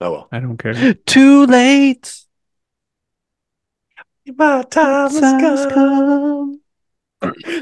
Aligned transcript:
Oh 0.00 0.12
well. 0.12 0.28
I 0.30 0.38
don't 0.40 0.56
care. 0.56 0.94
Too 0.94 1.44
late. 1.46 2.14
My 4.36 4.62
time 4.62 5.10
Time's 5.10 5.66
come. 5.66 6.60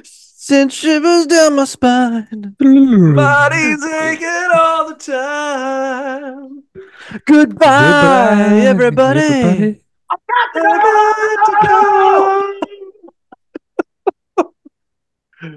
Send 0.04 0.72
shivers 0.72 1.26
down 1.26 1.56
my 1.56 1.64
spine. 1.64 2.54
Body's 2.58 3.84
aching 3.84 4.48
all 4.54 4.88
the 4.88 4.94
time. 4.96 6.62
Goodbye, 7.24 8.60
everybody. 8.64 9.82
I've 10.10 10.18
got 10.52 11.46
to 11.46 11.52
go. 11.62 12.52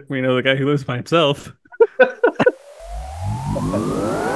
We 0.09 0.21
know 0.21 0.35
the 0.35 0.41
guy 0.43 0.55
who 0.55 0.65
lives 0.65 0.83
by 0.83 0.97
himself. 0.97 1.53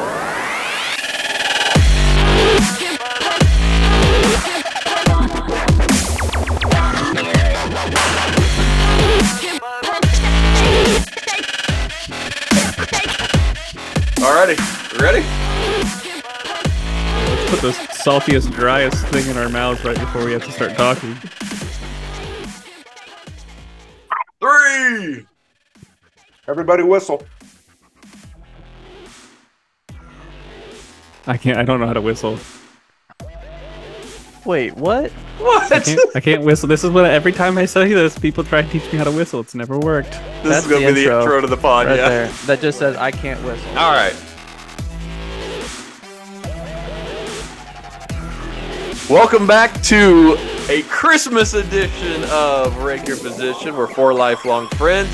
Alrighty, 14.23 14.57
ready? 15.01 15.19
Let's 17.27 17.49
put 17.49 17.59
the 17.59 17.71
saltiest, 17.91 18.53
driest 18.53 19.05
thing 19.07 19.27
in 19.29 19.35
our 19.35 19.49
mouths 19.49 19.83
right 19.83 19.99
before 19.99 20.23
we 20.23 20.31
have 20.31 20.45
to 20.45 20.51
start 20.53 20.77
talking. 20.77 21.13
Three. 24.39 25.25
Everybody 26.47 26.83
whistle. 26.83 27.21
I 31.27 31.35
can't. 31.35 31.57
I 31.57 31.63
don't 31.63 31.81
know 31.81 31.87
how 31.87 31.91
to 31.91 31.99
whistle. 31.99 32.39
Wait, 34.45 34.75
what? 34.75 35.09
What? 35.39 35.71
I 35.71 35.79
can't, 35.79 36.15
I 36.15 36.19
can't 36.19 36.43
whistle. 36.43 36.67
This 36.67 36.83
is 36.83 36.89
what 36.89 37.05
every 37.05 37.31
time 37.31 37.57
I 37.57 37.63
say 37.63 37.93
this, 37.93 38.19
people 38.19 38.43
try 38.43 38.61
to 38.61 38.69
teach 38.69 38.91
me 38.91 38.97
how 38.97 39.05
to 39.05 39.11
whistle. 39.11 39.39
It's 39.39 39.55
never 39.55 39.79
worked. 39.79 40.11
This 40.11 40.21
That's 40.43 40.65
is 40.65 40.71
gonna 40.71 40.87
the 40.87 40.93
be 40.93 40.99
intro 41.03 41.15
the 41.15 41.21
intro 41.21 41.41
to 41.41 41.47
the 41.47 41.55
pod. 41.55 41.87
Right 41.87 41.95
yeah. 41.95 42.09
there. 42.09 42.27
That 42.47 42.59
just 42.59 42.77
says 42.77 42.97
I 42.97 43.11
can't 43.11 43.41
whistle. 43.45 43.69
All 43.77 43.93
right. 43.93 44.13
Welcome 49.09 49.47
back 49.47 49.81
to 49.83 50.35
a 50.67 50.81
Christmas 50.83 51.53
edition 51.53 52.23
of 52.25 52.77
Rake 52.83 53.07
Your 53.07 53.17
Position, 53.17 53.77
where 53.77 53.87
four 53.87 54.13
lifelong 54.13 54.67
friends 54.69 55.09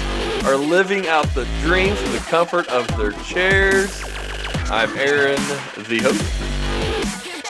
are 0.45 0.55
living 0.55 1.07
out 1.07 1.27
the 1.35 1.45
dreams 1.61 1.99
from 1.99 2.13
the 2.13 2.19
comfort 2.19 2.67
of 2.69 2.87
their 2.97 3.11
chairs. 3.23 4.03
I'm 4.71 4.95
Aaron, 4.97 5.35
the 5.87 5.99
host. 6.01 6.58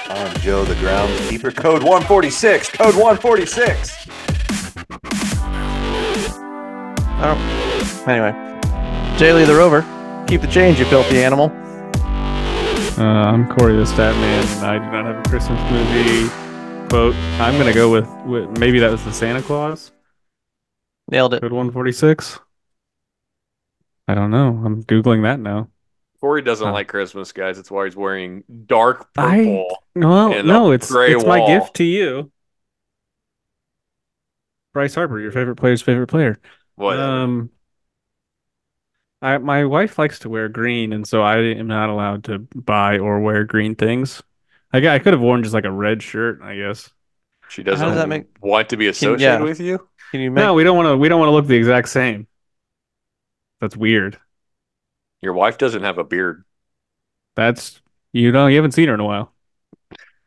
I'm 0.09 0.35
Joe 0.39 0.65
the 0.65 0.73
groundskeeper. 0.75 1.55
Code 1.55 1.83
146. 1.83 2.69
Code 2.69 2.95
146. 2.95 4.07
Oh. 7.21 8.03
Anyway. 8.07 8.31
Jaylee 9.19 9.45
the 9.45 9.55
Rover. 9.55 9.81
Keep 10.27 10.41
the 10.41 10.47
change, 10.47 10.79
you 10.79 10.85
filthy 10.85 11.23
animal. 11.23 11.51
Uh, 12.97 13.03
I'm 13.03 13.47
Corey 13.55 13.75
the 13.75 13.85
Stat 13.85 14.15
Man. 14.15 14.47
and 14.57 14.65
I 14.65 14.79
do 14.79 14.91
not 14.91 15.05
have 15.05 15.25
a 15.25 15.29
Christmas 15.29 15.59
movie. 15.71 16.27
Quote. 16.89 17.15
I'm 17.39 17.57
gonna 17.59 17.73
go 17.73 17.91
with, 17.91 18.09
with 18.25 18.57
maybe 18.57 18.79
that 18.79 18.91
was 18.91 19.03
the 19.05 19.13
Santa 19.13 19.43
Claus. 19.43 19.91
Nailed 21.09 21.35
it. 21.35 21.41
Code 21.41 21.51
146. 21.51 22.39
I 24.07 24.15
don't 24.15 24.31
know. 24.31 24.59
I'm 24.65 24.83
googling 24.83 25.21
that 25.23 25.39
now. 25.39 25.69
Corey 26.21 26.41
doesn't 26.41 26.67
Huh. 26.67 26.73
like 26.73 26.87
Christmas, 26.89 27.31
guys. 27.31 27.55
That's 27.55 27.71
why 27.71 27.85
he's 27.85 27.95
wearing 27.95 28.43
dark 28.65 29.13
purple. 29.13 29.77
I- 29.95 29.99
Well, 29.99 30.43
no, 30.43 30.71
a 30.71 30.71
it's 30.71 30.91
gray 30.91 31.13
it's 31.13 31.25
my 31.25 31.45
gift 31.45 31.75
to 31.75 31.83
you. 31.83 32.31
Bryce 34.73 34.95
Harper, 34.95 35.19
your 35.19 35.31
favorite 35.31 35.55
player's 35.55 35.81
favorite 35.81 36.07
player. 36.07 36.39
What? 36.75 36.97
Um, 36.99 37.49
I 39.21 39.37
my 39.39 39.65
wife 39.65 39.97
likes 39.97 40.19
to 40.19 40.29
wear 40.29 40.47
green, 40.47 40.93
and 40.93 41.05
so 41.07 41.21
I 41.21 41.37
am 41.39 41.67
not 41.67 41.89
allowed 41.89 42.25
to 42.25 42.39
buy 42.55 42.99
or 42.99 43.19
wear 43.19 43.43
green 43.43 43.75
things. 43.75 44.21
I, 44.71 44.87
I 44.87 44.99
could 44.99 45.13
have 45.13 45.21
worn 45.21 45.41
just 45.43 45.53
like 45.55 45.65
a 45.65 45.71
red 45.71 46.01
shirt, 46.03 46.41
I 46.41 46.55
guess. 46.55 46.89
she 47.49 47.63
doesn't 47.63 47.85
does 47.87 47.95
that 47.97 48.07
make- 48.07 48.27
want 48.41 48.69
to 48.69 48.77
be 48.77 48.87
associated 48.87 49.21
yeah. 49.21 49.41
with 49.41 49.59
you. 49.59 49.89
Can 50.11 50.21
you 50.21 50.31
make 50.31 50.43
No, 50.43 50.53
we 50.53 50.63
don't 50.63 50.77
want 50.77 50.87
to. 50.87 50.97
We 50.97 51.09
don't 51.09 51.19
want 51.19 51.29
to 51.29 51.33
look 51.33 51.47
the 51.47 51.55
exact 51.57 51.89
same. 51.89 52.27
That's 53.59 53.75
weird. 53.75 54.17
Your 55.21 55.33
wife 55.33 55.57
doesn't 55.57 55.83
have 55.83 55.97
a 55.97 56.03
beard. 56.03 56.43
That's 57.35 57.81
you 58.13 58.31
know 58.31 58.47
you 58.47 58.55
haven't 58.55 58.71
seen 58.71 58.87
her 58.87 58.93
in 58.93 58.99
a 58.99 59.05
while. 59.05 59.33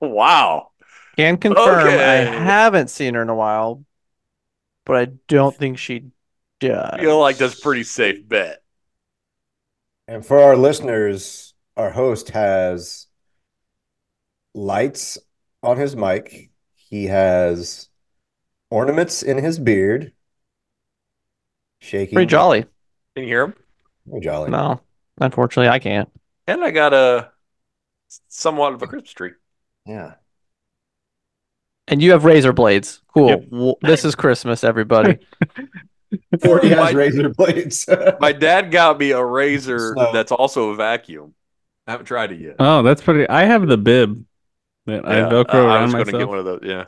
Wow. 0.00 0.70
can 1.16 1.36
confirm 1.36 1.86
Okay. 1.86 2.02
I 2.02 2.24
haven't 2.24 2.90
seen 2.90 3.14
her 3.14 3.22
in 3.22 3.28
a 3.28 3.34
while, 3.34 3.84
but 4.84 4.96
I 4.96 5.04
don't 5.28 5.56
think 5.56 5.78
she 5.78 6.06
does. 6.60 6.90
I 6.92 7.00
feel 7.00 7.20
like 7.20 7.38
that's 7.38 7.58
a 7.58 7.62
pretty 7.62 7.84
safe 7.84 8.26
bet. 8.26 8.62
And 10.08 10.24
for 10.24 10.40
our 10.40 10.56
listeners, 10.56 11.54
our 11.76 11.90
host 11.90 12.30
has 12.30 13.06
lights 14.54 15.18
on 15.62 15.76
his 15.76 15.96
mic. 15.96 16.50
He 16.74 17.06
has 17.06 17.88
ornaments 18.70 19.22
in 19.22 19.38
his 19.38 19.58
beard. 19.58 20.12
Shaking. 21.80 22.14
pretty 22.14 22.30
jolly. 22.30 22.62
Can 23.14 23.24
you 23.24 23.26
hear 23.26 23.44
him? 23.44 23.54
Very 24.06 24.20
jolly. 24.20 24.50
No, 24.50 24.80
unfortunately, 25.20 25.68
I 25.70 25.78
can't. 25.78 26.08
And 26.46 26.62
I 26.64 26.70
got 26.70 26.92
a 26.94 27.30
somewhat 28.28 28.72
of 28.74 28.82
a 28.82 28.86
Christmas 28.86 29.12
tree. 29.12 29.30
Yeah. 29.86 30.14
And 31.88 32.00
you 32.02 32.12
have 32.12 32.24
razor 32.24 32.52
blades. 32.52 33.00
Cool. 33.14 33.28
Yep. 33.28 33.74
This 33.82 34.04
is 34.04 34.14
Christmas, 34.14 34.64
everybody. 34.64 35.18
Forty 36.42 36.68
has 36.68 36.78
My- 36.78 36.90
razor 36.92 37.28
blades. 37.30 37.88
My 38.20 38.32
dad 38.32 38.70
got 38.70 38.98
me 38.98 39.10
a 39.12 39.24
razor 39.24 39.94
Snow. 39.94 40.12
that's 40.12 40.32
also 40.32 40.70
a 40.70 40.76
vacuum. 40.76 41.34
I 41.86 41.92
haven't 41.92 42.06
tried 42.06 42.32
it 42.32 42.40
yet. 42.40 42.56
Oh, 42.58 42.82
that's 42.82 43.02
pretty. 43.02 43.28
I 43.28 43.44
have 43.44 43.66
the 43.66 43.76
bib 43.78 44.24
that 44.86 45.06
I 45.06 45.18
Yeah, 45.18 45.28
velcro 45.30 45.54
uh, 45.54 45.58
I 45.58 45.74
around 45.76 45.82
was 45.84 45.92
gonna 45.92 46.04
myself. 46.04 46.20
get 46.20 46.28
one 46.28 46.38
of 46.38 46.44
those. 46.44 46.60
Yeah, 46.62 46.84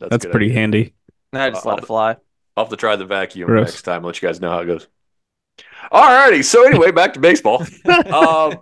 that's, 0.00 0.10
that's 0.10 0.26
pretty 0.26 0.46
idea. 0.46 0.58
handy. 0.60 0.94
I 1.32 1.50
just 1.50 1.64
Uh, 1.64 1.70
let 1.70 1.78
it 1.78 1.86
fly. 1.86 2.16
I'll 2.56 2.64
have 2.64 2.70
to 2.70 2.76
try 2.76 2.96
the 2.96 3.06
vacuum 3.06 3.46
Gross. 3.46 3.68
next 3.68 3.82
time. 3.82 4.02
Let 4.02 4.20
you 4.20 4.28
guys 4.28 4.40
know 4.40 4.50
how 4.50 4.58
it 4.60 4.66
goes. 4.66 4.86
Alrighty. 5.92 6.44
So 6.44 6.66
anyway, 6.66 6.90
back 6.90 7.14
to 7.14 7.20
baseball. 7.20 7.64
Um, 8.08 8.58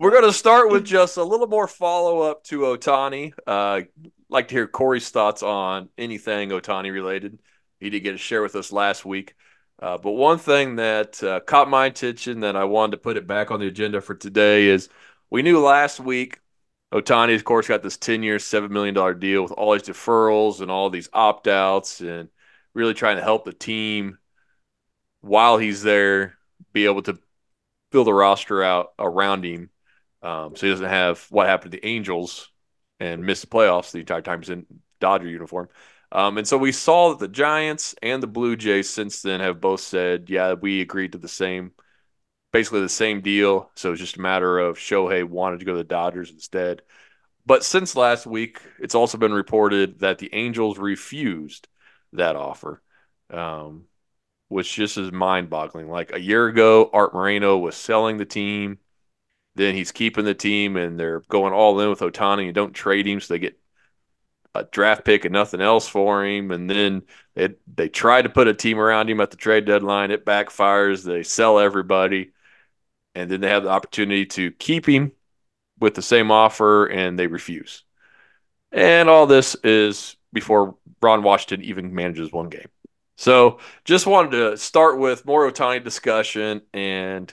We're 0.00 0.10
going 0.10 0.24
to 0.24 0.32
start 0.32 0.70
with 0.70 0.84
just 0.84 1.16
a 1.16 1.24
little 1.24 1.46
more 1.46 1.66
follow 1.68 2.20
up 2.22 2.44
to 2.44 2.60
Ohtani. 2.60 3.32
Uh, 3.46 3.82
like 4.28 4.48
to 4.48 4.54
hear 4.54 4.66
Corey's 4.66 5.10
thoughts 5.10 5.42
on 5.42 5.88
anything 5.98 6.50
Ohtani 6.50 6.92
related. 6.92 7.38
He 7.78 7.90
did 7.90 8.00
get 8.00 8.12
to 8.12 8.18
share 8.18 8.42
with 8.42 8.56
us 8.56 8.72
last 8.72 9.04
week. 9.04 9.34
Uh, 9.80 9.98
but 9.98 10.12
one 10.12 10.38
thing 10.38 10.76
that 10.76 11.22
uh, 11.22 11.40
caught 11.40 11.68
my 11.68 11.86
attention 11.86 12.40
that 12.40 12.56
I 12.56 12.64
wanted 12.64 12.92
to 12.92 12.96
put 12.98 13.16
it 13.16 13.26
back 13.26 13.50
on 13.50 13.60
the 13.60 13.66
agenda 13.66 14.00
for 14.00 14.14
today 14.14 14.68
is 14.68 14.88
we 15.30 15.42
knew 15.42 15.60
last 15.60 16.00
week 16.00 16.38
Ohtani, 16.92 17.34
of 17.36 17.44
course, 17.44 17.68
got 17.68 17.82
this 17.82 17.96
10 17.96 18.22
year, 18.22 18.38
$7 18.38 18.68
million 18.70 19.18
deal 19.18 19.42
with 19.42 19.52
all 19.52 19.72
these 19.72 19.82
deferrals 19.82 20.60
and 20.60 20.70
all 20.70 20.90
these 20.90 21.08
opt 21.12 21.46
outs 21.46 22.00
and 22.00 22.28
really 22.74 22.94
trying 22.94 23.16
to 23.16 23.22
help 23.22 23.44
the 23.44 23.52
team 23.52 24.18
while 25.20 25.58
he's 25.58 25.82
there 25.82 26.36
be 26.72 26.86
able 26.86 27.02
to 27.02 27.18
build 27.90 28.08
a 28.08 28.14
roster 28.14 28.62
out 28.62 28.92
around 28.98 29.44
him 29.44 29.70
um, 30.22 30.54
so 30.54 30.66
he 30.66 30.72
doesn't 30.72 30.86
have 30.86 31.26
what 31.30 31.46
happened 31.46 31.72
to 31.72 31.78
the 31.78 31.86
Angels 31.86 32.50
and 32.98 33.24
miss 33.24 33.40
the 33.40 33.46
playoffs 33.46 33.92
the 33.92 34.00
entire 34.00 34.22
time 34.22 34.40
he's 34.40 34.50
in 34.50 34.66
Dodger 35.00 35.28
uniform. 35.28 35.68
Um, 36.12 36.38
and 36.38 36.46
so 36.46 36.58
we 36.58 36.72
saw 36.72 37.10
that 37.10 37.18
the 37.18 37.28
Giants 37.28 37.94
and 38.02 38.22
the 38.22 38.26
Blue 38.26 38.56
Jays 38.56 38.90
since 38.90 39.22
then 39.22 39.40
have 39.40 39.60
both 39.60 39.80
said, 39.80 40.28
yeah, 40.28 40.54
we 40.54 40.80
agreed 40.80 41.12
to 41.12 41.18
the 41.18 41.28
same, 41.28 41.72
basically 42.52 42.80
the 42.80 42.88
same 42.88 43.20
deal. 43.20 43.70
So 43.76 43.92
it's 43.92 44.00
just 44.00 44.16
a 44.16 44.20
matter 44.20 44.58
of 44.58 44.76
Shohei 44.76 45.24
wanted 45.24 45.60
to 45.60 45.64
go 45.64 45.72
to 45.72 45.78
the 45.78 45.84
Dodgers 45.84 46.30
instead. 46.30 46.82
But 47.46 47.64
since 47.64 47.96
last 47.96 48.26
week, 48.26 48.60
it's 48.78 48.94
also 48.94 49.16
been 49.16 49.32
reported 49.32 50.00
that 50.00 50.18
the 50.18 50.34
Angels 50.34 50.78
refused 50.78 51.68
that 52.12 52.36
offer, 52.36 52.82
um, 53.30 53.84
which 54.50 54.74
just 54.74 54.98
is 54.98 55.12
mind 55.12 55.48
boggling. 55.48 55.88
Like 55.88 56.12
a 56.12 56.20
year 56.20 56.48
ago, 56.48 56.90
Art 56.92 57.14
Moreno 57.14 57.56
was 57.56 57.76
selling 57.76 58.16
the 58.16 58.24
team. 58.24 58.78
Then 59.54 59.76
he's 59.76 59.92
keeping 59.92 60.24
the 60.24 60.34
team 60.34 60.76
and 60.76 60.98
they're 60.98 61.20
going 61.28 61.52
all 61.52 61.78
in 61.80 61.88
with 61.88 62.00
Ohtani 62.00 62.46
and 62.46 62.54
don't 62.54 62.72
trade 62.72 63.06
him. 63.06 63.20
So 63.20 63.32
they 63.32 63.38
get 63.38 63.60
a 64.56 64.64
draft 64.64 65.04
pick 65.04 65.24
and 65.24 65.32
nothing 65.32 65.60
else 65.60 65.86
for 65.86 66.24
him. 66.26 66.50
And 66.50 66.68
then 66.68 67.02
it, 67.36 67.60
they 67.72 67.88
try 67.88 68.22
to 68.22 68.28
put 68.28 68.48
a 68.48 68.54
team 68.54 68.80
around 68.80 69.08
him 69.08 69.20
at 69.20 69.30
the 69.30 69.36
trade 69.36 69.66
deadline. 69.66 70.10
It 70.10 70.26
backfires. 70.26 71.04
They 71.04 71.22
sell 71.22 71.60
everybody. 71.60 72.32
And 73.14 73.30
then 73.30 73.40
they 73.40 73.50
have 73.50 73.62
the 73.62 73.70
opportunity 73.70 74.26
to 74.26 74.50
keep 74.50 74.84
him 74.84 75.12
with 75.78 75.94
the 75.94 76.02
same 76.02 76.32
offer 76.32 76.86
and 76.86 77.16
they 77.16 77.28
refuse. 77.28 77.84
And 78.72 79.08
all 79.08 79.28
this 79.28 79.54
is 79.62 80.16
before 80.32 80.74
Ron 81.00 81.22
Washington 81.22 81.64
even 81.64 81.94
manages 81.94 82.32
one 82.32 82.48
game. 82.48 82.68
So 83.20 83.58
just 83.84 84.06
wanted 84.06 84.30
to 84.30 84.56
start 84.56 84.98
with 84.98 85.26
more 85.26 85.52
Ohtani 85.52 85.84
discussion 85.84 86.62
and 86.72 87.30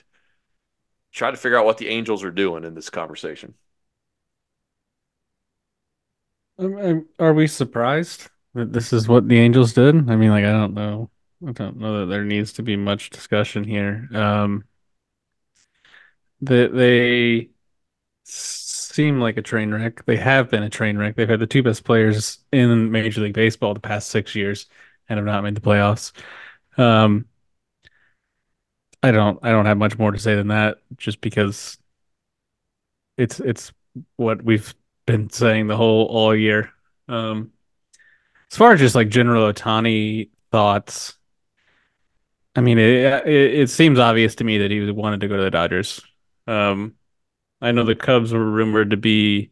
try 1.12 1.30
to 1.30 1.36
figure 1.38 1.56
out 1.56 1.64
what 1.64 1.78
the 1.78 1.88
Angels 1.88 2.22
are 2.22 2.30
doing 2.30 2.64
in 2.64 2.74
this 2.74 2.90
conversation. 2.90 3.54
Um, 6.58 6.76
um, 6.76 7.08
Are 7.18 7.32
we 7.32 7.46
surprised 7.46 8.28
that 8.52 8.70
this 8.70 8.92
is 8.92 9.08
what 9.08 9.28
the 9.28 9.38
Angels 9.38 9.72
did? 9.72 10.10
I 10.10 10.16
mean, 10.16 10.28
like, 10.28 10.44
I 10.44 10.52
don't 10.52 10.74
know. 10.74 11.08
I 11.46 11.52
don't 11.52 11.78
know 11.78 12.00
that 12.00 12.06
there 12.12 12.24
needs 12.24 12.52
to 12.54 12.62
be 12.62 12.76
much 12.76 13.08
discussion 13.08 13.64
here. 13.64 14.10
Um, 14.12 14.64
they 16.42 16.66
they 16.66 17.48
seem 18.24 19.20
like 19.20 19.38
a 19.38 19.42
train 19.42 19.72
wreck. 19.72 20.04
They 20.04 20.18
have 20.18 20.50
been 20.50 20.64
a 20.64 20.68
train 20.68 20.98
wreck. 20.98 21.16
They've 21.16 21.26
had 21.26 21.40
the 21.40 21.46
two 21.46 21.62
best 21.62 21.82
players 21.84 22.40
in 22.52 22.90
Major 22.90 23.22
League 23.22 23.32
Baseball 23.32 23.72
the 23.72 23.80
past 23.80 24.10
six 24.10 24.34
years 24.34 24.66
and 25.08 25.18
have 25.18 25.26
not 25.26 25.44
made 25.44 25.54
the 25.54 25.60
playoffs. 25.60 26.12
Um, 26.76 27.26
I 29.02 29.10
don't 29.10 29.38
I 29.42 29.50
don't 29.50 29.66
have 29.66 29.78
much 29.78 29.98
more 29.98 30.10
to 30.10 30.18
say 30.18 30.34
than 30.34 30.48
that, 30.48 30.78
just 30.96 31.20
because 31.20 31.78
it's 33.16 33.40
it's 33.40 33.72
what 34.16 34.42
we've 34.42 34.74
been 35.06 35.30
saying 35.30 35.66
the 35.68 35.76
whole 35.76 36.06
all 36.06 36.34
year. 36.34 36.70
Um, 37.08 37.52
as 38.50 38.56
far 38.56 38.72
as 38.72 38.80
just 38.80 38.94
like 38.94 39.08
general 39.08 39.52
Ohtani 39.52 40.30
thoughts, 40.50 41.18
I 42.56 42.60
mean, 42.60 42.78
it, 42.78 43.26
it 43.26 43.54
it 43.60 43.70
seems 43.70 43.98
obvious 43.98 44.34
to 44.36 44.44
me 44.44 44.58
that 44.58 44.70
he 44.70 44.90
wanted 44.90 45.20
to 45.20 45.28
go 45.28 45.36
to 45.36 45.42
the 45.42 45.50
Dodgers. 45.50 46.00
Um, 46.46 46.94
I 47.60 47.72
know 47.72 47.84
the 47.84 47.94
Cubs 47.94 48.32
were 48.32 48.44
rumored 48.44 48.90
to 48.90 48.96
be, 48.96 49.50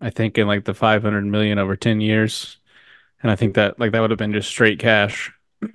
I 0.00 0.10
think, 0.10 0.38
in 0.38 0.46
like 0.46 0.64
the 0.64 0.74
500 0.74 1.24
million 1.24 1.58
over 1.58 1.76
10 1.76 2.00
years, 2.00 2.58
and 3.22 3.30
I 3.30 3.36
think 3.36 3.54
that 3.54 3.78
like 3.78 3.92
that 3.92 4.00
would 4.00 4.10
have 4.10 4.18
been 4.18 4.32
just 4.32 4.48
straight 4.48 4.78
cash. 4.78 5.32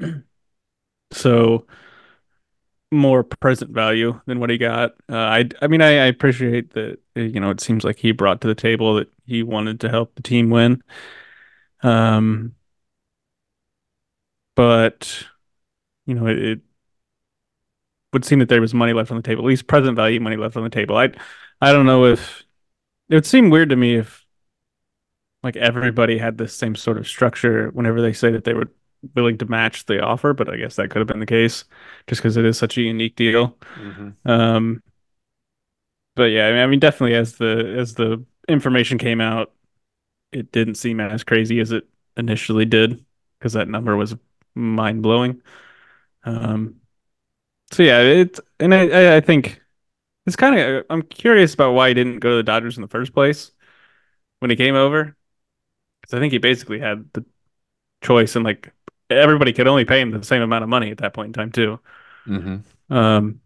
So 1.11 1.65
more 2.91 3.23
present 3.23 3.71
value 3.71 4.19
than 4.27 4.39
what 4.39 4.49
he 4.49 4.57
got. 4.57 4.91
Uh, 5.11 5.17
I 5.17 5.49
I 5.61 5.67
mean, 5.67 5.81
I, 5.81 5.87
I 5.89 6.05
appreciate 6.05 6.71
that. 6.73 6.99
uh, 7.17 7.19
You 7.21 7.39
know, 7.39 7.49
it 7.49 7.59
seems 7.59 7.83
like 7.83 7.97
he 7.97 8.11
brought 8.11 8.41
to 8.41 8.47
the 8.47 8.55
table 8.55 8.95
that 8.95 9.09
he 9.25 9.43
wanted 9.43 9.79
to 9.81 9.89
help 9.89 10.15
the 10.15 10.21
team 10.23 10.49
win. 10.49 10.81
Um, 11.83 12.55
but 14.55 15.25
you 16.05 16.15
know, 16.15 16.27
it, 16.27 16.39
it 16.39 16.59
would 18.13 18.25
seem 18.25 18.39
that 18.39 18.49
there 18.49 18.61
was 18.61 18.73
money 18.73 18.93
left 18.93 19.11
on 19.11 19.17
the 19.17 19.23
table, 19.23 19.43
at 19.43 19.47
least 19.47 19.67
present 19.67 19.95
value 19.95 20.19
money 20.19 20.37
left 20.37 20.55
on 20.57 20.63
the 20.63 20.69
table. 20.69 20.97
I 20.97 21.09
I 21.61 21.71
don't 21.73 21.85
know 21.85 22.05
if 22.05 22.43
it 23.09 23.15
would 23.15 23.27
seem 23.27 23.51
weird 23.51 23.71
to 23.71 23.77
me 23.77 23.97
if 23.97 24.26
like 25.43 25.55
everybody 25.55 26.17
had 26.17 26.37
the 26.37 26.47
same 26.47 26.75
sort 26.75 26.97
of 26.97 27.07
structure 27.07 27.69
whenever 27.71 28.01
they 28.01 28.13
say 28.13 28.31
that 28.31 28.43
they 28.43 28.53
were 28.53 28.71
willing 29.15 29.37
to 29.37 29.45
match 29.45 29.85
the 29.85 30.01
offer, 30.01 30.33
but 30.33 30.49
I 30.51 30.57
guess 30.57 30.75
that 30.75 30.89
could 30.89 30.99
have 30.99 31.07
been 31.07 31.19
the 31.19 31.25
case 31.25 31.65
just 32.07 32.21
because 32.21 32.37
it 32.37 32.45
is 32.45 32.57
such 32.57 32.77
a 32.77 32.81
unique 32.81 33.15
deal. 33.15 33.57
Mm-hmm. 33.75 34.29
Um, 34.29 34.83
but 36.15 36.25
yeah, 36.25 36.47
I 36.47 36.51
mean, 36.51 36.59
I 36.61 36.67
mean, 36.67 36.79
definitely 36.79 37.15
as 37.15 37.37
the 37.37 37.75
as 37.77 37.93
the 37.93 38.25
information 38.47 38.97
came 38.97 39.21
out, 39.21 39.53
it 40.31 40.51
didn't 40.51 40.75
seem 40.75 40.99
as 40.99 41.23
crazy 41.23 41.59
as 41.59 41.71
it 41.71 41.87
initially 42.17 42.65
did 42.65 43.03
because 43.39 43.53
that 43.53 43.69
number 43.69 43.95
was 43.95 44.15
mind 44.55 45.03
blowing. 45.03 45.41
Um, 46.23 46.77
so 47.71 47.83
yeah, 47.83 48.01
it 48.01 48.39
and 48.59 48.73
I 48.73 48.87
I- 48.89 49.15
I 49.17 49.21
think 49.21 49.61
it's 50.27 50.35
kind 50.37 50.59
of 50.59 50.85
I'm 50.89 51.03
curious 51.03 51.53
about 51.55 51.73
why 51.73 51.89
he 51.89 51.95
didn't 51.95 52.19
go 52.19 52.31
to 52.31 52.37
the 52.37 52.43
Dodgers 52.43 52.77
in 52.77 52.83
the 52.83 52.89
first 52.89 53.13
place 53.13 53.51
when 54.39 54.51
he 54.51 54.57
came 54.57 54.75
over 54.75 55.16
because 56.07 56.17
I 56.17 56.21
think 56.21 56.33
he 56.33 56.39
basically 56.39 56.79
had 56.79 57.11
the 57.13 57.25
choice 58.01 58.35
and 58.35 58.45
like 58.45 58.71
everybody 59.09 59.53
could 59.53 59.67
only 59.67 59.85
pay 59.85 60.01
him 60.01 60.11
the 60.11 60.23
same 60.23 60.41
amount 60.41 60.63
of 60.63 60.69
money 60.69 60.91
at 60.91 60.99
that 60.99 61.13
point 61.13 61.27
in 61.27 61.33
time 61.33 61.51
too. 61.51 61.79
Mm-hmm. 62.27 62.93
Um, 62.93 63.41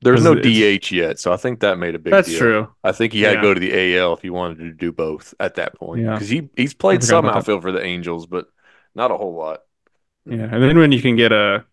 There's 0.00 0.22
no 0.22 0.34
DH 0.34 0.92
yet, 0.92 1.18
so 1.18 1.32
I 1.32 1.36
think 1.36 1.60
that 1.60 1.78
made 1.78 1.94
a 1.94 1.98
big 1.98 2.12
that's 2.12 2.28
deal. 2.28 2.38
true. 2.38 2.74
I 2.84 2.92
think 2.92 3.12
he 3.12 3.22
had 3.22 3.34
to 3.34 3.40
go 3.42 3.52
to 3.54 3.60
the 3.60 3.96
AL 3.96 4.14
if 4.14 4.22
he 4.22 4.30
wanted 4.30 4.58
to 4.58 4.72
do 4.72 4.92
both 4.92 5.34
at 5.40 5.56
that 5.56 5.74
point 5.74 6.02
Yeah. 6.02 6.12
because 6.14 6.28
he 6.28 6.48
he's 6.56 6.74
played 6.74 7.02
some 7.02 7.24
about 7.24 7.32
that. 7.32 7.38
outfield 7.38 7.62
for 7.62 7.72
the 7.72 7.82
Angels, 7.82 8.26
but 8.26 8.46
not 8.94 9.10
a 9.10 9.16
whole 9.16 9.34
lot. 9.34 9.62
Yeah, 10.24 10.44
and 10.52 10.62
then 10.62 10.78
when 10.78 10.92
you 10.92 11.00
can 11.00 11.16
get 11.16 11.32
a 11.32 11.64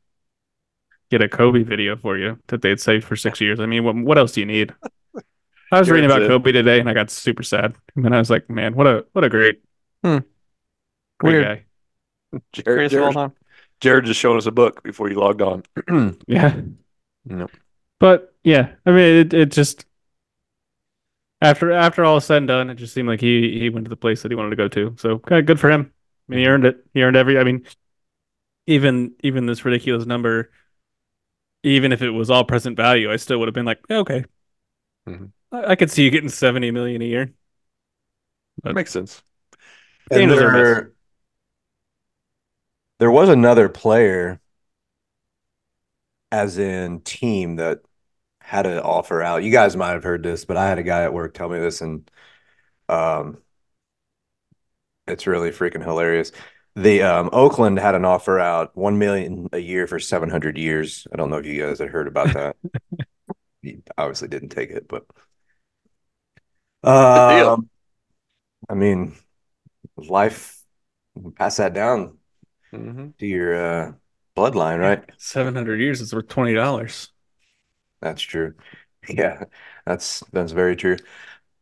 get 1.12 1.21
a 1.21 1.29
Kobe 1.29 1.63
video 1.63 1.95
for 1.95 2.17
you 2.17 2.39
that 2.47 2.62
they 2.62 2.69
had 2.69 2.79
saved 2.79 3.06
for 3.06 3.15
six 3.15 3.39
years, 3.41 3.59
I 3.59 3.65
mean, 3.65 3.83
what 3.83 3.95
what 3.95 4.17
else 4.17 4.33
do 4.33 4.39
you 4.41 4.45
need? 4.45 4.73
I 5.71 5.79
was 5.79 5.89
reading 5.89 6.06
about 6.09 6.21
it. 6.21 6.27
Kobe 6.27 6.51
today, 6.51 6.79
and 6.79 6.89
I 6.89 6.94
got 6.94 7.09
super 7.09 7.44
sad. 7.44 7.75
And 7.95 8.06
then 8.06 8.13
I 8.13 8.19
was 8.19 8.29
like, 8.29 8.50
man, 8.50 8.75
what 8.75 8.88
a 8.88 9.06
what 9.13 9.23
a 9.23 9.29
great, 9.29 9.62
Hmm. 10.05 10.17
great 11.19 11.31
Weird. 11.33 11.45
guy. 11.45 11.65
Jared, 12.53 12.65
Greatest 12.65 12.95
of 12.95 13.01
all 13.03 13.13
Jared, 13.13 13.13
time. 13.13 13.33
Jared 13.81 14.05
just 14.05 14.19
showed 14.19 14.37
us 14.37 14.45
a 14.45 14.51
book 14.51 14.83
before 14.83 15.09
you 15.09 15.15
logged 15.19 15.41
on. 15.41 15.63
Yeah. 16.27 16.61
Yep. 17.29 17.51
But 17.99 18.33
yeah, 18.43 18.75
I 18.85 18.91
mean, 18.91 19.15
it 19.17 19.33
it 19.33 19.51
just 19.51 19.85
after 21.41 21.71
after 21.71 22.03
all 22.03 22.17
is 22.17 22.25
said 22.25 22.37
and 22.37 22.47
done, 22.47 22.69
it 22.69 22.75
just 22.75 22.93
seemed 22.93 23.07
like 23.07 23.21
he 23.21 23.59
he 23.59 23.69
went 23.69 23.85
to 23.85 23.89
the 23.89 23.95
place 23.97 24.21
that 24.21 24.31
he 24.31 24.35
wanted 24.35 24.51
to 24.51 24.55
go 24.55 24.67
to. 24.69 24.95
So 24.97 25.19
kind 25.19 25.39
of 25.39 25.45
good 25.45 25.59
for 25.59 25.69
him. 25.69 25.91
I 26.29 26.31
mean, 26.31 26.39
he 26.41 26.47
earned 26.47 26.65
it. 26.65 26.85
He 26.93 27.03
earned 27.03 27.15
every. 27.17 27.37
I 27.37 27.43
mean, 27.43 27.65
even 28.67 29.13
even 29.21 29.45
this 29.45 29.65
ridiculous 29.65 30.05
number, 30.05 30.51
even 31.63 31.91
if 31.91 32.01
it 32.01 32.11
was 32.11 32.29
all 32.29 32.43
present 32.43 32.77
value, 32.77 33.11
I 33.11 33.15
still 33.17 33.39
would 33.39 33.47
have 33.47 33.55
been 33.55 33.65
like, 33.65 33.79
yeah, 33.89 33.97
okay, 33.97 34.25
Mhm. 35.07 35.31
I, 35.51 35.71
I 35.71 35.75
could 35.75 35.91
see 35.91 36.03
you 36.03 36.11
getting 36.11 36.29
seventy 36.29 36.71
million 36.71 37.01
a 37.01 37.05
year. 37.05 37.33
that 38.63 38.73
makes 38.75 38.91
sense. 38.91 39.23
And 40.11 40.31
there, 40.31 40.91
there 42.99 43.11
was 43.11 43.29
another 43.29 43.69
player, 43.69 44.39
as 46.31 46.57
in 46.57 47.01
team, 47.01 47.55
that 47.57 47.81
had 48.41 48.65
an 48.65 48.79
offer 48.79 49.21
out. 49.21 49.43
You 49.43 49.51
guys 49.51 49.75
might 49.75 49.91
have 49.91 50.03
heard 50.03 50.23
this, 50.23 50.45
but 50.45 50.57
I 50.57 50.67
had 50.67 50.77
a 50.77 50.83
guy 50.83 51.03
at 51.03 51.13
work 51.13 51.33
tell 51.33 51.49
me 51.49 51.59
this, 51.59 51.81
and 51.81 52.09
um, 52.89 53.39
it's 55.07 55.27
really 55.27 55.51
freaking 55.51 55.83
hilarious. 55.83 56.31
The 56.75 57.03
um, 57.03 57.29
Oakland 57.31 57.79
had 57.79 57.95
an 57.95 58.05
offer 58.05 58.39
out, 58.39 58.75
one 58.75 58.97
million 58.99 59.49
a 59.53 59.59
year 59.59 59.87
for 59.87 59.99
seven 59.99 60.29
hundred 60.29 60.57
years. 60.57 61.07
I 61.11 61.15
don't 61.15 61.29
know 61.29 61.37
if 61.37 61.45
you 61.45 61.61
guys 61.61 61.79
had 61.79 61.89
heard 61.89 62.07
about 62.07 62.33
that. 62.33 62.57
you 63.61 63.81
obviously 63.97 64.27
didn't 64.27 64.49
take 64.49 64.71
it, 64.71 64.87
but 64.87 65.05
um, 66.83 67.69
I 68.69 68.73
mean, 68.75 69.15
life 69.97 70.63
pass 71.38 71.57
that 71.57 71.74
down 71.74 72.18
Mm-hmm. 72.74 73.09
to 73.19 73.25
your 73.25 73.56
uh, 73.56 73.92
bloodline, 74.36 74.80
right? 74.80 75.03
Seven 75.18 75.56
hundred 75.56 75.80
years 75.81 76.01
is 76.01 76.13
worth 76.13 76.27
twenty 76.27 76.53
dollars. 76.53 77.12
That's 78.01 78.21
true. 78.21 78.53
Yeah, 79.07 79.44
that's 79.86 80.21
that's 80.31 80.51
very 80.51 80.75
true. 80.75 80.97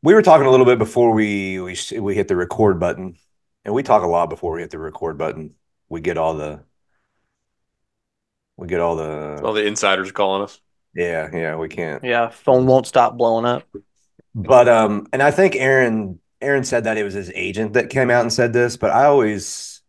We 0.01 0.13
were 0.13 0.21
talking 0.21 0.47
a 0.47 0.51
little 0.51 0.65
bit 0.65 0.79
before 0.79 1.11
we 1.11 1.59
we 1.59 1.77
we 1.99 2.15
hit 2.15 2.29
the 2.29 2.37
record 2.37 2.79
button, 2.79 3.17
and 3.65 3.73
we 3.73 3.83
talk 3.83 4.03
a 4.03 4.07
lot 4.07 4.29
before 4.29 4.53
we 4.53 4.61
hit 4.61 4.71
the 4.71 4.79
record 4.79 5.17
button. 5.17 5.55
We 5.89 5.99
get 5.99 6.17
all 6.17 6.35
the 6.35 6.63
we 8.57 8.67
get 8.67 8.79
all 8.79 8.95
the 8.95 9.41
All 9.43 9.53
the 9.53 9.65
insiders 9.65 10.11
calling 10.11 10.43
us. 10.43 10.61
yeah 10.95 11.29
yeah 11.33 11.55
we 11.55 11.67
can't. 11.69 12.03
Yeah, 12.03 12.29
phone 12.29 12.65
won't 12.65 12.87
stop 12.87 13.17
blowing 13.17 13.45
up. 13.45 13.63
But 14.35 14.67
um, 14.69 15.07
and 15.13 15.21
I 15.21 15.31
think 15.31 15.55
Aaron 15.55 16.19
Aaron 16.43 16.63
said 16.63 16.83
that 16.85 16.97
it 16.97 17.03
was 17.03 17.13
his 17.13 17.31
agent 17.35 17.73
that 17.73 17.89
came 17.89 18.09
out 18.11 18.21
and 18.21 18.33
said 18.33 18.53
this, 18.53 18.77
but 18.77 18.91
I 18.91 19.05
always 19.05 19.81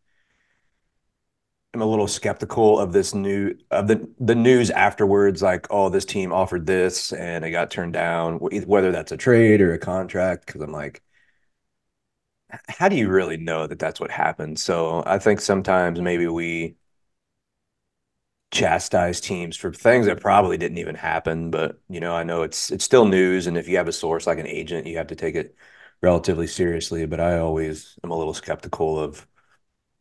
am 1.75 1.80
a 1.82 1.87
little 1.87 2.06
skeptical 2.08 2.78
of 2.78 2.92
this 2.92 3.14
new 3.14 3.54
of 3.70 3.88
the 3.88 4.08
the 4.18 4.34
news 4.34 4.70
afterwards, 4.70 5.42
like, 5.42 5.66
oh, 5.70 5.88
this 5.88 6.04
team 6.04 6.32
offered 6.32 6.66
this 6.66 7.12
and 7.12 7.44
it 7.44 7.50
got 7.50 7.70
turned 7.70 7.92
down, 7.92 8.38
whether 8.38 8.92
that's 8.92 9.12
a 9.12 9.16
trade 9.16 9.61
or 9.61 9.73
a 9.75 9.78
contract, 9.78 10.46
because 10.46 10.62
I'm 10.62 10.73
like, 10.73 11.02
how 12.68 12.88
do 12.88 12.96
you 12.96 13.08
really 13.08 13.37
know 13.37 13.66
that 13.66 13.78
that's 13.78 14.00
what 14.00 14.11
happened? 14.11 14.58
So 14.58 15.02
I 15.06 15.18
think 15.18 15.40
sometimes 15.40 16.00
maybe 16.00 16.26
we 16.28 16.76
chastise 18.50 19.20
teams 19.20 19.56
for 19.56 19.73
things 19.73 20.06
that 20.06 20.20
probably 20.20 20.56
didn't 20.56 20.78
even 20.78 20.94
happen, 20.94 21.50
but 21.50 21.80
you 21.88 22.00
know, 22.00 22.14
I 22.14 22.23
know 22.23 22.42
it's 22.42 22.70
it's 22.70 22.84
still 22.84 23.04
news, 23.06 23.46
and 23.46 23.56
if 23.58 23.68
you 23.68 23.76
have 23.78 23.88
a 23.88 23.92
source 23.92 24.26
like 24.26 24.38
an 24.38 24.46
agent, 24.46 24.87
you 24.87 24.96
have 24.99 25.08
to 25.08 25.16
take 25.16 25.34
it 25.34 25.56
relatively 26.04 26.49
seriously. 26.49 27.06
But 27.06 27.20
I 27.20 27.38
always 27.38 27.99
am 28.04 28.12
a 28.12 28.18
little 28.18 28.34
skeptical 28.34 29.00
of 29.00 29.26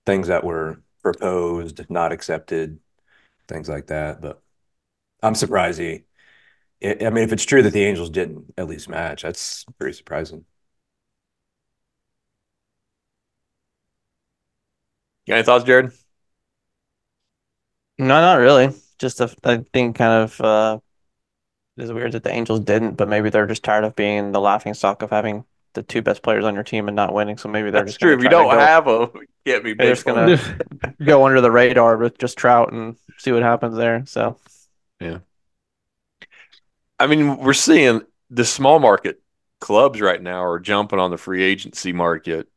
things 0.06 0.28
that 0.30 0.44
were 0.46 0.82
proposed, 1.04 1.90
not 1.90 2.12
accepted, 2.14 2.80
things 3.48 3.70
like 3.70 3.88
that. 3.88 4.22
But 4.22 4.42
I'm 5.24 5.36
surprised 5.36 5.80
he. 5.80 6.06
I 6.84 6.98
I 7.08 7.12
mean, 7.12 7.24
if 7.26 7.34
it's 7.34 7.46
true 7.46 7.64
that 7.64 7.74
the 7.74 7.86
Angels 7.86 8.10
didn't 8.12 8.54
at 8.58 8.68
least 8.68 8.90
match, 8.90 9.24
that's 9.24 9.66
pretty 9.80 9.96
surprising. 9.98 10.46
You 15.26 15.32
got 15.32 15.36
any 15.38 15.44
thoughts, 15.46 15.64
Jared? 15.66 15.92
No, 17.98 18.06
not 18.22 18.36
really. 18.36 18.70
Just 19.00 19.20
a, 19.22 19.34
I 19.44 19.58
think 19.74 19.96
kind 19.98 20.24
of 20.24 20.42
uh, 20.42 20.80
it 21.78 21.84
is 21.84 21.94
weird 21.94 22.14
that 22.14 22.24
the 22.24 22.32
Angels 22.32 22.62
didn't, 22.62 22.96
but 22.96 23.10
maybe 23.10 23.30
they're 23.30 23.48
just 23.48 23.64
tired 23.64 23.84
of 23.86 23.96
being 23.96 24.32
the 24.32 24.42
laughing 24.42 24.74
stock 24.74 25.02
of 25.02 25.12
having 25.12 25.46
the 25.74 25.84
two 25.84 26.02
best 26.02 26.22
players 26.24 26.46
on 26.46 26.54
your 26.54 26.64
team 26.64 26.88
and 26.88 26.96
not 26.96 27.14
winning. 27.14 27.38
So 27.38 27.50
maybe 27.50 27.72
they're 27.72 27.82
That's 27.82 27.94
just 27.94 28.00
gonna 28.00 28.14
true. 28.16 28.20
If 28.20 28.24
you 28.24 28.30
don't 28.30 28.52
go, 28.52 28.60
have 28.60 28.88
a, 28.88 29.10
get 29.46 29.64
me 29.64 29.74
They're 29.74 29.94
just 29.94 30.06
gonna- 30.06 30.40
go 31.04 31.26
under 31.26 31.42
the 31.42 31.52
radar 31.52 31.98
with 31.98 32.18
just 32.18 32.38
Trout 32.38 32.72
and 32.72 32.96
see 33.18 33.32
what 33.32 33.44
happens 33.44 33.76
there. 33.76 34.06
So 34.06 34.38
yeah, 35.00 35.20
I 37.00 37.08
mean, 37.08 37.38
we're 37.38 37.54
seeing 37.54 38.02
the 38.30 38.46
small 38.46 38.80
market 38.80 39.22
clubs 39.60 40.02
right 40.02 40.22
now 40.22 40.44
are 40.44 40.60
jumping 40.60 41.00
on 41.00 41.12
the 41.12 41.18
free 41.18 41.44
agency 41.44 41.94
market, 41.94 42.48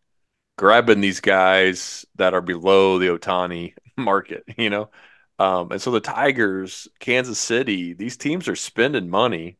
grabbing 0.58 1.00
these 1.00 1.20
guys 1.20 2.04
that 2.16 2.34
are 2.34 2.40
below 2.40 2.98
the 2.98 3.06
Ohtani 3.08 3.74
market, 3.96 4.44
you 4.56 4.70
know? 4.70 4.90
Um, 5.38 5.70
and 5.72 5.82
so 5.82 5.90
the 5.90 6.00
Tigers, 6.00 6.88
Kansas 6.98 7.38
City, 7.38 7.92
these 7.92 8.16
teams 8.16 8.48
are 8.48 8.56
spending 8.56 9.10
money. 9.10 9.58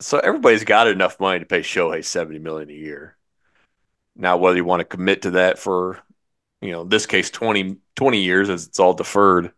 So 0.00 0.18
everybody's 0.18 0.64
got 0.64 0.88
enough 0.88 1.20
money 1.20 1.40
to 1.40 1.46
pay 1.46 1.60
Shohei 1.60 2.04
70 2.04 2.38
million 2.38 2.70
a 2.70 2.74
year. 2.74 3.16
Now, 4.16 4.36
whether 4.36 4.56
you 4.56 4.64
want 4.64 4.80
to 4.80 4.84
commit 4.84 5.22
to 5.22 5.32
that 5.32 5.58
for, 5.58 6.00
you 6.62 6.72
know, 6.72 6.84
this 6.84 7.06
case 7.06 7.30
20, 7.30 7.78
20 7.96 8.22
years 8.22 8.50
as 8.50 8.66
it's 8.68 8.80
all 8.80 8.94
deferred 8.94 9.52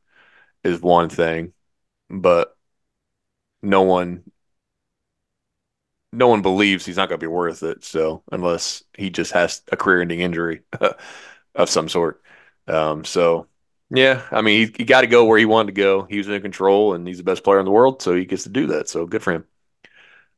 is 0.64 0.80
one 0.80 1.08
thing, 1.10 1.54
but 2.10 2.56
no 3.62 3.82
one 3.82 4.24
no 6.12 6.28
one 6.28 6.42
believes 6.42 6.84
he's 6.84 6.96
not 6.96 7.08
going 7.08 7.18
to 7.18 7.24
be 7.24 7.28
worth 7.28 7.62
it. 7.62 7.84
So 7.84 8.22
unless 8.30 8.84
he 8.96 9.10
just 9.10 9.32
has 9.32 9.62
a 9.70 9.76
career-ending 9.76 10.20
injury 10.20 10.62
of 11.54 11.70
some 11.70 11.88
sort, 11.88 12.22
um, 12.68 13.04
so 13.04 13.46
yeah, 13.90 14.22
I 14.30 14.42
mean 14.42 14.68
he, 14.68 14.74
he 14.78 14.84
got 14.84 15.02
to 15.02 15.06
go 15.06 15.24
where 15.24 15.38
he 15.38 15.44
wanted 15.46 15.74
to 15.74 15.80
go. 15.80 16.02
He 16.04 16.18
was 16.18 16.28
in 16.28 16.40
control, 16.42 16.94
and 16.94 17.06
he's 17.06 17.18
the 17.18 17.24
best 17.24 17.44
player 17.44 17.60
in 17.60 17.66
the 17.66 17.70
world, 17.72 18.02
so 18.02 18.14
he 18.14 18.24
gets 18.24 18.44
to 18.44 18.48
do 18.50 18.66
that. 18.68 18.88
So 18.88 19.06
good 19.06 19.22
for 19.22 19.32
him. 19.32 19.44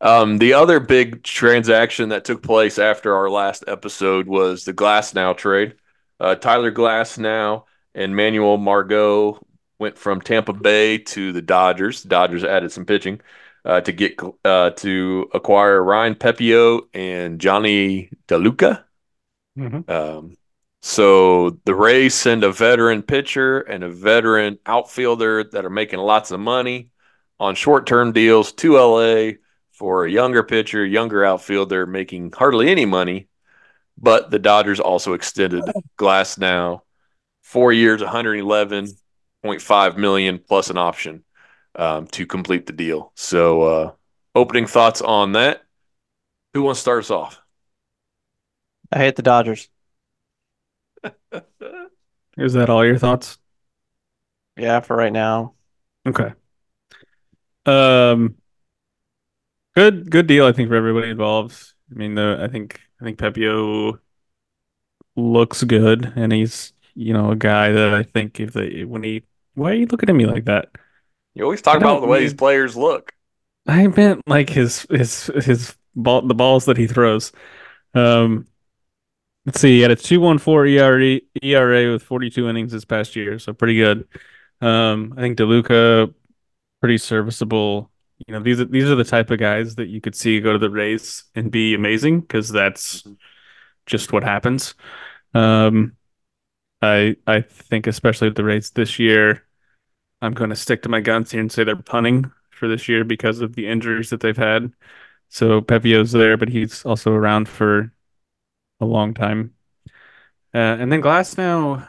Um, 0.04 0.37
the 0.37 0.52
other 0.52 0.80
big 0.80 1.23
transaction 1.23 2.11
that 2.11 2.26
took 2.26 2.42
place 2.42 2.78
after 2.78 3.14
our 3.14 3.30
last 3.30 3.64
episode 3.66 4.26
was 4.26 4.66
the 4.66 4.75
Glasnow 4.75 5.34
trade. 5.34 5.76
Uh, 6.20 6.34
Tyler 6.34 6.70
Glasnow 6.70 7.64
and 7.94 8.14
Manuel 8.14 8.58
Margot 8.58 9.42
went 9.78 9.96
from 9.96 10.20
Tampa 10.20 10.52
Bay 10.52 10.99
to 10.99 11.32
the 11.32 11.40
Dodgers. 11.40 12.02
The 12.02 12.11
Dodgers 12.11 12.44
added 12.44 12.70
some 12.70 12.84
pitching 12.84 13.23
uh, 13.64 13.80
to 13.80 13.92
get 13.92 14.20
uh, 14.44 14.70
to 14.70 15.30
acquire 15.32 15.82
Ryan 15.82 16.16
Pepiot 16.16 16.82
and 16.92 17.40
Johnny 17.40 18.11
DeLuca. 18.28 18.84
Mhm. 19.58 19.88
Um, 19.88 20.37
so 20.82 21.58
the 21.64 21.75
Rays 21.75 22.14
send 22.14 22.44
a 22.44 22.52
veteran 22.52 23.02
pitcher 23.02 23.61
and 23.61 23.82
a 23.82 23.88
veteran 23.88 24.58
outfielder 24.66 25.44
that 25.44 25.64
are 25.64 25.70
making 25.70 26.00
lots 26.00 26.30
of 26.30 26.40
money 26.40 26.90
on 27.40 27.54
short-term 27.54 28.12
deals 28.12 28.52
to 28.52 28.76
LA 28.76 29.38
for 29.75 30.07
a 30.07 30.11
younger 30.11 30.43
pitcher, 30.43 30.85
younger 30.85 31.25
outfielder 31.25 31.87
making 31.87 32.33
hardly 32.33 32.71
any 32.71 32.87
money. 32.87 33.28
But 33.99 34.31
the 34.31 34.38
Dodgers 34.38 34.81
also 34.81 35.12
extended 35.12 35.64
Glasnow 35.99 36.81
four 37.43 37.73
years, 37.73 38.00
111.5 38.00 39.97
million 39.97 40.38
plus 40.38 40.71
an 40.71 40.78
option 40.78 41.23
um, 41.76 42.07
to 42.09 42.26
complete 42.26 42.66
the 42.66 42.73
deal. 42.73 43.12
So, 43.14 43.62
uh, 43.62 43.93
opening 44.35 44.66
thoughts 44.66 45.00
on 45.00 45.33
that. 45.33 45.62
Who 46.54 46.62
wants 46.62 46.81
to 46.81 46.83
start 46.83 47.04
us 47.04 47.11
off? 47.11 47.40
I 48.93 48.99
hate 48.99 49.16
the 49.16 49.23
Dodgers. 49.23 49.69
Is 52.37 52.52
that 52.54 52.71
all 52.71 52.85
your 52.85 52.99
thoughts? 52.99 53.38
Yeah, 54.57 54.81
for 54.81 54.97
right 54.97 55.12
now. 55.12 55.54
Okay. 56.07 56.33
Um, 57.66 58.37
good, 59.75 60.11
good 60.11 60.26
deal, 60.26 60.47
I 60.47 60.52
think, 60.52 60.69
for 60.69 60.75
everybody 60.75 61.11
involved. 61.11 61.73
I 61.90 61.95
mean, 61.95 62.14
the 62.14 62.38
I 62.40 62.49
think 62.49 62.81
I 63.00 63.04
think 63.04 63.19
Pepiot 63.19 63.99
looks 65.16 65.62
good, 65.64 66.12
and 66.16 66.33
he's 66.33 66.73
you 66.95 67.12
know 67.12 67.31
a 67.31 67.37
guy 67.37 67.73
that 67.73 67.95
I 67.95 68.02
think 68.02 68.40
if 68.40 68.52
they 68.52 68.85
when 68.85 69.02
he 69.02 69.25
why 69.54 69.71
are 69.71 69.75
you 69.75 69.87
looking 69.87 70.09
at 70.09 70.14
me 70.14 70.26
like 70.26 70.45
that? 70.47 70.71
You 71.35 71.45
always 71.45 71.62
talk 71.62 71.78
about 71.78 72.00
the 72.00 72.07
way 72.07 72.21
these 72.21 72.35
players 72.35 72.76
look. 72.76 73.12
I 73.66 73.87
meant 73.88 74.23
like 74.26 74.50
his 74.50 74.87
his 74.90 75.26
his 75.26 75.76
ball 75.95 76.23
the 76.23 76.35
balls 76.35 76.66
that 76.66 76.76
he 76.76 76.87
throws. 76.87 77.33
Um, 77.95 78.47
let's 79.47 79.61
see, 79.61 79.76
he 79.76 79.81
had 79.81 79.90
a 79.90 79.97
two 79.97 80.21
one 80.21 80.38
four 80.38 80.66
ERA 80.66 81.21
ERA 81.43 81.93
with 81.93 82.02
forty 82.02 82.31
two 82.31 82.49
innings 82.49 82.73
this 82.73 82.85
past 82.85 83.16
year, 83.16 83.38
so 83.38 83.52
pretty 83.52 83.76
good. 83.76 84.07
Um, 84.61 85.14
I 85.16 85.21
think 85.21 85.38
DeLuca 85.38 86.12
pretty 86.81 86.99
serviceable. 86.99 87.90
You 88.26 88.33
know, 88.35 88.40
these 88.40 88.61
are 88.61 88.64
these 88.64 88.85
are 88.85 88.94
the 88.94 89.04
type 89.04 89.30
of 89.30 89.38
guys 89.38 89.75
that 89.76 89.88
you 89.88 90.00
could 90.00 90.14
see 90.14 90.40
go 90.40 90.52
to 90.52 90.59
the 90.59 90.71
Rays 90.71 91.25
and 91.35 91.50
be 91.50 91.75
amazing 91.75 92.21
because 92.21 92.49
that's 92.49 93.02
Mhm. 93.02 93.16
just 93.87 94.12
what 94.12 94.25
happens. 94.25 94.75
Um, 95.35 95.97
I 96.83 97.16
I 97.26 97.40
think 97.42 97.87
especially 97.87 98.28
with 98.28 98.37
the 98.37 98.44
Rays 98.44 98.71
this 98.71 98.99
year, 98.99 99.44
I'm 100.23 100.35
going 100.35 100.50
to 100.50 100.56
stick 100.56 100.83
to 100.83 100.88
my 100.88 101.00
guns 101.00 101.33
here 101.33 101.40
and 101.40 101.52
say 101.52 101.64
they're 101.64 101.76
punting 101.76 102.33
for 102.50 102.68
this 102.68 102.88
year 102.88 103.04
because 103.04 103.40
of 103.40 103.54
the 103.54 103.68
injuries 103.68 104.11
that 104.11 104.21
they've 104.21 104.37
had. 104.37 104.73
So 105.30 105.61
Pepiot's 105.62 106.12
there, 106.12 106.37
but 106.37 106.49
he's 106.50 106.85
also 106.87 107.12
around 107.12 107.49
for 107.49 107.92
a 108.80 108.87
long 108.87 109.14
time. 109.14 109.54
Uh, 110.54 110.59
and 110.78 110.90
then 110.92 111.02
Glasnow 111.02 111.87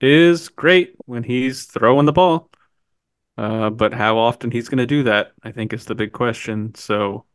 is 0.00 0.48
great 0.48 0.94
when 1.06 1.22
he's 1.22 1.64
throwing 1.64 2.06
the 2.06 2.12
ball. 2.12 2.50
Uh, 3.38 3.70
but 3.70 3.92
how 3.94 4.18
often 4.18 4.50
he's 4.50 4.68
going 4.68 4.78
to 4.78 4.86
do 4.86 5.02
that, 5.04 5.32
I 5.42 5.52
think, 5.52 5.72
is 5.72 5.84
the 5.86 5.94
big 5.94 6.12
question. 6.12 6.74
So, 6.74 7.26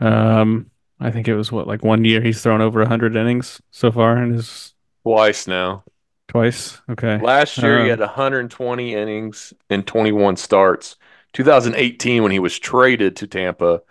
um, 0.00 0.70
I 0.98 1.10
think 1.10 1.28
it 1.28 1.34
was 1.36 1.50
what, 1.52 1.66
like 1.66 1.82
one 1.84 2.04
year 2.04 2.20
he's 2.22 2.42
thrown 2.42 2.60
over 2.60 2.80
100 2.80 3.16
innings 3.16 3.60
so 3.70 3.90
far 3.90 4.22
in 4.22 4.32
his 4.34 4.74
Twice 5.02 5.46
now. 5.46 5.84
twice. 6.28 6.80
Okay. 6.88 7.22
Last 7.22 7.60
year 7.62 7.78
he 7.78 7.86
Um, 7.86 7.88
had 7.88 8.00
120 8.00 8.94
innings 8.94 9.52
and 9.68 9.86
21 9.86 10.36
starts. 10.36 10.96
2018 11.32 12.22
when 12.22 12.32
he 12.32 12.38
was 12.38 12.58
traded 12.58 13.16
to 13.16 13.26
Tampa, 13.26 13.82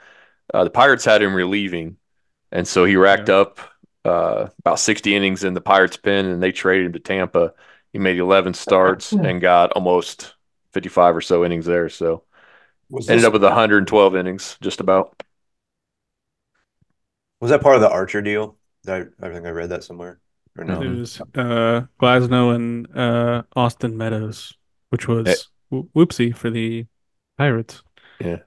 uh, 0.54 0.64
the 0.66 0.70
Pirates 0.72 1.06
had 1.06 1.22
him 1.24 1.36
relieving, 1.36 1.98
and 2.52 2.68
so 2.68 2.86
he 2.86 2.96
racked 2.98 3.30
Yeah. 3.30 3.34
up 3.34 3.60
uh, 4.06 4.50
about 4.60 4.80
60 4.80 5.16
innings 5.16 5.44
in 5.46 5.54
the 5.56 5.62
Pirates' 5.62 5.98
pen, 5.98 6.26
and 6.28 6.44
they 6.44 6.52
traded 6.54 6.88
him 6.88 6.94
to 6.94 7.00
Tampa. 7.02 7.54
He 7.94 8.00
made 8.00 8.18
11 8.20 8.54
starts 8.56 9.18
and 9.24 9.42
got 9.42 9.74
almost 9.74 10.36
55 10.74 11.16
or 11.16 11.22
so 11.22 11.44
innings 11.46 11.66
there. 11.66 11.90
So 11.90 12.24
Was 12.90 13.10
ended 13.10 13.22
this- 13.22 13.28
up 13.28 13.34
with 13.34 13.44
112 13.44 14.16
innings, 14.16 14.58
just 14.62 14.80
about. 14.80 15.22
was 17.40 17.52
that 17.52 17.62
part 17.62 17.76
of 17.76 17.82
the 17.82 17.90
Archer 17.90 18.22
deal? 18.22 18.58
I, 18.88 19.06
I 19.22 19.30
think 19.30 19.46
I 19.46 19.50
read 19.50 19.70
that 19.70 19.84
somewhere. 19.84 20.20
Or 20.58 20.64
no? 20.66 20.82
It 20.82 20.90
was 20.90 21.22
uh, 21.36 21.86
Glasnow 22.02 22.56
and 22.56 22.88
uh, 22.98 23.44
Austin 23.56 23.96
Meadows, 23.98 24.54
which 24.90 25.08
was 25.08 25.48
wh- 25.70 25.88
whoopsie 25.96 26.36
for 26.36 26.50
the 26.50 26.86
Pirates. 27.38 27.82
Yeah. 28.20 28.40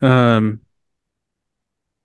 Um, 0.00 0.60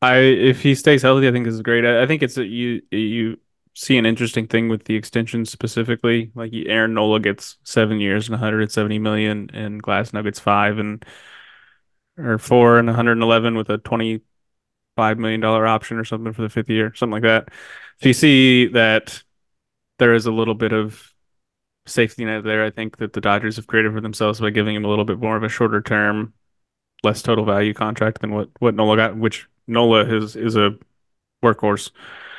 I 0.02 0.18
if 0.18 0.62
he 0.62 0.76
stays 0.76 1.02
healthy, 1.02 1.28
I 1.28 1.32
think 1.32 1.46
this 1.46 1.54
is 1.54 1.62
great. 1.62 1.86
I, 1.86 2.04
I 2.04 2.08
think 2.08 2.24
it's 2.24 2.38
a, 2.38 2.46
you 2.46 2.82
you 2.92 3.38
see 3.76 3.98
an 3.98 4.06
interesting 4.06 4.48
thing 4.48 4.70
with 4.70 4.86
the 4.86 4.96
extension 4.96 5.46
specifically. 5.46 6.32
Like 6.34 6.52
Aaron 6.54 6.94
Nola 6.94 7.20
gets 7.20 7.58
seven 7.64 8.00
years 8.00 8.28
and 8.28 8.34
170 8.34 8.98
million, 9.00 9.50
and 9.54 9.84
Glasnow 9.84 10.24
gets 10.24 10.40
five 10.40 10.80
and 10.80 11.06
or 12.18 12.38
four 12.38 12.80
and 12.80 12.88
111 12.88 13.56
with 13.56 13.70
a 13.70 13.78
25 13.78 15.20
million 15.20 15.42
dollar 15.42 15.68
option 15.68 15.98
or 15.98 16.06
something 16.06 16.32
for 16.34 16.42
the 16.42 16.50
fifth 16.50 16.70
year, 16.70 16.94
something 16.96 17.12
like 17.12 17.24
that. 17.24 17.50
So 18.02 18.08
you 18.10 18.14
see 18.14 18.68
that 18.68 19.22
there 20.00 20.14
is 20.14 20.26
a 20.26 20.32
little 20.32 20.56
bit 20.56 20.72
of 20.72 21.12
safety 21.86 22.24
net 22.26 22.44
there. 22.46 22.64
I 22.64 22.72
think 22.72 22.98
that 22.98 23.14
the 23.14 23.22
Dodgers 23.22 23.58
have 23.58 23.68
created 23.68 23.94
for 23.94 24.02
themselves 24.02 24.40
by 24.40 24.50
giving 24.50 24.76
him 24.76 24.86
a 24.86 24.90
little 24.90 25.06
bit 25.06 25.20
more 25.20 25.36
of 25.36 25.44
a 25.44 25.50
shorter 25.50 25.82
term, 25.82 26.34
less 27.04 27.22
total 27.22 27.44
value 27.46 27.74
contract 27.74 28.22
than 28.22 28.32
what 28.32 28.50
what 28.60 28.74
Nola 28.76 28.96
got, 28.96 29.18
which 29.18 29.48
Nola 29.68 30.06
is 30.06 30.38
is 30.38 30.56
a 30.56 30.72
workhorse, 31.44 31.92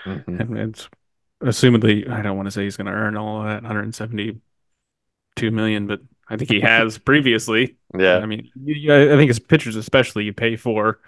Mhm. 0.06 0.40
and 0.40 0.58
it's 0.58 0.88
assumedly 1.42 2.08
I 2.10 2.22
don't 2.22 2.36
want 2.36 2.46
to 2.46 2.50
say 2.50 2.64
he's 2.64 2.76
going 2.76 2.86
to 2.86 2.92
earn 2.92 3.16
all 3.16 3.42
that 3.44 3.62
172 3.62 4.40
million, 5.50 5.86
but 5.86 6.00
I 6.28 6.36
think 6.36 6.50
he 6.50 6.60
has 6.60 6.98
previously. 7.00 7.76
Yeah. 7.98 8.18
I 8.18 8.26
mean, 8.26 8.50
you, 8.56 8.74
you- 8.74 8.94
I 9.14 9.16
think 9.16 9.30
as 9.30 9.38
pitchers, 9.38 9.76
especially, 9.76 10.24
you 10.24 10.32
pay 10.32 10.56
for 10.56 11.00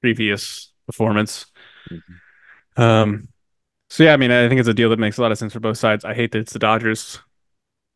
previous 0.00 0.72
performance. 0.86 1.46
Um, 2.76 3.28
so 3.90 4.04
yeah, 4.04 4.14
I 4.14 4.16
mean, 4.16 4.30
I 4.32 4.48
think 4.48 4.60
it's 4.60 4.68
a 4.68 4.74
deal 4.74 4.90
that 4.90 4.98
makes 4.98 5.18
a 5.18 5.22
lot 5.22 5.32
of 5.32 5.38
sense 5.38 5.52
for 5.54 5.60
both 5.60 5.78
sides. 5.78 6.04
I 6.04 6.14
hate 6.14 6.32
that 6.32 6.40
it's 6.40 6.52
the 6.52 6.58
Dodgers, 6.58 7.20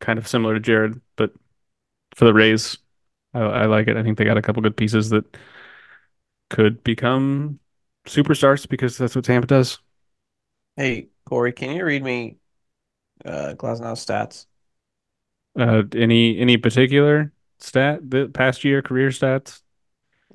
kind 0.01 0.19
of 0.19 0.27
similar 0.27 0.55
to 0.55 0.59
Jared, 0.59 1.01
but 1.17 1.33
for 2.15 2.25
the 2.25 2.33
Rays, 2.33 2.77
I, 3.33 3.41
I 3.41 3.65
like 3.67 3.87
it. 3.87 3.97
I 3.97 4.03
think 4.03 4.17
they 4.17 4.25
got 4.25 4.37
a 4.37 4.41
couple 4.41 4.63
good 4.63 4.77
pieces 4.77 5.09
that 5.11 5.37
could 6.49 6.83
become 6.83 7.59
superstars 8.07 8.67
because 8.67 8.97
that's 8.97 9.15
what 9.15 9.25
Tampa 9.25 9.47
does. 9.47 9.79
Hey, 10.75 11.10
Corey, 11.25 11.53
can 11.53 11.75
you 11.75 11.85
read 11.85 12.03
me 12.03 12.37
uh 13.25 13.53
Glasnow's 13.57 14.05
stats? 14.05 14.45
Uh, 15.57 15.83
any 15.93 16.39
any 16.39 16.57
particular 16.57 17.33
stat, 17.59 18.09
the 18.09 18.27
past 18.27 18.63
year 18.63 18.81
career 18.81 19.09
stats? 19.09 19.61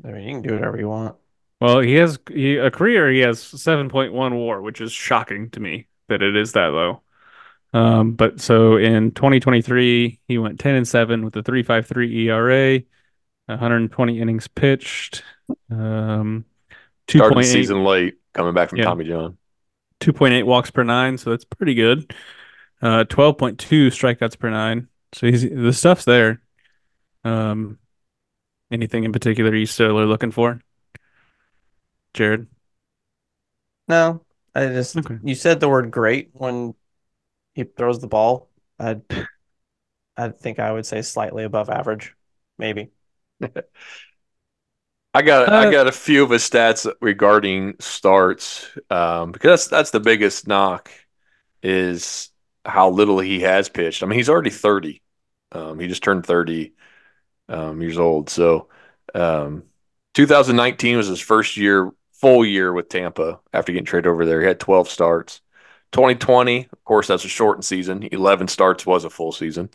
I 0.05 0.09
mean, 0.09 0.23
you 0.25 0.35
can 0.35 0.43
do 0.43 0.55
whatever 0.55 0.79
you 0.79 0.89
want. 0.89 1.17
Well, 1.61 1.81
he 1.81 1.95
has 1.95 2.19
he, 2.31 2.57
a 2.57 2.71
career. 2.71 3.11
He 3.11 3.21
has 3.21 3.41
7.1 3.41 4.13
WAR, 4.13 4.61
which 4.61 4.81
is 4.81 4.93
shocking 4.93 5.51
to 5.51 5.61
me 5.61 5.87
that 6.09 6.23
it 6.23 6.37
is 6.37 6.53
that 6.53 6.67
low. 6.67 7.03
Um, 7.73 8.13
but 8.13 8.41
so 8.41 8.77
in 8.77 9.11
2023, 9.13 10.21
he 10.29 10.39
went 10.39 10.61
10 10.61 10.75
and 10.77 10.89
7 10.89 11.25
with 11.25 11.37
a 11.37 11.43
3.53 11.43 12.27
ERA, 12.27 12.83
120 13.47 14.21
innings 14.21 14.49
pitched, 14.49 15.23
Um, 15.71 16.45
two 17.07 17.19
Started 17.19 17.33
the 17.33 17.35
point 17.35 17.47
season 17.47 17.85
late, 17.85 18.17
coming 18.33 18.55
back 18.55 18.71
from 18.71 18.79
Yeah. 18.79 18.85
Tommy 18.85 19.05
John. 19.05 19.39
2.8 20.01 20.45
walks 20.47 20.71
per 20.71 20.83
nine, 20.85 21.19
so 21.19 21.31
that's 21.31 21.45
pretty 21.45 21.75
good. 21.75 22.15
Uh, 22.83 23.05
12.2 23.05 23.89
strikeouts 23.89 24.39
per 24.39 24.51
nine. 24.51 24.89
So 25.13 25.27
he's 25.27 25.49
the 25.49 25.73
stuff's 25.73 26.05
there. 26.05 26.43
Um, 27.25 27.79
anything 28.71 29.05
in 29.05 29.13
particular 29.13 29.55
you 29.55 29.67
still 29.67 29.99
are 29.99 30.07
looking 30.07 30.33
for? 30.33 30.61
Jared? 32.15 32.49
No, 33.89 34.25
I 34.55 34.67
just 34.67 34.99
Okay. 34.99 35.19
you 35.21 35.35
said 35.35 35.61
the 35.61 35.69
word 35.69 35.91
great 35.91 36.31
when 36.33 36.75
he 37.55 37.65
throws 37.65 38.01
the 38.01 38.09
ball. 38.09 38.51
I 38.79 39.01
I 40.17 40.31
think 40.31 40.59
I 40.59 40.73
would 40.73 40.87
say 40.87 41.03
slightly 41.03 41.45
above 41.45 41.71
average, 41.71 42.15
maybe. 42.59 42.91
I 45.17 45.23
got 45.23 45.55
I 45.55 45.67
Uh, 45.67 45.71
got 45.71 45.87
a 45.87 45.93
few 45.93 46.23
of 46.25 46.31
his 46.31 46.43
stats 46.49 46.91
regarding 47.01 47.77
starts 47.81 48.69
um, 48.91 49.33
because 49.33 49.63
that's 49.63 49.69
that's 49.69 49.91
the 49.91 50.01
biggest 50.01 50.47
knock 50.47 50.91
is 51.63 52.31
how 52.67 52.91
little 52.91 53.19
he 53.21 53.41
has 53.41 53.69
pitched. 53.71 54.03
I 54.03 54.07
mean, 54.07 54.19
he's 54.19 54.29
already 54.29 54.51
thirty. 54.51 55.03
Um, 55.53 55.79
he 55.79 55.89
just 55.89 56.03
turned 56.03 56.27
thirty 56.27 56.75
um, 57.49 57.83
years 57.83 57.99
old. 57.99 58.31
So, 58.31 58.69
um, 59.15 59.65
2019 60.15 60.97
was 60.99 61.09
his 61.09 61.21
first 61.21 61.57
year, 61.57 61.93
full 62.13 62.45
year 62.45 62.73
with 62.73 62.89
Tampa 62.91 63.41
after 63.53 63.73
getting 63.73 63.87
traded 63.87 64.09
over 64.09 64.27
there. 64.27 64.41
He 64.43 64.47
had 64.49 64.61
12 64.61 64.89
starts. 64.91 65.43
2020, 65.93 66.69
of 66.73 66.85
course, 66.85 67.09
that's 67.09 67.25
a 67.25 67.29
shortened 67.29 67.65
season. 67.67 68.05
11 68.13 68.49
starts 68.49 68.87
was 68.87 69.05
a 69.05 69.11
full 69.11 69.33
season. 69.33 69.71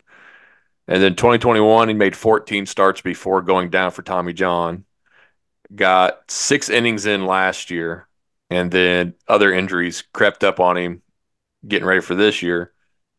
And 0.88 1.02
then 1.02 1.16
2021, 1.16 1.88
he 1.88 1.94
made 1.94 2.16
14 2.16 2.66
starts 2.66 3.00
before 3.00 3.42
going 3.42 3.70
down 3.70 3.90
for 3.92 4.02
Tommy 4.02 4.32
John. 4.32 4.84
Got 5.74 6.30
six 6.30 6.68
innings 6.68 7.06
in 7.06 7.26
last 7.26 7.70
year, 7.70 8.08
and 8.50 8.70
then 8.70 9.14
other 9.26 9.52
injuries 9.52 10.02
crept 10.12 10.44
up 10.44 10.60
on 10.60 10.76
him 10.76 11.02
getting 11.66 11.86
ready 11.86 12.00
for 12.00 12.14
this 12.14 12.42
year, 12.42 12.72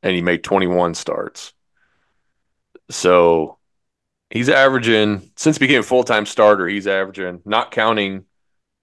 and 0.03 0.15
he 0.15 0.22
made 0.22 0.43
21 0.43 0.93
starts. 0.93 1.53
So 2.89 3.57
he's 4.29 4.50
averaging, 4.50 5.31
since 5.36 5.57
became 5.57 5.79
a 5.79 5.83
full 5.83 6.03
time 6.03 6.25
starter, 6.25 6.67
he's 6.67 6.88
averaging, 6.88 7.41
not 7.45 7.72
counting 7.72 8.25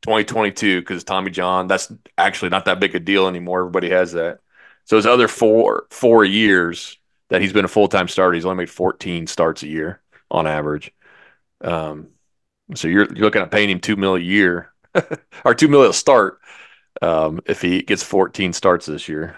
2022, 0.02 0.80
because 0.80 1.04
Tommy 1.04 1.30
John, 1.30 1.66
that's 1.66 1.92
actually 2.16 2.48
not 2.48 2.64
that 2.64 2.80
big 2.80 2.94
a 2.94 3.00
deal 3.00 3.28
anymore. 3.28 3.60
Everybody 3.60 3.90
has 3.90 4.12
that. 4.12 4.40
So 4.84 4.96
his 4.96 5.06
other 5.06 5.28
four 5.28 5.86
four 5.90 6.24
years 6.24 6.98
that 7.28 7.40
he's 7.40 7.52
been 7.52 7.64
a 7.64 7.68
full 7.68 7.88
time 7.88 8.08
starter, 8.08 8.34
he's 8.34 8.44
only 8.44 8.56
made 8.56 8.70
14 8.70 9.26
starts 9.26 9.62
a 9.62 9.68
year 9.68 10.00
on 10.30 10.46
average. 10.46 10.92
Um, 11.60 12.08
so 12.74 12.88
you're, 12.88 13.06
you're 13.14 13.24
looking 13.24 13.42
at 13.42 13.50
paying 13.50 13.70
him 13.70 13.80
two 13.80 13.96
mil 13.96 14.16
a 14.16 14.20
year 14.20 14.72
or 15.44 15.54
two 15.54 15.68
mil 15.68 15.82
a 15.82 15.94
start 15.94 16.40
um, 17.02 17.40
if 17.46 17.62
he 17.62 17.82
gets 17.82 18.02
14 18.02 18.52
starts 18.52 18.86
this 18.86 19.08
year. 19.08 19.36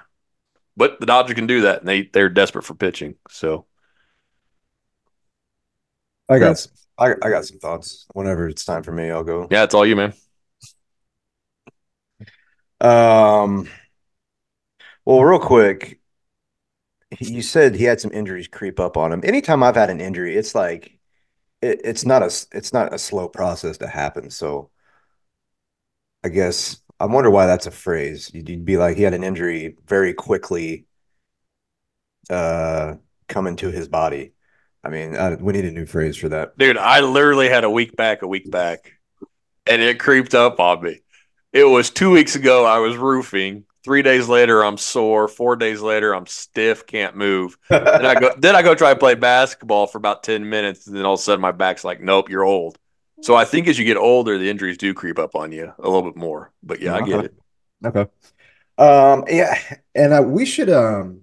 But 0.76 1.00
the 1.00 1.06
Dodgers 1.06 1.34
can 1.34 1.46
do 1.46 1.62
that, 1.62 1.80
and 1.80 1.88
they 1.88 2.02
they're 2.04 2.30
desperate 2.30 2.64
for 2.64 2.74
pitching. 2.74 3.16
So 3.28 3.66
I 6.28 6.38
got 6.38 6.58
some, 6.58 6.72
I, 6.98 7.12
I 7.22 7.30
got 7.30 7.44
some 7.44 7.58
thoughts. 7.58 8.06
Whenever 8.14 8.48
it's 8.48 8.64
time 8.64 8.82
for 8.82 8.92
me, 8.92 9.10
I'll 9.10 9.24
go. 9.24 9.48
yeah, 9.50 9.64
it's 9.64 9.74
all 9.74 9.84
you, 9.84 9.96
man. 9.96 10.14
Um, 12.80 13.68
well, 15.04 15.22
real 15.22 15.38
quick, 15.38 16.00
you 17.20 17.42
said 17.42 17.74
he 17.74 17.84
had 17.84 18.00
some 18.00 18.12
injuries 18.12 18.48
creep 18.48 18.80
up 18.80 18.96
on 18.96 19.12
him. 19.12 19.20
Anytime 19.24 19.62
I've 19.62 19.76
had 19.76 19.90
an 19.90 20.00
injury, 20.00 20.36
it's 20.36 20.54
like 20.54 20.86
it, 20.86 20.92
it's 21.62 22.04
not 22.04 22.22
a 22.22 22.26
s- 22.26 22.48
it's 22.52 22.72
not 22.72 22.92
a 22.92 22.98
slow 22.98 23.28
process 23.28 23.78
to 23.78 23.86
happen. 23.86 24.30
So 24.30 24.70
I 26.24 26.28
guess 26.28 26.80
I 27.00 27.06
wonder 27.06 27.30
why 27.30 27.46
that's 27.46 27.66
a 27.66 27.70
phrase. 27.70 28.30
You'd, 28.34 28.64
be 28.64 28.76
like 28.76 28.96
he 28.96 29.02
had 29.02 29.14
an 29.14 29.24
injury 29.24 29.76
very 29.86 30.14
quickly 30.14 30.86
uh 32.30 32.94
come 33.28 33.46
into 33.46 33.70
his 33.70 33.88
body. 33.88 34.32
I 34.84 34.88
mean, 34.88 35.16
I, 35.16 35.36
we 35.36 35.52
need 35.52 35.64
a 35.64 35.70
new 35.70 35.86
phrase 35.86 36.16
for 36.16 36.28
that. 36.30 36.58
Dude, 36.58 36.76
I 36.76 37.00
literally 37.00 37.48
had 37.48 37.64
a 37.64 37.70
week 37.70 37.96
back, 37.96 38.22
a 38.22 38.26
week 38.26 38.50
back, 38.50 38.92
and 39.66 39.80
it 39.80 40.00
creeped 40.00 40.34
up 40.34 40.58
on 40.58 40.82
me. 40.82 41.00
It 41.52 41.64
was 41.64 41.90
two 41.90 42.10
weeks 42.10 42.34
ago. 42.34 42.64
I 42.64 42.78
was 42.78 42.96
roofing. 42.96 43.64
Three 43.84 44.02
days 44.02 44.28
later, 44.28 44.64
I'm 44.64 44.76
sore. 44.76 45.26
Four 45.26 45.56
days 45.56 45.80
later, 45.80 46.14
I'm 46.14 46.26
stiff, 46.26 46.86
can't 46.86 47.16
move. 47.16 47.58
Then 47.68 48.06
I 48.06 48.14
go. 48.14 48.32
Then 48.38 48.54
I 48.54 48.62
go 48.62 48.74
try 48.74 48.92
to 48.92 48.98
play 48.98 49.14
basketball 49.14 49.86
for 49.86 49.98
about 49.98 50.22
ten 50.22 50.48
minutes, 50.48 50.86
and 50.86 50.96
then 50.96 51.04
all 51.04 51.14
of 51.14 51.20
a 51.20 51.22
sudden, 51.22 51.40
my 51.40 51.52
back's 51.52 51.84
like, 51.84 52.00
"Nope, 52.00 52.28
you're 52.30 52.44
old." 52.44 52.78
So 53.22 53.34
I 53.34 53.44
think 53.44 53.68
as 53.68 53.78
you 53.78 53.84
get 53.84 53.96
older, 53.96 54.38
the 54.38 54.50
injuries 54.50 54.78
do 54.78 54.94
creep 54.94 55.18
up 55.18 55.34
on 55.34 55.52
you 55.52 55.72
a 55.78 55.88
little 55.88 56.02
bit 56.02 56.16
more. 56.16 56.52
But 56.62 56.80
yeah, 56.80 56.94
I 56.94 57.02
get 57.02 57.24
it. 57.24 57.34
Okay. 57.84 58.06
Um, 58.78 59.24
yeah, 59.28 59.58
and 59.94 60.12
uh, 60.12 60.22
we 60.22 60.46
should 60.46 60.70
um 60.70 61.22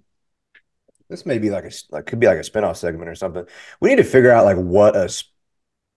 this 1.10 1.26
may 1.26 1.40
be 1.40 1.50
like 1.50 1.66
a 1.66 1.72
like 1.90 2.06
could 2.06 2.20
be 2.20 2.28
like 2.28 2.38
a 2.38 2.42
spinoff 2.42 2.78
segment 2.78 3.10
or 3.10 3.16
something. 3.16 3.46
We 3.82 3.90
need 3.90 3.98
to 3.98 4.04
figure 4.04 4.32
out 4.32 4.46
like 4.46 4.58
what 4.58 4.96
a 4.96 5.10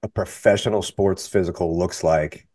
a 0.02 0.08
professional 0.08 0.82
sports 0.82 1.28
physical 1.28 1.78
looks 1.78 2.02
like 2.02 2.48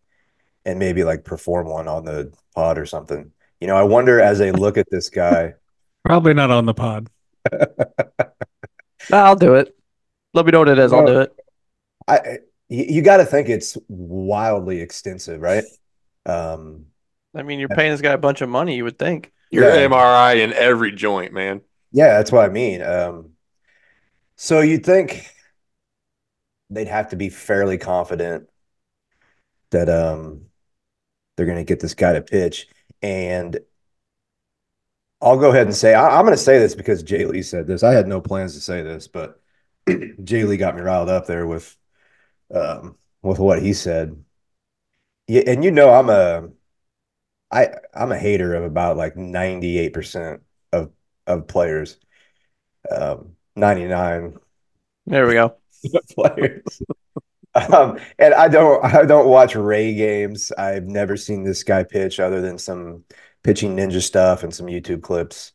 and 0.65 0.79
maybe 0.79 1.03
like 1.03 1.23
perform 1.23 1.67
one 1.67 1.87
on 1.87 2.03
the 2.03 2.33
pod 2.53 2.77
or 2.77 2.85
something. 2.85 3.31
You 3.59 3.67
know, 3.67 3.75
I 3.75 3.83
wonder 3.83 4.21
as 4.21 4.39
they 4.39 4.51
look 4.51 4.77
at 4.77 4.87
this 4.89 5.09
guy. 5.09 5.55
Probably 6.05 6.33
not 6.33 6.51
on 6.51 6.65
the 6.65 6.73
pod. 6.73 7.09
I'll 9.11 9.35
do 9.35 9.55
it. 9.55 9.75
Let 10.33 10.45
me 10.45 10.51
know 10.51 10.59
what 10.59 10.69
it 10.69 10.79
is. 10.79 10.93
I'll 10.93 11.05
do 11.05 11.21
it. 11.21 11.35
I 12.07 12.39
you, 12.69 12.85
you 12.87 13.01
got 13.01 13.17
to 13.17 13.25
think 13.25 13.49
it's 13.49 13.77
wildly 13.87 14.81
extensive, 14.81 15.41
right? 15.41 15.63
Um, 16.25 16.87
I 17.35 17.43
mean, 17.43 17.59
you're 17.59 17.69
paying 17.69 17.91
this 17.91 18.01
guy 18.01 18.13
a 18.13 18.17
bunch 18.17 18.41
of 18.41 18.49
money. 18.49 18.75
You 18.75 18.83
would 18.83 18.99
think. 18.99 19.31
You're 19.49 19.69
Yeah. 19.69 19.87
MRI 19.87 20.43
in 20.43 20.53
every 20.53 20.91
joint, 20.91 21.33
man. 21.33 21.61
Yeah, 21.91 22.17
that's 22.17 22.31
what 22.31 22.45
I 22.45 22.49
mean. 22.49 22.81
Um, 22.81 23.31
so 24.35 24.61
you'd 24.61 24.85
think 24.85 25.29
they'd 26.69 26.87
have 26.87 27.09
to 27.09 27.15
be 27.15 27.29
fairly 27.29 27.77
confident 27.77 28.49
that 29.71 29.89
um 29.89 30.45
they're 31.35 31.45
going 31.45 31.57
to 31.57 31.63
get 31.63 31.79
this 31.79 31.93
guy 31.93 32.13
to 32.13 32.21
pitch. 32.21 32.67
And 33.01 33.60
I'll 35.21 35.38
go 35.39 35.49
ahead 35.49 35.67
and 35.67 35.75
say 35.75 35.93
I, 35.93 36.17
I'm 36.17 36.25
going 36.25 36.38
to 36.38 36.41
say 36.43 36.60
this 36.60 36.75
because 36.75 37.03
Jay 37.03 37.25
Lee 37.25 37.41
said 37.41 37.67
this. 37.67 37.83
I 37.83 37.93
had 37.93 38.07
no 38.07 38.21
plans 38.21 38.53
to 38.53 38.62
say 38.62 38.81
this, 38.81 39.07
but 39.07 39.41
Jay 40.23 40.43
Lee 40.43 40.57
got 40.57 40.75
me 40.75 40.81
riled 40.81 41.10
up 41.10 41.25
there 41.25 41.47
with 41.47 41.75
um 42.53 42.97
with 43.23 43.39
what 43.39 43.62
he 43.62 43.73
said. 43.73 44.23
Yeah, 45.27 45.43
and 45.47 45.63
you 45.63 45.71
know 45.71 45.89
I'm 45.91 46.10
a 46.10 46.49
I 47.51 47.69
I'm 47.93 48.12
a 48.12 48.17
hater 48.17 48.55
of 48.55 48.63
about 48.63 48.97
like 48.97 49.15
98% 49.15 50.41
of 50.71 50.91
of 51.25 51.47
players. 51.47 51.97
Um 52.91 53.36
99 53.55 54.38
There 55.05 55.27
we 55.27 55.33
go. 55.33 55.57
players. 56.15 56.81
Um, 57.73 57.99
and 58.19 58.33
I 58.33 58.47
don't 58.47 58.83
I 58.95 59.05
don't 59.05 59.27
watch 59.27 59.55
Ray 59.55 59.93
games. 59.95 60.51
I've 60.57 60.85
never 60.85 61.17
seen 61.17 61.43
this 61.43 61.63
guy 61.63 61.83
pitch 61.83 62.19
other 62.19 62.41
than 62.41 62.57
some 62.57 63.03
pitching 63.43 63.75
ninja 63.75 64.01
stuff 64.01 64.43
and 64.43 64.53
some 64.53 64.67
YouTube 64.67 65.01
clips. 65.01 65.53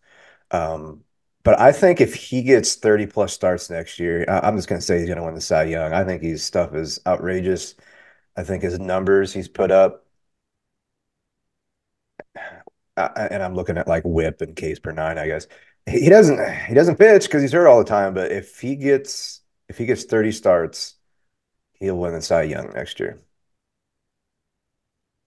Um, 0.50 1.04
but 1.44 1.58
I 1.60 1.72
think 1.72 2.00
if 2.00 2.14
he 2.14 2.42
gets 2.42 2.76
30 2.76 3.06
plus 3.06 3.32
starts 3.32 3.70
next 3.70 3.98
year, 3.98 4.24
I, 4.28 4.40
I'm 4.48 4.56
just 4.56 4.68
gonna 4.68 4.80
say 4.80 5.00
he's 5.00 5.08
gonna 5.08 5.24
win 5.24 5.34
the 5.34 5.40
Cy 5.40 5.64
Young. 5.64 5.92
I 5.92 6.04
think 6.04 6.22
his 6.22 6.44
stuff 6.44 6.74
is 6.74 7.00
outrageous. 7.06 7.74
I 8.36 8.44
think 8.44 8.62
his 8.62 8.78
numbers 8.80 9.32
he's 9.34 9.48
put 9.48 9.70
up, 9.70 10.06
uh, 12.96 13.08
and 13.30 13.42
I'm 13.42 13.54
looking 13.54 13.78
at 13.78 13.88
like 13.88 14.04
whip 14.04 14.40
and 14.40 14.56
K's 14.56 14.78
per 14.80 14.92
nine, 14.92 15.18
I 15.18 15.26
guess. 15.26 15.46
He 15.86 16.00
he 16.02 16.08
doesn't 16.08 16.38
he 16.66 16.74
doesn't 16.74 16.96
pitch 16.98 17.24
because 17.24 17.42
he's 17.42 17.52
hurt 17.52 17.66
all 17.66 17.78
the 17.78 17.84
time, 17.84 18.14
but 18.14 18.32
if 18.32 18.60
he 18.60 18.76
gets 18.76 19.40
if 19.68 19.78
he 19.78 19.86
gets 19.86 20.04
30 20.04 20.32
starts, 20.32 20.94
he'll 21.82 21.98
win 21.98 22.12
the 22.14 22.22
Cy 22.22 22.42
Young 22.44 22.72
next 22.72 22.98
year. 23.00 23.18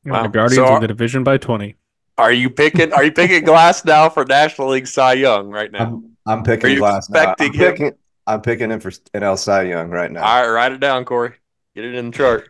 Wow. 0.05 0.23
The 0.23 0.29
Guardians 0.29 0.55
So 0.55 0.65
of 0.65 0.71
are- 0.71 0.79
the 0.79 0.87
division 0.87 1.23
by 1.23 1.37
20. 1.37 1.75
Are 2.17 2.31
you 2.31 2.49
picking? 2.49 2.93
Are 2.93 3.03
you 3.03 3.11
picking 3.11 3.43
Glasnow 3.43 4.13
for 4.13 4.23
National 4.23 4.69
League 4.69 4.87
Cy 4.87 5.13
Young 5.13 5.49
right 5.49 5.69
now? 5.69 5.85
I'm 5.85 6.15
I'm 6.25 6.43
picking 6.43 6.67
Are 6.67 6.73
you 6.73 6.81
Glasnow. 6.81 6.91
I'm 6.91 6.97
expecting 6.97 7.53
him? 7.53 7.59
picking 7.71 7.91
I'm 8.25 8.41
picking 8.41 8.71
him 8.71 8.79
for 8.79 8.89
NL 8.91 9.37
Cy 9.37 9.63
Young 9.63 9.89
right 9.89 10.09
now. 10.09 10.23
All 10.23 10.41
right, 10.43 10.49
write 10.49 10.71
it 10.71 10.79
down, 10.79 11.03
Corey. 11.03 11.33
Get 11.75 11.83
it 11.83 11.93
in 11.95 12.11
the 12.11 12.17
chart. 12.17 12.49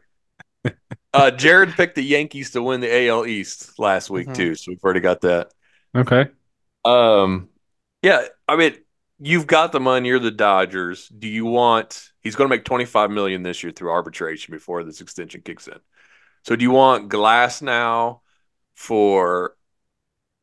uh, 1.13 1.32
Jared 1.32 1.72
picked 1.72 1.96
the 1.96 2.04
Yankees 2.04 2.52
to 2.52 2.62
win 2.62 2.80
the 2.80 3.08
AL 3.08 3.26
East 3.26 3.80
last 3.80 4.12
week 4.12 4.28
Mhm. 4.28 4.36
too, 4.36 4.56
so 4.56 4.65
we've 4.72 4.84
already 4.84 5.00
got 5.00 5.22
that. 5.22 5.52
Okay. 5.96 6.28
Um, 6.86 7.50
yeah, 8.04 8.22
I 8.48 8.58
mean, 8.58 8.76
you've 9.19 9.47
got 9.47 9.71
the 9.71 9.80
money. 9.80 10.10
You're 10.10 10.19
the 10.19 10.32
Dodgers. 10.32 11.08
Do 11.08 11.28
you 11.28 11.45
want? 11.45 12.10
He's 12.21 12.36
going 12.36 12.49
to 12.49 12.56
make 12.56 12.65
25 12.65 13.12
million 13.12 13.43
this 13.43 13.63
year 13.63 13.71
through 13.71 13.91
arbitration 13.91 14.54
before 14.54 14.84
this 14.84 15.01
extension 15.01 15.41
kicks 15.41 15.67
in. 15.67 15.80
So, 16.43 16.56
do 16.56 16.63
you 16.63 16.71
want 16.71 17.10
Glasnow 17.10 18.19
for, 18.75 19.56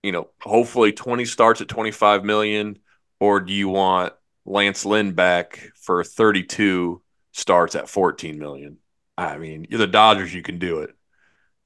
you 0.02 0.12
know, 0.12 0.30
hopefully 0.40 0.92
20 0.92 1.24
starts 1.24 1.61
at 1.61 1.68
25 1.68 2.24
million, 2.24 2.78
or 3.20 3.40
do 3.40 3.52
you 3.52 3.68
want 3.68 4.12
Lance 4.44 4.85
Lynn 4.85 5.12
back 5.12 5.70
for 5.76 6.02
32 6.02 7.02
starts 7.32 7.74
at 7.74 7.88
14 7.88 8.38
million? 8.38 8.78
I 9.16 9.38
mean, 9.38 9.66
you're 9.68 9.78
the 9.78 9.87
Dodgers, 9.87 10.35
you 10.35 10.42
can 10.42 10.58
do 10.58 10.80
it. 10.80 10.90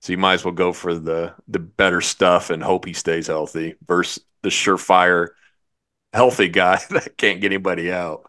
So 0.00 0.12
you 0.12 0.18
might 0.18 0.34
as 0.34 0.44
well 0.44 0.54
go 0.54 0.72
for 0.72 0.94
the 0.94 1.34
the 1.48 1.58
better 1.58 2.00
stuff 2.00 2.50
and 2.50 2.62
hope 2.62 2.84
he 2.84 2.92
stays 2.92 3.26
healthy 3.26 3.74
versus 3.86 4.22
the 4.42 4.50
surefire 4.50 5.28
healthy 6.16 6.48
guy 6.48 6.80
that 6.90 7.16
can't 7.16 7.40
get 7.40 7.52
anybody 7.52 7.92
out. 7.92 8.28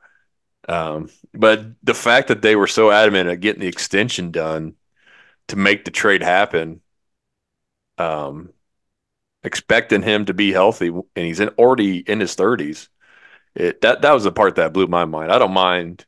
Um, 0.70 1.10
but 1.34 1.66
the 1.84 1.94
fact 1.94 2.28
that 2.28 2.42
they 2.42 2.56
were 2.56 2.68
so 2.68 2.92
adamant 2.92 3.30
at 3.30 3.40
getting 3.40 3.62
the 3.62 3.68
extension 3.68 4.32
done 4.32 4.76
to 5.48 5.56
make 5.56 5.86
the 5.86 5.92
trade 5.92 6.22
happen, 6.22 6.82
um, 7.98 8.50
expecting 9.44 10.02
him 10.02 10.26
to 10.26 10.34
be 10.34 10.52
healthy, 10.52 10.90
and 10.90 11.06
he's 11.16 11.40
in, 11.40 11.50
already 11.50 12.00
in 12.00 12.20
his 12.20 12.36
thirties. 12.36 12.90
It 13.56 13.82
that 13.82 14.02
that 14.02 14.12
was 14.14 14.26
the 14.26 14.32
part 14.32 14.56
that 14.56 14.74
blew 14.74 14.88
my 14.88 15.06
mind. 15.06 15.32
I 15.32 15.40
don't 15.40 15.54
mind 15.54 16.06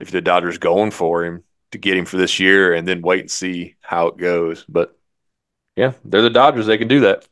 if 0.00 0.10
the 0.10 0.20
Dodgers 0.20 0.58
going 0.58 0.90
for 0.90 1.24
him 1.24 1.44
to 1.72 1.78
get 1.78 1.96
him 1.96 2.04
for 2.04 2.16
this 2.16 2.40
year 2.40 2.72
and 2.72 2.88
then 2.88 3.02
wait 3.02 3.20
and 3.20 3.30
see 3.30 3.76
how 3.80 4.08
it 4.08 4.16
goes. 4.16 4.64
But 4.68 4.96
yeah, 5.76 5.92
they're 6.04 6.22
the 6.22 6.30
Dodgers. 6.30 6.66
They 6.66 6.78
can 6.78 6.88
do 6.88 7.00
that. 7.00 7.28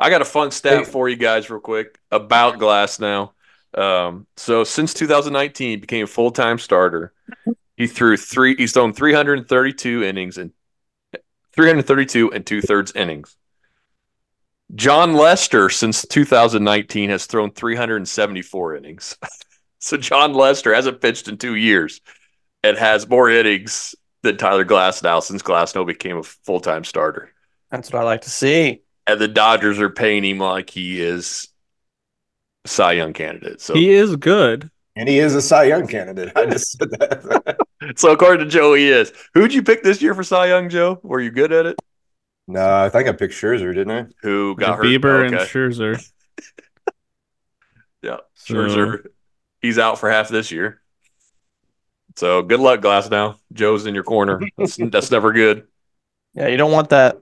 I 0.00 0.08
got 0.10 0.22
a 0.22 0.24
fun 0.26 0.50
stat 0.50 0.78
Hey. 0.78 0.84
for 0.90 1.08
you 1.08 1.16
guys, 1.16 1.50
real 1.50 1.60
quick, 1.60 1.98
about 2.10 2.58
Glasnow. 2.58 3.32
Um, 3.74 4.26
so 4.36 4.64
since 4.64 4.94
2019, 4.94 5.70
he 5.70 5.76
became 5.76 6.04
a 6.04 6.08
full 6.08 6.30
time 6.30 6.58
starter. 6.58 7.12
He 7.76 7.86
threw 7.86 8.16
three. 8.16 8.56
He's 8.56 8.72
thrown 8.72 8.92
332 8.92 10.02
innings 10.02 10.38
and 10.38 10.52
332 11.52 12.32
and 12.32 12.46
two 12.46 12.62
thirds 12.62 12.92
innings. 12.94 13.36
Jon 14.74 15.14
Lester, 15.14 15.68
since 15.68 16.06
2019, 16.06 17.10
has 17.10 17.26
thrown 17.26 17.50
374 17.52 18.76
innings. 18.76 19.16
so 19.78 19.96
Jon 19.96 20.32
Lester 20.32 20.74
hasn't 20.74 21.00
pitched 21.00 21.28
in 21.28 21.36
two 21.38 21.56
years 21.56 22.00
and 22.62 22.76
has 22.78 23.08
more 23.08 23.28
innings 23.30 23.94
than 24.22 24.36
Tyler 24.36 24.64
Glasnow 24.64 25.22
since 25.22 25.42
Glasnow 25.42 25.86
became 25.86 26.18
a 26.18 26.22
full 26.22 26.60
time 26.60 26.84
starter. 26.84 27.32
That's 27.70 27.92
what 27.92 28.02
I 28.02 28.04
like 28.04 28.22
to 28.22 28.30
see. 28.30 28.82
And 29.12 29.20
the 29.20 29.28
Dodgers 29.28 29.78
are 29.80 29.90
paying 29.90 30.24
him 30.24 30.38
like 30.38 30.70
he 30.70 31.00
is 31.00 31.48
a 32.64 32.68
Cy 32.68 32.92
Young 32.92 33.12
candidate. 33.12 33.60
So, 33.60 33.74
He 33.74 33.90
is 33.90 34.16
good. 34.16 34.70
And 34.96 35.08
he 35.08 35.18
is 35.18 35.34
a 35.34 35.42
Cy 35.42 35.64
Young 35.64 35.86
candidate. 35.86 36.32
I 36.36 36.46
just 36.46 36.78
said 36.78 36.90
that. 36.90 37.56
so 37.96 38.12
according 38.12 38.44
to 38.46 38.50
Joe, 38.50 38.74
he 38.74 38.88
is. 38.88 39.12
Who'd 39.34 39.54
you 39.54 39.62
pick 39.62 39.82
this 39.82 40.00
year 40.02 40.14
for 40.14 40.22
Cy 40.22 40.46
Young, 40.48 40.68
Joe? 40.68 41.00
Were 41.02 41.20
you 41.20 41.30
good 41.30 41.52
at 41.52 41.66
it? 41.66 41.76
no, 42.48 42.84
I 42.84 42.88
think 42.88 43.08
I 43.08 43.12
picked 43.12 43.34
Scherzer, 43.34 43.72
didn't 43.74 43.90
I? 43.92 44.06
Who 44.22 44.56
got 44.56 44.76
hurt? 44.76 44.84
Bieber 44.86 45.24
and 45.24 45.34
Okay. 45.34 45.44
Scherzer. 45.44 46.02
Yeah, 48.02 48.16
So- 48.34 48.54
Scherzer. 48.54 49.06
He's 49.60 49.78
out 49.78 49.98
for 49.98 50.10
half 50.10 50.30
this 50.30 50.50
year. 50.50 50.80
So 52.16 52.42
good 52.42 52.60
luck, 52.60 52.80
Glass. 52.80 53.10
Now 53.10 53.36
Joe's 53.52 53.84
in 53.86 53.94
your 53.94 54.04
corner. 54.04 54.40
That's, 54.56 54.76
that's 54.90 55.10
never 55.10 55.32
good. 55.34 55.66
Yeah, 56.34 56.48
you 56.48 56.56
don't 56.56 56.72
want 56.72 56.88
that. 56.90 57.18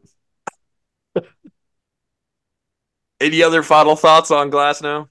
Any 3.21 3.43
other 3.43 3.63
final 3.63 3.97
thoughts 3.97 4.31
on 4.31 4.51
Glasnow? 4.51 5.09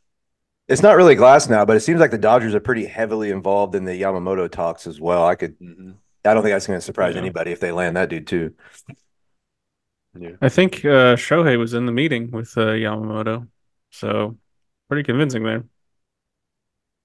It's 0.67 0.81
not 0.81 0.97
really 0.97 1.15
Glasnow, 1.15 1.65
but 1.65 1.77
it 1.77 1.81
seems 1.81 1.99
like 1.99 2.11
the 2.11 2.17
Dodgers 2.17 2.53
are 2.53 2.59
pretty 2.59 2.85
heavily 2.85 3.31
involved 3.31 3.73
in 3.75 3.85
the 3.85 4.01
Yamamoto 4.01 4.51
talks 4.51 4.85
as 4.85 4.99
well. 4.99 5.25
I 5.25 5.35
could, 5.35 5.55
I 6.25 6.33
don't 6.33 6.43
think 6.43 6.53
that's 6.53 6.67
going 6.67 6.77
to 6.77 6.85
surprise 6.85 7.15
Yeah. 7.15 7.21
anybody 7.21 7.51
if 7.51 7.59
they 7.59 7.71
land 7.71 7.95
that 7.95 8.09
dude 8.09 8.27
too. 8.27 8.53
Yeah. 10.19 10.31
I 10.41 10.49
think 10.49 10.77
uh, 10.85 11.15
Shohei 11.15 11.57
was 11.57 11.73
in 11.73 11.85
the 11.85 11.91
meeting 11.91 12.31
with 12.31 12.57
uh, 12.57 12.71
Yamamoto, 12.71 13.47
so 13.91 14.37
pretty 14.89 15.03
convincing 15.03 15.43
there. 15.43 15.63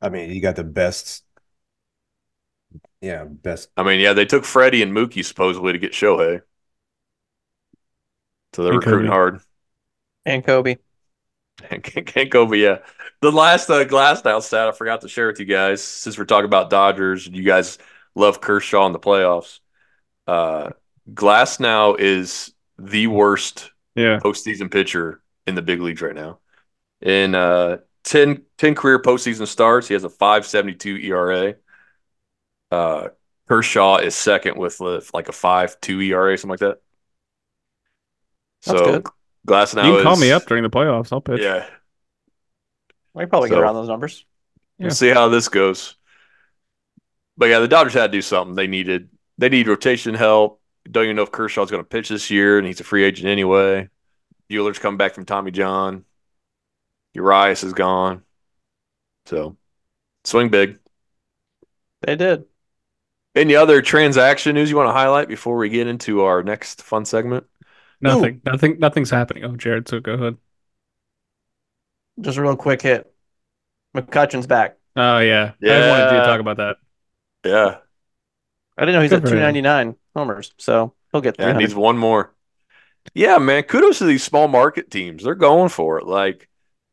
I 0.00 0.08
mean, 0.08 0.30
you 0.30 0.40
got 0.40 0.56
the 0.56 0.64
best, 0.64 1.24
yeah, 3.00 3.24
best. 3.24 3.70
I 3.76 3.82
mean, 3.82 4.00
yeah, 4.00 4.12
they 4.12 4.24
took 4.24 4.44
Freddie 4.44 4.82
and 4.82 4.92
Mookie 4.92 5.24
supposedly 5.24 5.72
to 5.72 5.78
get 5.78 5.92
Shohei. 5.92 6.42
So 8.54 8.64
they're 8.64 8.72
And 8.72 8.80
recruiting 8.80 9.08
Kobe. 9.08 9.12
hard. 9.12 9.40
And 10.24 10.44
Kobe. 10.44 10.76
can't, 11.82 12.06
can't 12.06 12.30
go, 12.30 12.46
but 12.46 12.58
yeah. 12.58 12.78
The 13.20 13.30
last 13.30 13.70
uh, 13.70 13.84
Glasnow 13.84 14.42
stat 14.42 14.68
I 14.68 14.72
forgot 14.72 15.02
to 15.02 15.08
share 15.08 15.28
with 15.28 15.38
you 15.38 15.46
guys, 15.46 15.82
since 15.82 16.18
we're 16.18 16.24
talking 16.24 16.46
about 16.46 16.70
Dodgers, 16.70 17.26
and 17.26 17.36
you 17.36 17.44
guys 17.44 17.78
love 18.14 18.40
Kershaw 18.40 18.86
in 18.86 18.92
the 18.92 18.98
playoffs. 18.98 19.60
Uh, 20.26 20.70
Glasnow 21.12 21.98
is 21.98 22.52
the 22.78 23.06
worst 23.06 23.70
Yeah. 23.94 24.18
postseason 24.18 24.70
pitcher 24.70 25.22
in 25.46 25.54
the 25.54 25.62
big 25.62 25.80
leagues 25.80 26.02
right 26.02 26.14
now. 26.14 26.38
In 27.00 27.34
uh, 27.34 27.78
10, 28.04 28.42
10 28.58 28.74
career 28.74 29.00
postseason 29.00 29.46
starts, 29.46 29.88
he 29.88 29.94
has 29.94 30.04
a 30.04 30.10
572 30.10 30.96
ERA. 30.96 31.54
Uh, 32.70 33.08
Kershaw 33.48 33.98
is 33.98 34.14
second 34.14 34.56
with 34.56 34.80
like 35.12 35.28
a 35.28 35.32
5 35.32 35.80
2 35.80 36.00
ERA, 36.00 36.36
something 36.38 36.50
like 36.50 36.60
that. 36.60 36.80
That's 38.64 38.78
so 38.78 38.84
good. 38.84 39.06
Glasnow 39.46 39.84
You 39.84 39.94
can 39.94 40.02
call 40.04 40.16
me 40.16 40.30
up 40.30 40.46
during 40.46 40.62
the 40.62 40.70
playoffs. 40.70 41.12
I'll 41.12 41.20
pitch. 41.20 41.40
Yeah, 41.40 41.66
We 43.14 43.26
probably 43.26 43.48
So- 43.48 43.56
get 43.56 43.62
around 43.62 43.74
those 43.74 43.88
numbers. 43.88 44.24
Yeah. 44.78 44.86
We'll 44.86 44.94
see 44.94 45.08
how 45.10 45.28
this 45.28 45.48
goes. 45.48 45.96
But 47.36 47.46
yeah, 47.48 47.58
the 47.58 47.68
Dodgers 47.68 47.94
had 47.94 48.12
to 48.12 48.18
do 48.18 48.22
something. 48.22 48.54
They 48.54 48.66
needed 48.66 49.08
they 49.38 49.48
need 49.48 49.66
rotation 49.66 50.14
help. 50.14 50.60
Don't 50.90 51.04
even 51.04 51.16
know 51.16 51.22
if 51.22 51.32
Kershaw's 51.32 51.70
going 51.70 51.82
to 51.82 51.88
pitch 51.88 52.08
this 52.08 52.30
year, 52.30 52.58
and 52.58 52.66
he's 52.66 52.80
a 52.80 52.84
free 52.84 53.02
agent 53.04 53.28
anyway. 53.28 53.88
Buehler's 54.50 54.78
come 54.78 54.96
back 54.96 55.14
from 55.14 55.24
Tommy 55.24 55.50
John. 55.50 56.04
Urias 57.14 57.62
is 57.64 57.72
gone. 57.72 58.22
So 59.26 59.56
swing 60.24 60.48
big. 60.50 60.78
They 62.02 62.16
did. 62.16 62.44
Any 63.34 63.54
other 63.56 63.80
transaction 63.80 64.54
news 64.54 64.68
you 64.70 64.76
want 64.76 64.88
to 64.88 64.92
highlight 64.92 65.28
before 65.28 65.56
we 65.56 65.68
get 65.70 65.86
into 65.86 66.22
our 66.22 66.42
next 66.42 66.82
fun 66.82 67.04
segment? 67.04 67.46
Nothing. 68.02 68.40
Nothing. 68.44 68.78
Nothing's 68.78 69.10
happening. 69.10 69.44
Oh, 69.44 69.56
Jared. 69.56 69.88
So 69.88 70.00
go 70.00 70.12
ahead. 70.14 70.36
Just 72.20 72.38
a 72.38 72.42
real 72.42 72.56
quick 72.56 72.82
hit. 72.82 73.12
McCutchen's 73.96 74.46
back. 74.46 74.76
Oh 74.96 75.18
yeah. 75.18 75.52
yeah. 75.60 75.72
I 75.72 75.88
wanted 75.90 76.10
you 76.10 76.16
Yeah. 76.16 76.20
to 76.20 76.26
talk 76.26 76.40
about 76.40 76.56
that. 76.58 76.76
Yeah, 77.44 77.78
I 78.78 78.82
didn't 78.82 78.94
know 78.94 79.00
he's 79.02 79.10
Good 79.10 79.24
at 79.24 79.28
299 79.28 79.96
homers, 80.14 80.52
so 80.58 80.94
he'll 81.10 81.20
get 81.20 81.36
yeah, 81.38 81.46
300. 81.46 81.58
needs 81.60 81.74
one 81.74 81.98
more. 81.98 82.32
Yeah, 83.14 83.38
man. 83.38 83.64
Kudos 83.64 83.98
to 83.98 84.04
these 84.04 84.22
small 84.22 84.46
market 84.48 84.90
teams. 84.90 85.24
They're 85.24 85.34
going 85.34 85.68
for 85.70 85.98
it. 85.98 86.06
Like 86.06 86.48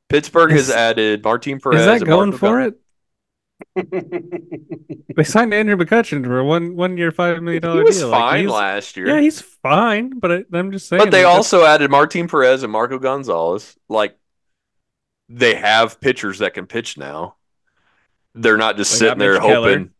Pittsburgh 0.09 0.51
has 0.51 0.69
Is- 0.69 0.75
added 0.75 1.23
Martin 1.23 1.59
Perez. 1.59 1.81
Is 1.81 1.85
that 1.85 2.05
going 2.05 2.31
Marco 2.31 2.37
for 2.37 2.59
Gun- 2.59 2.67
it? 2.69 2.79
They 5.15 5.23
signed 5.23 5.53
Andrew 5.53 5.75
McCutchen 5.75 6.23
for 6.23 6.39
a 6.39 6.45
one 6.45 6.75
one 6.75 6.97
year 6.97 7.11
five 7.11 7.41
million 7.41 7.61
He 7.61 7.67
dollar 7.67 7.83
was 7.83 7.97
deal. 7.99 8.07
Like, 8.09 8.19
fine 8.21 8.39
he's- 8.41 8.51
last 8.53 8.97
year. 8.97 9.07
Yeah, 9.07 9.19
he's 9.19 9.41
fine, 9.41 10.17
but 10.19 10.31
I, 10.31 10.43
I'm 10.53 10.71
just 10.71 10.87
saying. 10.87 11.01
But 11.03 11.11
they 11.11 11.25
like, 11.25 11.35
also 11.35 11.65
added 11.65 11.91
Martin 11.91 12.27
Perez 12.27 12.63
and 12.63 12.71
Marco 12.71 12.99
Gonzalez. 12.99 13.75
Like 13.89 14.17
they 15.27 15.55
have 15.55 15.99
pitchers 15.99 16.39
that 16.39 16.53
can 16.53 16.67
pitch 16.67 16.97
now. 16.97 17.35
They're 18.33 18.57
not 18.57 18.77
just 18.77 18.91
They 18.93 18.97
sitting 18.99 19.19
there 19.19 19.33
Mitch 19.33 19.41
Keller. 19.41 19.69
hoping. 19.71 19.91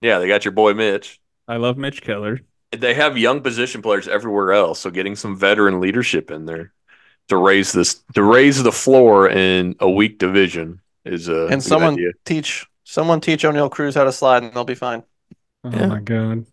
Yeah, 0.00 0.18
they 0.18 0.28
got 0.28 0.44
your 0.44 0.52
boy 0.52 0.74
Mitch. 0.74 1.20
I 1.48 1.56
love 1.56 1.76
Mitch 1.76 2.02
Keller. 2.02 2.40
They 2.72 2.94
have 2.94 3.18
young 3.18 3.40
position 3.40 3.82
players 3.82 4.06
everywhere 4.06 4.52
else, 4.52 4.78
so 4.78 4.90
getting 4.90 5.16
some 5.16 5.36
veteran 5.36 5.80
leadership 5.80 6.30
in 6.30 6.46
there 6.46 6.72
to 7.28 7.36
raise 7.36 7.72
this 7.72 8.02
to 8.14 8.22
raise 8.22 8.62
the 8.62 8.72
floor 8.72 9.28
in 9.28 9.74
a 9.80 9.90
weak 9.90 10.18
division 10.18 10.80
is 11.04 11.28
a 11.28 11.42
and 11.46 11.62
good 11.62 11.62
someone 11.62 11.94
idea. 11.94 12.12
teach 12.24 12.66
someone 12.84 13.20
teach 13.20 13.42
Oneil 13.44 13.70
Cruz 13.70 13.94
how 13.94 14.04
to 14.04 14.12
slide, 14.12 14.42
and 14.42 14.52
they'll 14.52 14.64
be 14.64 14.74
fine. 14.74 15.02
Oh 15.64 15.70
Yeah. 15.70 15.86
my 15.86 16.00
god. 16.00 16.46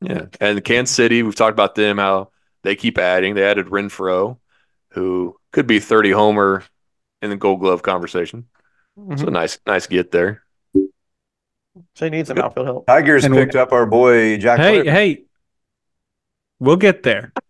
Yeah, 0.00 0.26
and 0.40 0.62
Kansas 0.62 0.94
City, 0.94 1.22
we've 1.22 1.34
talked 1.34 1.54
about 1.54 1.74
them 1.74 1.98
how 1.98 2.30
they 2.62 2.76
keep 2.76 2.98
adding. 2.98 3.34
They 3.34 3.44
added 3.44 3.66
Renfroe, 3.66 4.38
who 4.90 5.36
could 5.52 5.66
be 5.66 5.78
thirty 5.80 6.10
homer 6.10 6.62
in 7.22 7.30
the 7.30 7.36
Gold 7.36 7.60
Glove 7.60 7.82
conversation. 7.82 8.46
So 8.96 9.26
Mhm. 9.26 9.32
nice, 9.32 9.58
nice 9.66 9.86
get 9.86 10.10
there. 10.12 10.42
So 11.96 12.04
he 12.06 12.10
needs 12.10 12.28
some 12.28 12.38
outfield 12.38 12.66
help. 12.66 12.86
Tigers 12.86 13.24
And 13.24 13.34
picked 13.34 13.56
up 13.56 13.72
our 13.72 13.86
boy 13.86 14.36
Jack. 14.38 14.58
Hey, 14.60 14.82
Flaherty. 14.82 14.90
hey. 14.90 15.24
We'll 16.60 16.76
get 16.76 17.02
there. 17.02 17.32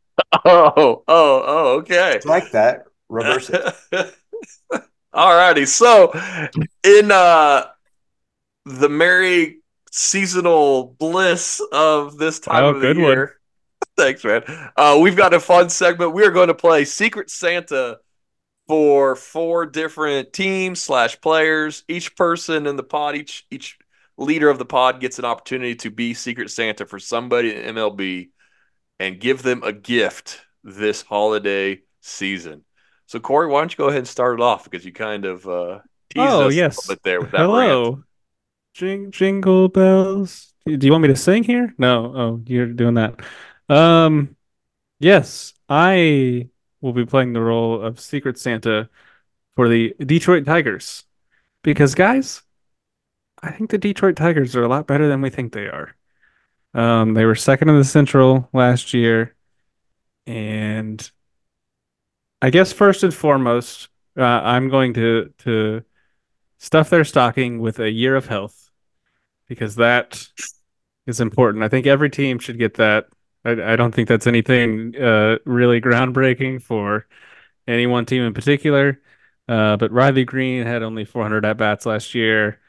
Oh, 0.44 0.72
oh, 0.76 1.04
oh, 1.08 1.78
okay. 1.78 2.14
It's 2.16 2.26
like 2.26 2.50
that. 2.52 2.84
Reverse 3.08 3.50
it. 3.50 3.74
All 5.14 5.34
righty. 5.34 5.64
So, 5.66 6.12
in 6.82 7.10
uh, 7.12 7.66
the 8.66 8.88
merry 8.88 9.58
seasonal 9.90 10.96
bliss 10.98 11.62
of 11.72 12.18
this 12.18 12.40
time 12.40 12.64
Oh, 12.64 12.68
of 12.70 12.74
the 12.76 12.80
good 12.80 12.98
one. 12.98 13.12
year, 13.12 13.40
thanks, 13.96 14.24
man. 14.24 14.42
Uh, 14.76 14.98
we've 15.00 15.16
got 15.16 15.34
a 15.34 15.40
fun 15.40 15.70
segment. 15.70 16.12
We 16.12 16.24
are 16.24 16.30
going 16.32 16.48
to 16.48 16.54
play 16.54 16.84
Secret 16.84 17.30
Santa 17.30 17.98
for 18.66 19.14
four 19.14 19.66
different 19.66 20.32
teams 20.32 20.80
slash 20.82 21.20
players. 21.20 21.84
Each 21.88 22.16
person 22.16 22.66
in 22.66 22.76
the 22.76 22.82
pod, 22.82 23.14
each 23.16 23.46
each 23.50 23.78
leader 24.16 24.48
of 24.48 24.58
the 24.58 24.64
pod 24.64 25.00
gets 25.00 25.18
an 25.18 25.24
opportunity 25.24 25.74
to 25.76 25.90
be 25.90 26.14
Secret 26.14 26.50
Santa 26.50 26.86
for 26.86 26.98
somebody 26.98 27.54
in 27.54 27.74
MLB 27.74 28.30
and 28.98 29.20
give 29.20 29.42
them 29.42 29.62
a 29.62 29.72
gift 29.72 30.40
this 30.64 31.02
holiday 31.02 31.82
season. 32.00 32.64
So 33.06 33.20
Corey, 33.20 33.48
why 33.48 33.60
don't 33.60 33.72
you 33.72 33.76
go 33.76 33.88
ahead 33.88 33.98
and 33.98 34.08
start 34.08 34.38
it 34.40 34.42
off 34.42 34.64
because 34.64 34.84
you 34.84 34.92
kind 34.92 35.24
of 35.24 35.46
uh, 35.46 35.80
teased 36.10 36.26
Oh, 36.26 36.48
us 36.48 36.54
yes. 36.54 36.76
a 36.76 36.80
little 36.80 36.94
bit 36.94 37.02
there 37.04 37.20
with 37.20 37.30
that 37.32 37.38
rant. 37.38 37.50
Hello. 37.50 38.04
Jing, 38.74 39.10
jingle 39.12 39.68
bells, 39.68 40.52
Do 40.66 40.76
you 40.80 40.90
want 40.90 41.02
me 41.02 41.08
to 41.08 41.16
sing 41.16 41.44
here? 41.44 41.74
No. 41.78 42.12
Oh, 42.16 42.42
you're 42.46 42.66
doing 42.66 42.94
that. 42.94 43.20
Um, 43.68 44.34
yes, 44.98 45.52
I 45.68 46.48
will 46.80 46.92
be 46.92 47.06
playing 47.06 47.34
the 47.34 47.40
role 47.40 47.80
of 47.80 48.00
Secret 48.00 48.36
Santa 48.38 48.88
for 49.54 49.68
the 49.68 49.94
Detroit 50.00 50.44
Tigers. 50.44 51.04
Because, 51.62 51.94
guys, 51.94 52.42
I 53.40 53.52
think 53.52 53.70
the 53.70 53.78
Detroit 53.78 54.16
Tigers 54.16 54.56
are 54.56 54.64
a 54.64 54.68
lot 54.68 54.86
better 54.86 55.08
than 55.08 55.20
we 55.22 55.30
think 55.30 55.52
they 55.52 55.66
are. 55.66 55.94
Um, 56.74 57.14
they 57.14 57.24
were 57.24 57.36
second 57.36 57.68
in 57.68 57.78
the 57.78 57.84
Central 57.84 58.48
last 58.52 58.92
year, 58.92 59.34
and 60.26 61.08
I 62.44 62.50
guess 62.50 62.74
first 62.74 63.02
and 63.02 63.14
foremost, 63.14 63.88
uh, 64.18 64.22
I'm 64.22 64.68
going 64.68 64.92
to 64.94 65.32
to 65.38 65.82
stuff 66.58 66.90
their 66.90 67.02
stocking 67.02 67.58
with 67.58 67.78
a 67.78 67.90
year 67.90 68.14
of 68.16 68.26
health 68.26 68.68
because 69.48 69.76
that 69.76 70.22
is 71.06 71.20
important. 71.20 71.64
I 71.64 71.68
think 71.68 71.86
every 71.86 72.10
team 72.10 72.38
should 72.38 72.58
get 72.58 72.74
that. 72.74 73.06
I, 73.46 73.72
I 73.72 73.76
don't 73.76 73.94
think 73.94 74.08
that's 74.08 74.26
anything 74.26 74.94
uh, 74.94 75.38
really 75.46 75.80
groundbreaking 75.80 76.60
for 76.62 77.06
any 77.66 77.86
one 77.86 78.04
team 78.04 78.22
in 78.22 78.34
particular. 78.34 79.00
Uh, 79.48 79.78
but 79.78 79.90
Riley 79.90 80.24
Greene 80.26 80.66
had 80.66 80.82
only 80.82 81.06
400 81.06 81.46
at 81.46 81.56
bats 81.56 81.86
last 81.86 82.14
year. 82.14 82.60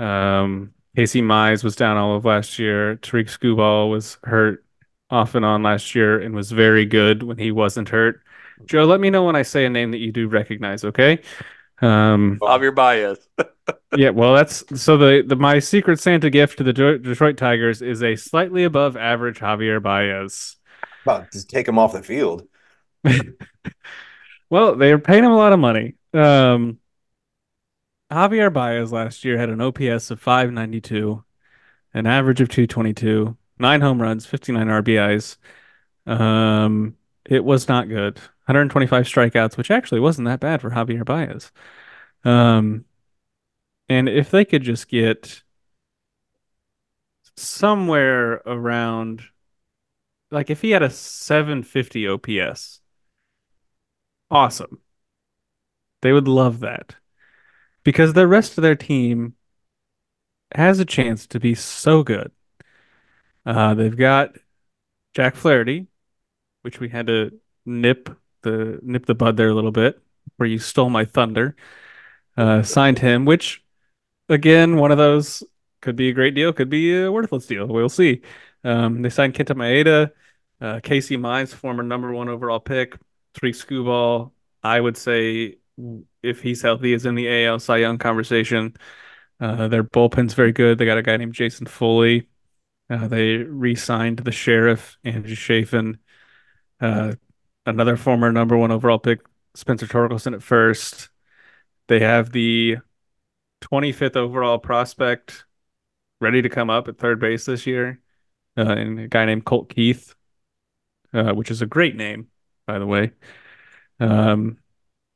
Um, 0.00 0.74
Casey 0.96 1.22
Mize 1.22 1.62
was 1.62 1.76
down 1.76 1.96
all 1.96 2.16
of 2.16 2.24
last 2.24 2.58
year. 2.58 2.96
Tarik 2.96 3.28
Skubal 3.28 3.92
was 3.92 4.18
hurt 4.24 4.64
off 5.08 5.36
and 5.36 5.44
on 5.44 5.62
last 5.62 5.94
year 5.94 6.20
and 6.20 6.34
was 6.34 6.50
very 6.50 6.84
good 6.84 7.22
when 7.22 7.38
he 7.38 7.52
wasn't 7.52 7.90
hurt. 7.90 8.24
Joe, 8.66 8.84
let 8.84 9.00
me 9.00 9.10
know 9.10 9.24
when 9.24 9.36
I 9.36 9.42
say 9.42 9.64
a 9.64 9.70
name 9.70 9.90
that 9.92 9.98
you 9.98 10.12
do 10.12 10.28
recognize, 10.28 10.84
okay? 10.84 11.20
Um, 11.80 12.38
Javier 12.40 12.74
Baez. 12.74 13.18
yeah, 13.96 14.10
well, 14.10 14.34
that's 14.34 14.64
so 14.80 14.96
the, 14.96 15.22
the 15.26 15.36
my 15.36 15.58
secret 15.58 15.98
Santa 15.98 16.30
gift 16.30 16.58
to 16.58 16.64
the 16.64 16.72
Detroit 16.72 17.36
Tigers 17.36 17.82
is 17.82 18.02
a 18.02 18.16
slightly 18.16 18.64
above 18.64 18.96
average 18.96 19.38
Javier 19.38 19.82
Baez. 19.82 20.56
About 21.04 21.32
to 21.32 21.46
take 21.46 21.66
him 21.66 21.78
off 21.78 21.92
the 21.92 22.02
field. 22.02 22.46
well, 24.50 24.76
they're 24.76 24.98
paying 24.98 25.24
him 25.24 25.32
a 25.32 25.36
lot 25.36 25.52
of 25.52 25.58
money. 25.58 25.94
Um, 26.12 26.78
Javier 28.10 28.52
Baez 28.52 28.92
last 28.92 29.24
year 29.24 29.38
had 29.38 29.48
an 29.48 29.60
OPS 29.60 30.10
of 30.10 30.20
592, 30.20 31.24
an 31.94 32.06
average 32.06 32.40
of 32.40 32.48
222, 32.48 33.36
nine 33.58 33.80
home 33.80 34.02
runs, 34.02 34.26
59 34.26 34.66
RBIs. 34.66 35.36
Um, 36.06 36.96
it 37.24 37.44
was 37.44 37.68
not 37.68 37.88
good. 37.88 38.16
125 38.46 39.04
strikeouts, 39.04 39.56
which 39.56 39.70
actually 39.70 40.00
wasn't 40.00 40.26
that 40.26 40.40
bad 40.40 40.60
for 40.60 40.70
Javier 40.70 41.04
Baez. 41.04 41.52
Um, 42.24 42.84
and 43.88 44.08
if 44.08 44.30
they 44.30 44.44
could 44.44 44.62
just 44.62 44.88
get 44.88 45.42
somewhere 47.36 48.42
around, 48.46 49.22
like 50.30 50.50
if 50.50 50.62
he 50.62 50.70
had 50.70 50.82
a 50.82 50.90
750 50.90 52.08
OPS, 52.08 52.80
awesome. 54.30 54.80
They 56.02 56.12
would 56.12 56.28
love 56.28 56.60
that 56.60 56.96
because 57.84 58.12
the 58.12 58.26
rest 58.26 58.56
of 58.58 58.62
their 58.62 58.76
team 58.76 59.34
has 60.54 60.78
a 60.80 60.84
chance 60.84 61.26
to 61.28 61.40
be 61.40 61.54
so 61.54 62.02
good. 62.02 62.32
Uh, 63.46 63.74
they've 63.74 63.96
got 63.96 64.36
Jack 65.14 65.36
Flaherty, 65.36 65.86
which 66.62 66.80
we 66.80 66.88
had 66.88 67.06
to 67.06 67.32
nip 67.64 68.10
the 68.42 68.78
nip 68.82 69.06
the 69.06 69.14
bud 69.14 69.36
there 69.36 69.48
a 69.48 69.54
little 69.54 69.72
bit, 69.72 70.00
where 70.36 70.48
you 70.48 70.58
stole 70.58 70.90
my 70.90 71.04
thunder. 71.04 71.56
Uh, 72.36 72.62
signed 72.62 72.98
him, 72.98 73.24
which 73.24 73.62
again, 74.28 74.76
one 74.76 74.92
of 74.92 74.98
those 74.98 75.42
could 75.80 75.96
be 75.96 76.08
a 76.08 76.12
great 76.12 76.34
deal, 76.34 76.52
could 76.52 76.70
be 76.70 76.96
a 76.96 77.10
worthless 77.12 77.46
deal. 77.46 77.66
We'll 77.66 77.88
see. 77.88 78.22
Um, 78.64 79.02
they 79.02 79.10
signed 79.10 79.34
Kenta 79.34 79.54
Maeda, 79.54 80.10
uh, 80.60 80.80
Casey 80.82 81.16
Mize, 81.16 81.52
former 81.54 81.82
number 81.82 82.12
one 82.12 82.28
overall 82.28 82.60
pick, 82.60 82.96
Tarik 83.34 83.54
Skubal. 83.54 84.32
I 84.62 84.80
would 84.80 84.96
say 84.96 85.56
if 86.22 86.40
he's 86.42 86.62
healthy, 86.62 86.92
is 86.92 87.06
in 87.06 87.14
the 87.14 87.46
AL 87.46 87.60
Cy 87.60 87.78
Young 87.78 87.98
conversation. 87.98 88.76
Uh, 89.40 89.68
their 89.68 89.84
bullpen's 89.84 90.34
very 90.34 90.52
good. 90.52 90.78
They 90.78 90.84
got 90.84 90.98
a 90.98 91.02
guy 91.02 91.16
named 91.16 91.32
Jason 91.32 91.66
Foley. 91.66 92.28
Uh, 92.90 93.08
they 93.08 93.36
re-signed 93.36 94.18
the 94.18 94.32
sheriff 94.32 94.98
Andrew 95.04 95.34
Chafin. 95.34 95.98
Uh, 96.80 97.14
another 97.66 97.96
former 97.96 98.32
number 98.32 98.56
one 98.56 98.70
overall 98.70 98.98
pick, 98.98 99.20
Spencer 99.54 99.86
Torkelson 99.86 100.34
at 100.34 100.42
first. 100.42 101.10
They 101.88 102.00
have 102.00 102.32
the 102.32 102.78
25th 103.60 104.16
overall 104.16 104.58
prospect 104.58 105.44
ready 106.20 106.42
to 106.42 106.48
come 106.48 106.70
up 106.70 106.88
at 106.88 106.98
third 106.98 107.18
base 107.20 107.44
this 107.44 107.66
year, 107.66 108.00
uh, 108.56 108.62
and 108.62 108.98
a 109.00 109.08
guy 109.08 109.24
named 109.24 109.44
Colt 109.44 109.68
Keith, 109.68 110.14
uh, 111.12 111.32
which 111.32 111.50
is 111.50 111.62
a 111.62 111.66
great 111.66 111.96
name, 111.96 112.28
by 112.66 112.78
the 112.78 112.86
way. 112.86 113.12
Um, 113.98 114.58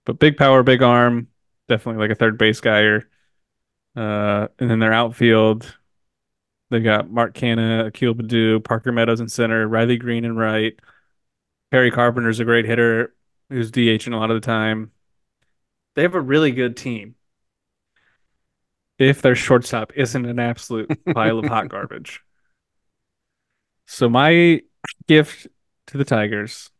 but 0.04 0.18
big 0.18 0.36
power, 0.36 0.62
big 0.62 0.82
arm, 0.82 1.28
definitely 1.68 2.02
like 2.02 2.10
a 2.10 2.18
third 2.18 2.38
base 2.38 2.60
guy. 2.60 2.80
Or, 2.80 3.08
uh, 3.96 4.48
and 4.58 4.70
then 4.70 4.78
their 4.78 4.92
outfield, 4.92 5.76
they 6.70 6.80
got 6.80 7.10
Mark 7.10 7.34
Canha, 7.34 7.86
Akil 7.86 8.14
Baddoo, 8.14 8.62
Parker 8.64 8.92
Meadows 8.92 9.20
in 9.20 9.28
center, 9.28 9.66
Riley 9.68 9.96
Greene 9.96 10.24
and 10.24 10.38
right. 10.38 10.78
Kerry 11.74 11.90
Carpenter's 11.90 12.38
a 12.38 12.44
great 12.44 12.66
hitter 12.66 13.16
who's 13.50 13.72
DHing 13.72 14.14
a 14.14 14.16
lot 14.16 14.30
of 14.30 14.40
the 14.40 14.46
time. 14.46 14.92
They 15.96 16.02
have 16.02 16.14
a 16.14 16.20
really 16.20 16.52
good 16.52 16.76
team. 16.76 17.16
If 18.96 19.22
their 19.22 19.34
shortstop 19.34 19.92
isn't 19.96 20.24
an 20.24 20.38
absolute 20.38 20.88
pile 21.12 21.40
of 21.40 21.46
hot 21.46 21.68
garbage. 21.70 22.22
So 23.88 24.08
my 24.08 24.60
gift 25.08 25.48
to 25.88 25.98
the 25.98 26.04
Tigers, 26.04 26.70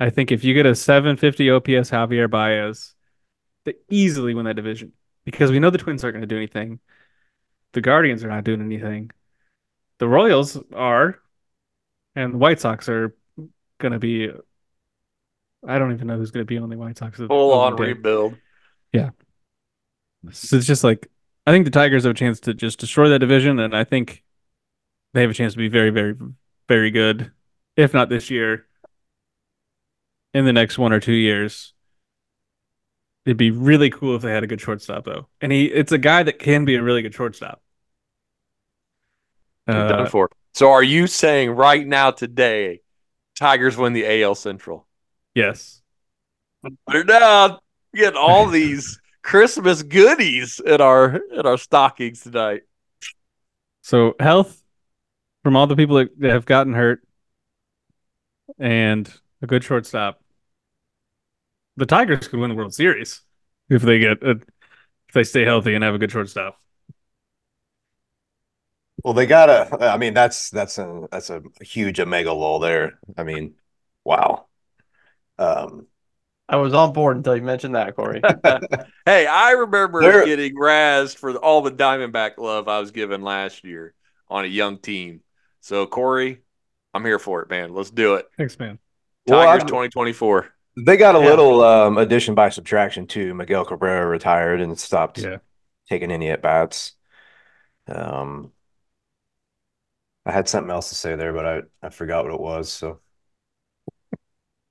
I 0.00 0.08
think 0.08 0.32
if 0.32 0.44
you 0.44 0.54
get 0.54 0.64
a 0.64 0.74
750 0.74 1.50
OPS 1.50 1.90
Javier 1.90 2.30
Baez, 2.30 2.94
they 3.66 3.74
easily 3.90 4.32
win 4.32 4.46
that 4.46 4.56
division 4.56 4.94
because 5.26 5.50
we 5.50 5.58
know 5.58 5.68
the 5.68 5.76
Twins 5.76 6.02
aren't 6.02 6.14
going 6.14 6.22
to 6.22 6.26
do 6.26 6.38
anything. 6.38 6.80
The 7.74 7.82
Guardians 7.82 8.24
are 8.24 8.28
not 8.28 8.44
doing 8.44 8.62
anything. 8.62 9.10
The 9.98 10.08
Royals 10.08 10.58
are, 10.72 11.18
and 12.16 12.32
the 12.32 12.38
White 12.38 12.60
Sox 12.60 12.88
are 12.88 13.14
going 13.78 13.92
to 13.92 13.98
be. 13.98 14.30
I 15.66 15.78
don't 15.78 15.92
even 15.92 16.06
know 16.06 16.16
who's 16.16 16.30
going 16.30 16.46
to 16.46 16.48
be 16.48 16.58
on 16.58 16.68
the 16.68 16.76
White 16.76 16.98
Sox. 16.98 17.18
Full 17.18 17.52
on 17.52 17.76
rebuild. 17.76 18.36
Yeah. 18.92 19.10
So 20.30 20.56
it's 20.56 20.66
just 20.66 20.84
like 20.84 21.08
I 21.48 21.50
think 21.50 21.64
the 21.64 21.70
Tigers 21.70 22.04
have 22.04 22.10
a 22.10 22.14
chance 22.14 22.40
to 22.40 22.52
just 22.52 22.78
destroy 22.78 23.08
that 23.08 23.20
division, 23.20 23.58
and 23.58 23.74
I 23.74 23.84
think 23.84 24.22
they 25.14 25.22
have 25.22 25.30
a 25.30 25.34
chance 25.34 25.54
to 25.54 25.58
be 25.58 25.68
very, 25.68 25.88
very, 25.88 26.14
very 26.68 26.90
good, 26.90 27.32
if 27.74 27.94
not 27.94 28.10
this 28.10 28.28
year, 28.28 28.66
in 30.34 30.44
the 30.44 30.52
next 30.52 30.76
one 30.76 30.92
or 30.92 31.00
two 31.00 31.14
years. 31.14 31.72
It'd 33.24 33.38
be 33.38 33.50
really 33.50 33.88
cool 33.88 34.14
if 34.14 34.20
they 34.20 34.30
had 34.30 34.44
a 34.44 34.46
good 34.46 34.60
shortstop, 34.60 35.04
though. 35.04 35.28
And 35.40 35.50
he, 35.50 35.64
it's 35.66 35.92
a 35.92 35.96
guy 35.96 36.22
that 36.22 36.38
can 36.38 36.66
be 36.66 36.74
a 36.74 36.82
really 36.82 37.00
good 37.00 37.14
shortstop. 37.14 37.62
Uh, 39.66 39.88
done 39.88 40.06
for. 40.08 40.30
So, 40.52 40.70
are 40.70 40.82
you 40.82 41.06
saying 41.06 41.50
right 41.50 41.86
now 41.86 42.10
today, 42.10 42.82
Tigers 43.38 43.76
win 43.76 43.92
the 43.92 44.22
AL 44.22 44.34
Central? 44.34 44.86
Yes. 45.34 45.80
Put 46.62 46.96
it 46.96 47.06
down. 47.06 47.58
Get 47.94 48.16
all 48.16 48.46
these 48.50 49.00
Christmas 49.22 49.82
goodies 49.82 50.60
in 50.64 50.80
our 50.80 51.16
in 51.16 51.46
our 51.46 51.58
stockings 51.58 52.22
tonight. 52.22 52.62
So 53.82 54.14
health 54.18 54.62
from 55.44 55.56
all 55.56 55.66
the 55.66 55.76
people 55.76 55.96
that 56.18 56.30
have 56.30 56.46
gotten 56.46 56.74
hurt, 56.74 57.00
and 58.58 59.12
a 59.40 59.46
good 59.46 59.62
shortstop. 59.62 60.20
The 61.76 61.86
Tigers 61.86 62.26
could 62.26 62.40
win 62.40 62.50
the 62.50 62.56
World 62.56 62.74
Series 62.74 63.22
if 63.70 63.82
they 63.82 64.00
get 64.00 64.22
a, 64.22 64.30
if 64.30 65.14
they 65.14 65.24
stay 65.24 65.44
healthy 65.44 65.74
and 65.74 65.84
have 65.84 65.94
a 65.94 65.98
good 65.98 66.10
shortstop. 66.10 66.60
Well, 69.04 69.14
they 69.14 69.26
gotta. 69.26 69.68
I 69.80 69.96
mean, 69.96 70.14
that's 70.14 70.50
that's 70.50 70.78
a 70.78 71.06
that's 71.10 71.30
a 71.30 71.42
huge 71.60 72.00
omega 72.00 72.32
lull 72.32 72.58
there. 72.58 72.98
I 73.16 73.24
mean, 73.24 73.54
wow. 74.04 74.46
Um, 75.38 75.86
I 76.48 76.56
was 76.56 76.72
on 76.72 76.92
board 76.92 77.16
until 77.16 77.36
you 77.36 77.42
mentioned 77.42 77.74
that, 77.74 77.94
Corey. 77.94 78.22
hey, 79.04 79.26
I 79.26 79.50
remember 79.52 80.00
They're... 80.00 80.24
getting 80.24 80.56
razzed 80.56 81.16
for 81.16 81.36
all 81.36 81.60
the 81.60 81.70
Diamondback 81.70 82.38
love 82.38 82.68
I 82.68 82.80
was 82.80 82.90
given 82.90 83.22
last 83.22 83.64
year 83.64 83.94
on 84.28 84.44
a 84.44 84.48
young 84.48 84.78
team. 84.78 85.20
So, 85.60 85.86
Corey, 85.86 86.40
I'm 86.94 87.04
here 87.04 87.18
for 87.18 87.42
it, 87.42 87.50
man. 87.50 87.74
Let's 87.74 87.90
do 87.90 88.14
it. 88.14 88.26
Thanks, 88.38 88.58
man. 88.58 88.78
Tigers 89.26 89.60
well, 89.60 89.68
2024. 89.68 90.48
They 90.86 90.96
got 90.96 91.16
a 91.16 91.18
yeah. 91.18 91.24
little 91.24 91.62
um, 91.62 91.98
addition 91.98 92.34
by 92.34 92.48
subtraction 92.48 93.06
too. 93.06 93.34
Miguel 93.34 93.64
Cabrera 93.64 94.06
retired 94.06 94.60
and 94.60 94.78
stopped 94.78 95.18
yeah. 95.18 95.38
taking 95.88 96.10
any 96.10 96.30
at 96.30 96.40
bats. 96.40 96.92
Um, 97.88 98.52
I 100.28 100.32
had 100.32 100.46
something 100.46 100.70
else 100.70 100.90
to 100.90 100.94
say 100.94 101.16
there, 101.16 101.32
but 101.32 101.46
I, 101.46 101.62
I 101.86 101.88
forgot 101.88 102.24
what 102.24 102.34
it 102.34 102.40
was. 102.40 102.70
So 102.70 103.00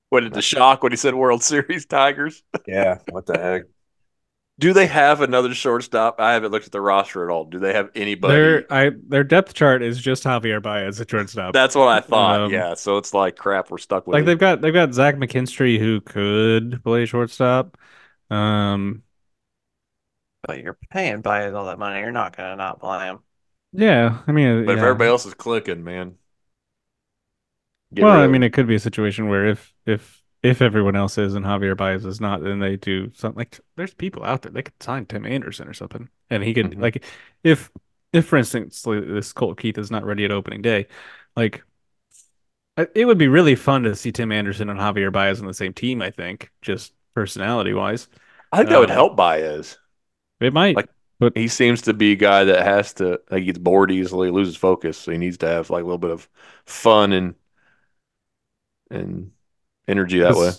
what 0.10 0.22
did 0.22 0.34
the 0.36 0.41
shock 0.41 0.84
when 0.84 0.91
he 0.91 0.96
said 0.96 1.15
World 1.15 1.41
Series 1.41 1.88
Tigers? 1.88 2.43
yeah, 2.67 3.00
what 3.10 3.26
the 3.26 3.38
heck? 3.38 3.63
Do 4.60 4.74
they 4.74 4.86
have 4.86 5.22
another 5.22 5.54
shortstop? 5.56 6.20
I 6.20 6.34
haven't 6.34 6.52
looked 6.52 6.67
at 6.67 6.72
the 6.72 6.82
roster 6.82 7.24
at 7.24 7.32
all. 7.32 7.46
Do 7.46 7.58
they 7.60 7.74
have 7.74 7.89
anybody? 7.96 8.34
Their 8.36 8.74
I 8.74 8.91
their 9.08 9.24
depth 9.24 9.56
chart 9.56 9.82
is 9.82 10.00
just 10.00 10.24
Javier 10.24 10.62
Baez 10.62 11.02
at 11.02 11.10
shortstop. 11.10 11.54
That's 11.54 11.76
what 11.76 11.88
I 11.88 12.02
thought. 12.02 12.41
Um, 12.41 12.52
yeah. 12.52 12.76
So 12.76 12.98
it's 12.98 13.13
like 13.13 13.36
crap. 13.36 13.72
We're 13.72 13.80
stuck 13.80 14.06
with 14.06 14.15
like 14.15 14.24
it. 14.24 14.26
they've 14.26 14.39
got 14.39 14.62
they've 14.62 14.74
got 14.74 14.93
Zach 14.93 15.15
McKinstry 15.15 15.80
who 15.80 16.02
could 16.02 16.84
play 16.84 17.06
shortstop. 17.06 17.78
Um, 18.30 19.04
But 20.43 20.63
you're 20.63 20.78
paying 20.89 21.22
Baez 21.22 21.54
all 21.54 21.65
that 21.65 21.80
money. 21.80 22.00
You're 22.00 22.12
not 22.12 22.36
gonna 22.36 22.56
not 22.56 22.80
play 22.80 23.06
him. 23.06 23.20
Yeah, 23.73 24.21
I 24.27 24.32
mean, 24.32 24.65
But 24.65 24.77
if 24.77 24.80
everybody 24.80 25.10
else 25.10 25.25
is 25.25 25.34
clicking, 25.34 25.84
man. 25.84 26.17
well, 27.91 28.19
I 28.19 28.27
mean, 28.27 28.43
it 28.43 28.53
could 28.53 28.67
be 28.67 28.75
a 28.75 28.80
situation 28.80 29.27
where 29.30 29.45
if 29.45 29.73
if 29.86 30.21
if 30.43 30.62
everyone 30.62 30.95
else 30.95 31.17
is 31.17 31.34
and 31.34 31.45
Javier 31.45 31.75
Baez 31.75 32.06
is 32.06 32.21
not, 32.21 32.43
then 32.43 32.60
they 32.60 32.75
do 32.77 33.12
something 33.13 33.38
like 33.39 33.60
there's 33.75 33.93
people 33.93 34.23
out 34.23 34.41
there 34.43 34.51
they 34.51 34.62
could 34.63 34.82
sign 34.82 35.06
Tim 35.06 35.25
Anderson 35.25 35.67
or 35.67 35.73
something, 35.73 36.10
and 36.30 36.43
he 36.43 36.53
could 36.53 36.71
Mhm. 36.71 36.82
like 36.82 37.03
if 37.43 37.71
if 38.13 38.25
for 38.25 38.38
instance 38.38 38.82
this 38.84 39.34
Colt 39.34 39.60
Keith 39.60 39.77
is 39.77 39.91
not 39.91 40.06
ready 40.06 40.25
at 40.25 40.32
opening 40.32 40.62
day, 40.62 40.88
like 41.36 41.63
it 42.93 43.06
would 43.06 43.17
be 43.17 43.27
really 43.27 43.56
fun 43.56 43.84
to 43.84 43.95
see 43.95 44.12
Tim 44.12 44.32
Anderson 44.32 44.69
and 44.69 44.80
Javier 44.80 45.12
Baez 45.12 45.39
on 45.41 45.47
the 45.47 45.53
same 45.53 45.73
team. 45.73 46.01
I 46.01 46.12
think 46.12 46.51
just 46.62 46.93
personality 47.15 47.73
wise, 47.73 48.08
I 48.51 48.58
think 48.58 48.69
that 48.69 48.80
would 48.80 48.91
um, 48.91 48.95
help 48.95 49.15
Baez. 49.15 49.77
it 50.39 50.53
might. 50.53 50.75
Like- 50.75 50.89
But 51.19 51.36
he 51.36 51.47
seems 51.47 51.82
to 51.84 51.93
be 51.93 52.12
a 52.12 52.15
guy 52.15 52.43
that 52.43 52.63
has 52.63 52.93
to 52.95 53.19
like 53.32 53.39
he 53.39 53.45
gets 53.45 53.58
bored 53.58 53.91
easily, 53.91 54.30
loses 54.30 54.56
focus, 54.56 54.97
so 54.97 55.12
he 55.12 55.17
needs 55.17 55.38
to 55.39 55.47
have 55.47 55.69
like 55.69 55.82
a 55.82 55.86
little 55.86 55.97
bit 55.97 56.12
of 56.12 56.30
fun 56.65 57.12
and 57.12 57.36
and 58.91 59.32
energy 59.88 60.19
that 60.19 60.36
way. 60.36 60.51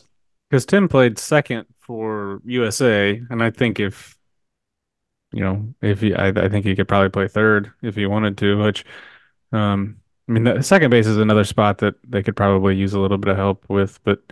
Because 0.50 0.66
Tim 0.66 0.88
played 0.88 1.18
second 1.18 1.66
for 1.80 2.40
USA, 2.44 3.22
and 3.30 3.42
I 3.42 3.50
think 3.50 3.78
if 3.78 4.18
you 5.32 5.40
know, 5.40 5.74
if 5.82 6.00
he, 6.00 6.14
I, 6.14 6.28
I 6.28 6.48
think 6.48 6.64
he 6.64 6.74
could 6.74 6.88
probably 6.88 7.10
play 7.10 7.28
third 7.28 7.72
if 7.82 7.94
he 7.94 8.06
wanted 8.06 8.38
to. 8.38 8.62
Which, 8.62 8.84
um, 9.52 10.00
I 10.28 10.32
mean, 10.32 10.44
the 10.44 10.62
second 10.62 10.90
base 10.90 11.06
is 11.06 11.18
another 11.18 11.44
spot 11.44 11.78
that 11.78 11.94
they 12.06 12.22
could 12.22 12.36
probably 12.36 12.76
use 12.76 12.94
a 12.94 13.00
little 13.00 13.18
bit 13.18 13.30
of 13.30 13.36
help 13.36 13.64
with. 13.68 14.02
But 14.04 14.22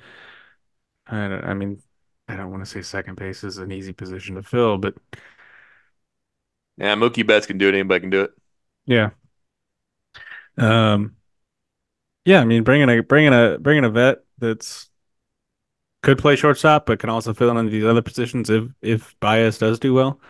I, 1.07 1.29
don't, 1.29 1.45
I 1.45 1.55
mean, 1.55 1.83
I 2.29 2.37
don't 2.37 2.51
want 2.51 2.65
to 2.65 2.71
say 2.71 2.83
second 2.83 3.17
base 3.17 3.45
is 3.45 3.59
an 3.59 3.73
easy 3.73 3.93
position 3.93 4.37
to 4.37 4.43
fill, 4.43 4.79
but 4.79 4.95
Yeah, 6.79 6.95
Mookie 6.95 7.27
Betts 7.27 7.47
can 7.47 7.59
do 7.59 7.69
it. 7.69 7.75
Anybody 7.75 8.01
can 8.01 8.11
do 8.11 8.23
it. 8.23 8.31
yeah, 8.87 9.11
um, 10.59 11.17
yeah. 12.25 12.41
I 12.41 12.45
mean, 12.45 12.63
bringing 12.65 12.89
a 12.89 13.03
bringing 13.03 13.33
a 13.33 13.59
bringing 13.59 13.85
a 13.85 13.91
vet 13.91 14.19
that's 14.39 14.89
could 16.03 16.19
play 16.19 16.37
shortstop, 16.37 16.87
but 16.87 16.99
can 16.99 17.11
also 17.11 17.35
fill 17.35 17.51
in 17.51 17.57
on 17.57 17.67
these 17.69 17.85
other 17.85 18.03
positions 18.03 18.51
if 18.51 18.65
if 18.83 19.19
Baez 19.21 19.59
does 19.59 19.79
do 19.79 19.95
well. 19.95 20.21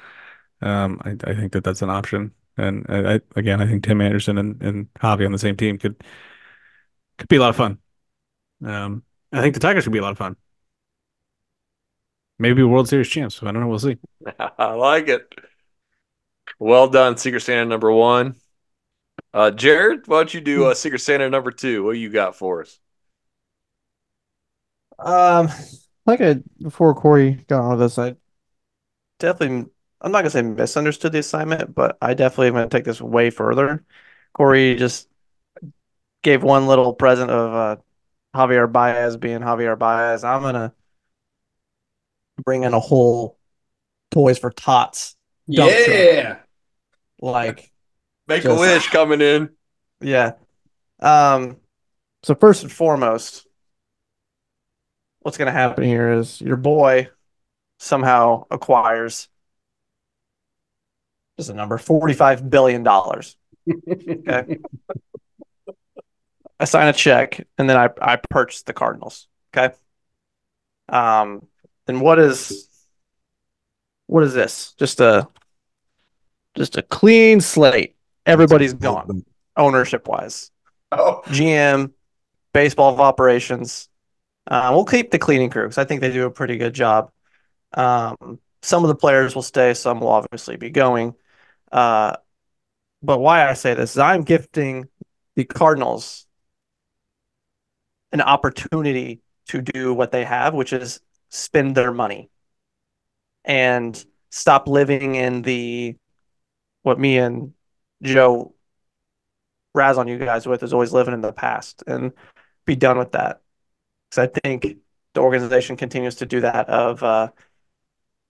Um, 0.62 1.00
I, 1.04 1.10
I 1.30 1.34
think 1.34 1.52
that 1.52 1.64
that's 1.64 1.82
an 1.82 1.90
option. 1.90 2.32
And 2.56 2.86
I, 2.88 3.16
I 3.16 3.20
again, 3.36 3.60
I 3.62 3.66
think 3.66 3.84
Tim 3.84 4.00
Anderson 4.00 4.38
and, 4.38 4.62
and 4.62 4.92
Javi 4.94 5.26
on 5.26 5.32
the 5.32 5.38
same 5.38 5.56
team 5.56 5.78
could 5.78 6.02
could 7.18 7.28
be 7.28 7.36
a 7.36 7.40
lot 7.40 7.50
of 7.50 7.56
fun. 7.56 7.78
Um, 8.64 9.04
I 9.32 9.42
think 9.42 9.54
the 9.54 9.60
Tigers 9.60 9.84
could 9.84 9.92
be 9.92 9.98
a 9.98 10.02
lot 10.02 10.12
of 10.12 10.18
fun. 10.18 10.36
Maybe 12.38 12.62
World 12.62 12.88
Series 12.88 13.08
champs. 13.08 13.42
I 13.42 13.46
don't 13.52 13.60
know. 13.60 13.68
We'll 13.68 13.78
see. 13.78 13.98
I 14.58 14.72
like 14.72 15.08
it. 15.08 15.32
Well 16.58 16.88
done, 16.88 17.16
Secret 17.16 17.40
Santa 17.40 17.66
number 17.66 17.92
one. 17.92 18.36
Uh, 19.32 19.50
Jared, 19.50 20.06
why 20.06 20.18
don't 20.18 20.32
you 20.32 20.40
do 20.40 20.66
uh, 20.66 20.74
Secret 20.74 21.00
Santa 21.00 21.28
number 21.28 21.50
two? 21.50 21.84
What 21.84 21.98
you 21.98 22.08
got 22.08 22.36
for 22.36 22.62
us? 22.62 22.78
Um, 24.98 25.48
like 26.06 26.20
I 26.20 26.36
before 26.62 26.94
Corey 26.94 27.44
got 27.48 27.60
on 27.60 27.70
with 27.70 27.80
this, 27.80 27.98
I 27.98 28.16
definitely 29.18 29.70
I'm 30.00 30.12
not 30.12 30.20
gonna 30.20 30.30
say 30.30 30.42
misunderstood 30.42 31.12
the 31.12 31.18
assignment, 31.18 31.74
but 31.74 31.98
I 32.00 32.14
definitely 32.14 32.48
am 32.48 32.54
gonna 32.54 32.68
take 32.68 32.84
this 32.84 33.00
way 33.00 33.30
further. 33.30 33.84
Corey 34.32 34.76
just 34.76 35.08
gave 36.22 36.42
one 36.42 36.66
little 36.66 36.94
present 36.94 37.30
of 37.30 37.52
uh 37.52 37.76
Javier 38.34 38.70
Baez 38.70 39.16
being 39.16 39.40
Javier 39.40 39.78
Baez. 39.78 40.24
I'm 40.24 40.42
gonna 40.42 40.72
bring 42.44 42.62
in 42.62 42.72
a 42.72 42.80
whole 42.80 43.38
Toys 44.10 44.38
for 44.38 44.50
Tots 44.50 45.16
yeah. 45.46 46.24
truck. 46.24 46.45
Like 47.20 47.72
Make 48.28 48.44
a 48.44 48.54
wish 48.54 48.88
coming 48.88 49.20
in. 49.20 49.50
Yeah. 50.00 50.32
Um, 51.00 51.58
so 52.22 52.34
first 52.34 52.62
and 52.62 52.72
foremost, 52.72 53.46
what's 55.20 55.38
going 55.38 55.46
to 55.46 55.52
happen 55.52 55.84
here 55.84 56.12
is 56.12 56.40
your 56.40 56.56
boy 56.56 57.08
somehow 57.78 58.44
acquires 58.50 59.28
just 61.38 61.50
a 61.50 61.54
number, 61.54 61.78
$45 61.78 62.48
billion. 62.50 62.86
Okay. 63.68 64.58
I 66.60 66.64
sign 66.64 66.86
a 66.86 66.92
check 66.92 67.44
and 67.58 67.68
then 67.68 67.76
I, 67.76 67.90
I 68.00 68.16
purchase 68.16 68.62
the 68.62 68.72
Cardinals. 68.72 69.26
Okay. 69.52 69.74
Um, 70.88 71.48
then 71.86 71.98
what 71.98 72.20
is 72.20 72.68
what 74.06 74.22
is 74.22 74.34
this? 74.34 74.72
Just 74.78 75.00
a 75.00 75.28
just 76.56 76.76
a 76.76 76.82
clean 76.82 77.40
slate. 77.40 77.94
Everybody's 78.24 78.74
gone 78.74 79.24
ownership 79.56 80.08
wise. 80.08 80.50
Oh, 80.92 81.22
GM, 81.26 81.92
baseball 82.52 82.92
of 82.92 83.00
operations. 83.00 83.88
Uh, 84.46 84.70
we'll 84.72 84.84
keep 84.84 85.10
the 85.10 85.18
cleaning 85.18 85.50
crew 85.50 85.64
because 85.64 85.78
I 85.78 85.84
think 85.84 86.00
they 86.00 86.12
do 86.12 86.26
a 86.26 86.30
pretty 86.30 86.56
good 86.56 86.74
job. 86.74 87.10
Um, 87.74 88.38
some 88.62 88.84
of 88.84 88.88
the 88.88 88.94
players 88.94 89.34
will 89.34 89.42
stay, 89.42 89.74
some 89.74 90.00
will 90.00 90.08
obviously 90.08 90.56
be 90.56 90.70
going. 90.70 91.14
Uh, 91.70 92.16
but 93.02 93.18
why 93.18 93.48
I 93.48 93.54
say 93.54 93.74
this 93.74 93.92
is 93.92 93.98
I'm 93.98 94.22
gifting 94.22 94.88
the 95.34 95.44
Cardinals 95.44 96.26
an 98.12 98.20
opportunity 98.20 99.20
to 99.48 99.60
do 99.60 99.92
what 99.92 100.10
they 100.10 100.24
have, 100.24 100.54
which 100.54 100.72
is 100.72 101.00
spend 101.28 101.76
their 101.76 101.92
money 101.92 102.30
and 103.44 104.04
stop 104.30 104.68
living 104.68 105.14
in 105.14 105.42
the 105.42 105.96
what 106.86 107.00
me 107.00 107.18
and 107.18 107.52
Joe 108.00 108.54
razz 109.74 109.98
on 109.98 110.06
you 110.06 110.18
guys 110.18 110.46
with 110.46 110.62
is 110.62 110.72
always 110.72 110.92
living 110.92 111.14
in 111.14 111.20
the 111.20 111.32
past 111.32 111.82
and 111.88 112.12
be 112.64 112.76
done 112.76 112.96
with 112.96 113.10
that. 113.10 113.40
Because 114.08 114.30
I 114.30 114.40
think 114.40 114.76
the 115.12 115.20
organization 115.20 115.76
continues 115.76 116.14
to 116.16 116.26
do 116.26 116.42
that 116.42 116.68
of 116.68 117.02
uh, 117.02 117.30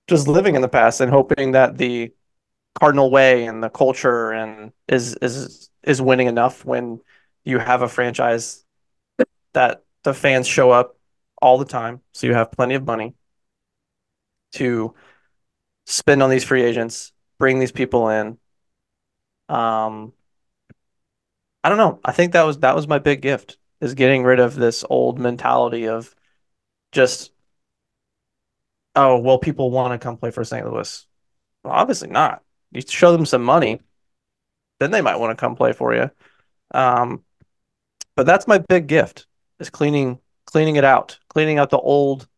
just 0.08 0.26
living 0.26 0.54
in 0.54 0.62
the 0.62 0.70
past 0.70 1.02
and 1.02 1.10
hoping 1.10 1.52
that 1.52 1.76
the 1.76 2.14
Cardinal 2.80 3.10
way 3.10 3.44
and 3.44 3.62
the 3.62 3.68
culture 3.68 4.32
and 4.32 4.72
is 4.88 5.16
is 5.20 5.68
is 5.82 6.00
winning 6.00 6.26
enough 6.26 6.64
when 6.64 7.00
you 7.44 7.58
have 7.58 7.82
a 7.82 7.88
franchise 7.88 8.64
that 9.52 9.82
the 10.02 10.14
fans 10.14 10.46
show 10.46 10.70
up 10.70 10.96
all 11.42 11.58
the 11.58 11.66
time, 11.66 12.00
so 12.12 12.26
you 12.26 12.32
have 12.32 12.50
plenty 12.52 12.74
of 12.74 12.86
money 12.86 13.14
to 14.52 14.94
spend 15.84 16.22
on 16.22 16.30
these 16.30 16.44
free 16.44 16.62
agents, 16.62 17.12
bring 17.38 17.58
these 17.58 17.72
people 17.72 18.08
in. 18.08 18.38
Um, 19.48 20.12
I 21.62 21.68
don't 21.68 21.78
know. 21.78 22.00
I 22.04 22.12
think 22.12 22.32
that 22.32 22.44
was 22.44 22.58
that 22.60 22.76
was 22.76 22.86
my 22.88 22.98
big 22.98 23.22
gift 23.22 23.58
is 23.80 23.94
getting 23.94 24.24
rid 24.24 24.40
of 24.40 24.54
this 24.54 24.84
old 24.88 25.18
mentality 25.18 25.88
of 25.88 26.14
just 26.92 27.32
oh 28.94 29.18
well 29.18 29.38
people 29.38 29.70
want 29.70 29.92
to 29.92 30.04
come 30.04 30.16
play 30.16 30.30
for 30.30 30.44
St. 30.44 30.64
Louis. 30.66 31.06
Well, 31.64 31.74
obviously 31.74 32.08
not. 32.08 32.42
You 32.72 32.82
show 32.82 33.12
them 33.12 33.26
some 33.26 33.42
money, 33.42 33.80
then 34.80 34.90
they 34.90 35.02
might 35.02 35.16
want 35.16 35.36
to 35.36 35.40
come 35.40 35.56
play 35.56 35.72
for 35.72 35.94
you. 35.94 36.10
Um, 36.72 37.24
but 38.14 38.26
that's 38.26 38.46
my 38.46 38.58
big 38.58 38.86
gift 38.86 39.26
is 39.58 39.70
cleaning 39.70 40.20
cleaning 40.46 40.76
it 40.76 40.84
out, 40.84 41.18
cleaning 41.28 41.58
out 41.58 41.70
the 41.70 41.78
old 41.78 42.28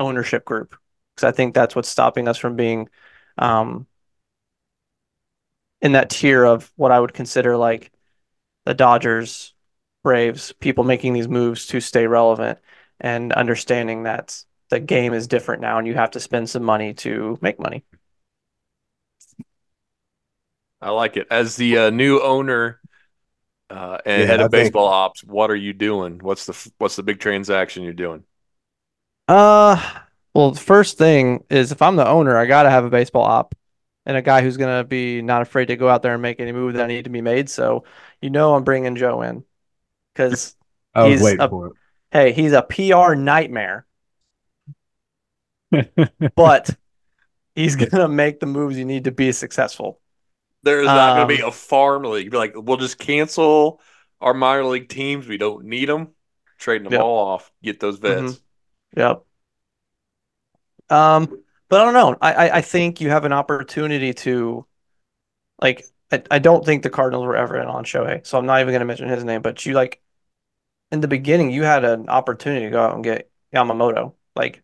ownership 0.00 0.44
group 0.44 0.76
because 1.14 1.28
I 1.28 1.32
think 1.32 1.54
that's 1.54 1.76
what's 1.76 1.88
stopping 1.88 2.28
us 2.28 2.38
from 2.38 2.56
being 2.56 2.88
um, 3.36 3.86
in 5.80 5.92
that 5.92 6.10
tier 6.10 6.44
of 6.44 6.70
what 6.76 6.92
I 6.92 6.98
would 7.00 7.14
consider 7.14 7.56
like 7.56 7.90
the 8.64 8.74
Dodgers, 8.74 9.54
Braves, 10.02 10.52
people 10.60 10.84
making 10.84 11.12
these 11.12 11.28
moves 11.28 11.66
to 11.68 11.80
stay 11.80 12.06
relevant 12.06 12.58
and 13.00 13.32
understanding 13.32 14.04
that 14.04 14.42
the 14.70 14.80
game 14.80 15.14
is 15.14 15.26
different 15.26 15.62
now 15.62 15.78
and 15.78 15.86
you 15.86 15.94
have 15.94 16.10
to 16.12 16.20
spend 16.20 16.50
some 16.50 16.62
money 16.62 16.94
to 16.94 17.38
make 17.40 17.58
money. 17.58 17.84
I 20.80 20.90
like 20.90 21.16
it. 21.16 21.26
As 21.30 21.56
the 21.56 21.78
uh, 21.78 21.90
new 21.90 22.20
owner 22.20 22.80
uh, 23.70 23.98
and 24.06 24.22
Yeah, 24.22 24.26
head 24.28 24.40
I 24.40 24.44
of 24.44 24.50
think- 24.50 24.64
baseball 24.64 24.86
ops, 24.86 25.24
what 25.24 25.50
are 25.50 25.56
you 25.56 25.72
doing? 25.72 26.18
What's 26.22 26.46
the 26.46 26.70
what's 26.78 26.96
the 26.96 27.02
big 27.02 27.18
transaction 27.20 27.82
you're 27.82 27.92
doing? 27.92 28.24
Uh, 29.26 29.82
well, 30.34 30.52
the 30.52 30.60
first 30.60 30.96
thing 30.98 31.44
is 31.50 31.72
if 31.72 31.82
I'm 31.82 31.96
the 31.96 32.06
owner, 32.08 32.36
I 32.36 32.46
got 32.46 32.62
to 32.62 32.70
have 32.70 32.84
a 32.84 32.90
baseball 32.90 33.24
op 33.24 33.54
and 34.08 34.16
a 34.16 34.22
guy 34.22 34.42
who's 34.42 34.56
going 34.56 34.76
to 34.76 34.84
be 34.84 35.22
not 35.22 35.42
afraid 35.42 35.66
to 35.66 35.76
go 35.76 35.88
out 35.88 36.02
there 36.02 36.14
and 36.14 36.22
make 36.22 36.40
any 36.40 36.50
move 36.52 36.74
that 36.74 36.88
need 36.88 37.04
to 37.04 37.10
be 37.10 37.20
made. 37.20 37.48
So, 37.50 37.84
you 38.20 38.30
know, 38.30 38.56
I'm 38.56 38.64
bringing 38.64 38.96
Joe 38.96 39.22
in 39.22 39.44
because, 40.14 40.56
He's 41.10 41.22
a- 41.22 41.48
hey, 42.10 42.32
he's 42.32 42.52
a 42.52 42.62
PR 42.62 43.14
nightmare, 43.14 43.86
but 46.34 46.70
he's 47.54 47.76
gonna 47.76 48.08
make 48.08 48.40
the 48.40 48.46
moves 48.46 48.78
you 48.78 48.84
need 48.84 49.04
to 49.04 49.12
be 49.12 49.32
successful. 49.32 50.00
There's 50.64 50.86
not 50.86 51.16
going 51.16 51.28
to 51.28 51.36
be 51.36 51.42
Um, 51.42 51.50
a 51.50 51.52
farm 51.52 52.02
league. 52.04 52.30
Be 52.32 52.36
like, 52.36 52.52
we'll 52.56 52.78
just 52.78 52.98
cancel 52.98 53.80
our 54.20 54.34
minor 54.34 54.64
league 54.64 54.88
teams. 54.88 55.28
We 55.28 55.36
don't 55.36 55.66
need 55.66 55.88
them. 55.88 56.08
Trading 56.58 56.84
them 56.84 56.94
Yep. 56.94 57.02
all 57.02 57.28
off. 57.28 57.52
Get 57.62 57.78
those 57.78 57.98
vets. 57.98 58.20
Mhm. 58.20 58.40
Yep. 58.96 59.24
Um, 60.90 61.42
but 61.68 61.80
I 61.80 61.84
don't 61.84 61.94
know. 61.94 62.16
I, 62.20 62.50
I 62.50 62.60
think 62.62 63.00
you 63.00 63.10
have 63.10 63.24
an 63.24 63.32
opportunity 63.32 64.14
to, 64.14 64.66
like, 65.60 65.84
I, 66.10 66.22
I 66.30 66.38
don't 66.38 66.64
think 66.64 66.82
the 66.82 66.90
Cardinals 66.90 67.26
were 67.26 67.36
ever 67.36 67.60
in 67.60 67.66
on 67.68 67.84
Shohei, 67.84 68.26
so 68.26 68.38
I'm 68.38 68.46
not 68.46 68.60
even 68.60 68.72
going 68.72 68.80
to 68.80 68.86
mention 68.86 69.08
his 69.08 69.24
name. 69.24 69.42
But 69.42 69.64
you 69.66 69.74
like, 69.74 70.00
in 70.90 71.00
the 71.00 71.08
beginning, 71.08 71.50
you 71.50 71.64
had 71.64 71.84
an 71.84 72.08
opportunity 72.08 72.66
to 72.66 72.70
go 72.70 72.82
out 72.82 72.94
and 72.94 73.04
get 73.04 73.30
Yamamoto. 73.54 74.14
Like, 74.34 74.62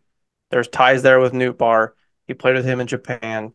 there's 0.50 0.68
ties 0.68 1.02
there 1.02 1.20
with 1.20 1.32
Nootbaar. 1.32 1.90
He 2.26 2.34
played 2.34 2.56
with 2.56 2.64
him 2.64 2.80
in 2.80 2.86
Japan. 2.86 3.52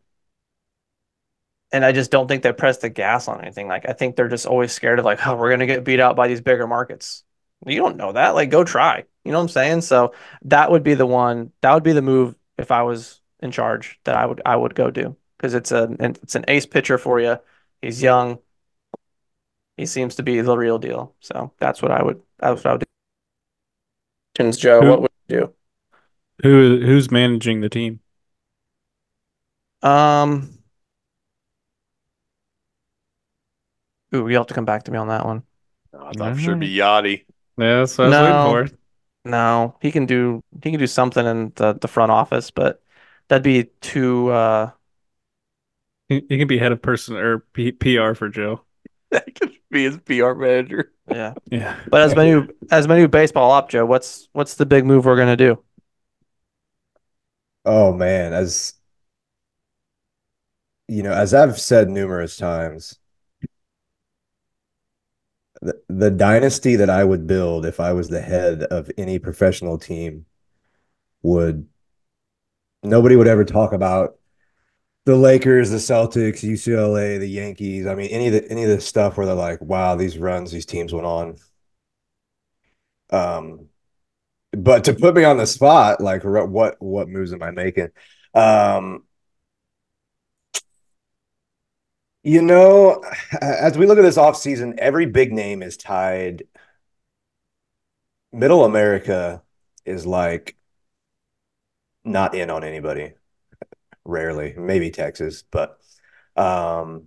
And 1.71 1.85
I 1.85 1.91
just 1.91 2.11
don't 2.11 2.27
think 2.27 2.43
they 2.43 2.51
press 2.51 2.77
the 2.77 2.89
gas 2.89 3.27
on 3.27 3.41
anything. 3.41 3.67
Like, 3.67 3.87
I 3.87 3.93
think 3.93 4.15
they're 4.15 4.27
just 4.27 4.45
always 4.45 4.71
scared 4.71 4.99
of 4.99 5.05
like, 5.05 5.19
oh, 5.27 5.35
we're 5.35 5.49
gonna 5.49 5.65
get 5.65 5.83
beat 5.83 5.99
out 5.99 6.15
by 6.15 6.27
these 6.27 6.41
bigger 6.41 6.67
markets. 6.67 7.23
You 7.65 7.77
don't 7.81 7.97
know 7.97 8.13
that. 8.13 8.35
Like, 8.35 8.51
go 8.51 8.63
try. 8.63 9.03
You 9.25 9.31
know 9.31 9.39
what 9.39 9.43
I'm 9.43 9.49
saying? 9.49 9.81
So 9.81 10.13
that 10.43 10.71
would 10.71 10.83
be 10.83 10.93
the 10.93 11.05
one. 11.05 11.51
That 11.61 11.73
would 11.73 11.83
be 11.83 11.93
the 11.93 12.01
move 12.01 12.35
if 12.57 12.71
I 12.71 12.83
was 12.83 13.19
in 13.41 13.51
charge 13.51 13.99
that 14.03 14.15
I 14.15 14.25
would 14.25 14.41
I 14.45 14.55
would 14.55 14.75
go 14.75 14.91
do 14.91 15.15
because 15.37 15.53
it's 15.53 15.71
a 15.71 15.95
it's 15.99 16.35
an 16.35 16.45
ace 16.47 16.65
pitcher 16.65 16.97
for 16.97 17.19
you. 17.19 17.37
He's 17.81 18.01
young. 18.01 18.39
He 19.77 19.85
seems 19.85 20.15
to 20.15 20.23
be 20.23 20.41
the 20.41 20.57
real 20.57 20.77
deal. 20.77 21.15
So 21.21 21.53
that's 21.59 21.81
what 21.81 21.91
I 21.91 22.03
would. 22.03 22.21
That's 22.39 22.63
what 22.63 22.67
I 22.67 22.73
would 22.73 22.79
do. 22.81 24.51
Joe, 24.51 24.81
Who- 24.81 24.89
what 24.89 25.01
would 25.01 25.11
you 25.27 25.37
do? 25.39 25.53
Who 26.43 26.85
who's 26.85 27.11
managing 27.11 27.61
the 27.61 27.69
team? 27.69 27.99
Um. 29.81 30.57
Ooh, 34.13 34.27
you'll 34.27 34.41
have 34.41 34.47
to 34.47 34.53
come 34.53 34.65
back 34.65 34.83
to 34.83 34.91
me 34.91 34.97
on 34.97 35.09
that 35.09 35.25
one. 35.25 35.43
I 35.93 36.11
thought 36.13 36.35
for 36.35 36.39
sure 36.41 36.51
it'd 36.51 36.61
be 36.61 36.75
Yadi. 36.75 37.25
Yeah, 37.57 37.79
that's 37.79 37.97
what 37.97 38.05
I 38.05 38.07
was 38.07 38.17
No. 38.17 38.51
waiting 38.51 38.67
for. 38.67 38.79
No, 39.25 39.75
he 39.81 39.91
can 39.91 40.05
do 40.05 40.41
he 40.63 40.71
can 40.71 40.79
do 40.79 40.87
something 40.87 41.25
in 41.25 41.51
the, 41.55 41.73
the 41.73 41.87
front 41.87 42.11
office, 42.11 42.51
but 42.51 42.81
that'd 43.29 43.43
be 43.43 43.65
too 43.81 44.29
uh 44.29 44.71
He, 46.07 46.25
he 46.27 46.37
can 46.37 46.47
be 46.47 46.57
head 46.57 46.71
of 46.71 46.81
person 46.81 47.15
or 47.15 47.39
P, 47.53 47.71
PR 47.71 48.15
for 48.15 48.29
Joe. 48.29 48.61
That 49.11 49.33
could 49.33 49.53
be 49.71 49.85
his 49.85 49.97
PR 49.97 50.35
manager. 50.35 50.91
yeah. 51.09 51.33
Yeah. 51.51 51.79
But 51.89 52.01
as 52.01 52.15
my 52.15 52.25
new 52.25 52.47
as 52.71 52.87
my 52.87 52.97
new 52.97 53.07
baseball 53.07 53.51
op, 53.51 53.69
Joe, 53.69 53.85
what's 53.85 54.29
what's 54.33 54.55
the 54.55 54.65
big 54.67 54.85
move 54.85 55.05
we're 55.05 55.17
gonna 55.17 55.37
do? 55.37 55.63
Oh 57.65 57.93
man, 57.93 58.33
as 58.33 58.73
you 60.87 61.03
know, 61.03 61.11
as 61.13 61.33
I've 61.33 61.59
said 61.59 61.89
numerous 61.89 62.35
times, 62.37 62.99
the, 65.61 65.81
the 65.89 66.11
dynasty 66.11 66.75
that 66.77 66.89
I 66.89 67.03
would 67.03 67.27
build 67.27 67.65
if 67.65 67.79
I 67.79 67.93
was 67.93 68.09
the 68.09 68.21
head 68.21 68.63
of 68.63 68.89
any 68.97 69.19
professional 69.19 69.77
team 69.77 70.25
would 71.23 71.67
nobody 72.83 73.15
would 73.15 73.27
ever 73.27 73.45
talk 73.45 73.73
about 73.73 74.15
the 75.05 75.15
Lakers, 75.15 75.69
the 75.71 75.77
Celtics, 75.77 76.43
UCLA, 76.43 77.19
the 77.19 77.29
Yankees. 77.29 77.87
I 77.87 77.95
mean, 77.95 78.09
any 78.11 78.27
of 78.27 78.33
the 78.33 78.51
any 78.51 78.63
of 78.63 78.69
the 78.69 78.81
stuff 78.81 79.17
where 79.17 79.25
they're 79.25 79.35
like, 79.35 79.61
wow, 79.61 79.95
these 79.95 80.17
runs 80.17 80.51
these 80.51 80.65
teams 80.65 80.93
went 80.93 81.05
on. 81.07 81.35
Um, 83.11 83.69
but 84.51 84.83
to 84.85 84.93
put 84.93 85.15
me 85.15 85.23
on 85.23 85.37
the 85.37 85.47
spot, 85.47 86.01
like 86.01 86.23
what 86.23 86.75
what 86.79 87.09
moves 87.09 87.33
am 87.33 87.43
I 87.43 87.51
making? 87.51 87.89
Um, 88.33 89.03
you 92.23 92.41
know, 92.41 93.03
as 93.41 93.77
we 93.77 93.85
look 93.85 93.97
at 93.97 94.03
this 94.03 94.17
offseason, 94.17 94.77
every 94.77 95.05
big 95.05 95.33
name 95.33 95.63
is 95.63 95.77
tied. 95.77 96.43
Middle 98.31 98.63
America 98.65 99.41
is 99.85 100.05
like 100.05 100.55
not 102.09 102.35
in 102.35 102.49
on 102.49 102.63
anybody. 102.63 103.13
Rarely, 104.05 104.55
maybe 104.57 104.91
Texas, 104.91 105.43
but 105.43 105.79
um, 106.35 107.05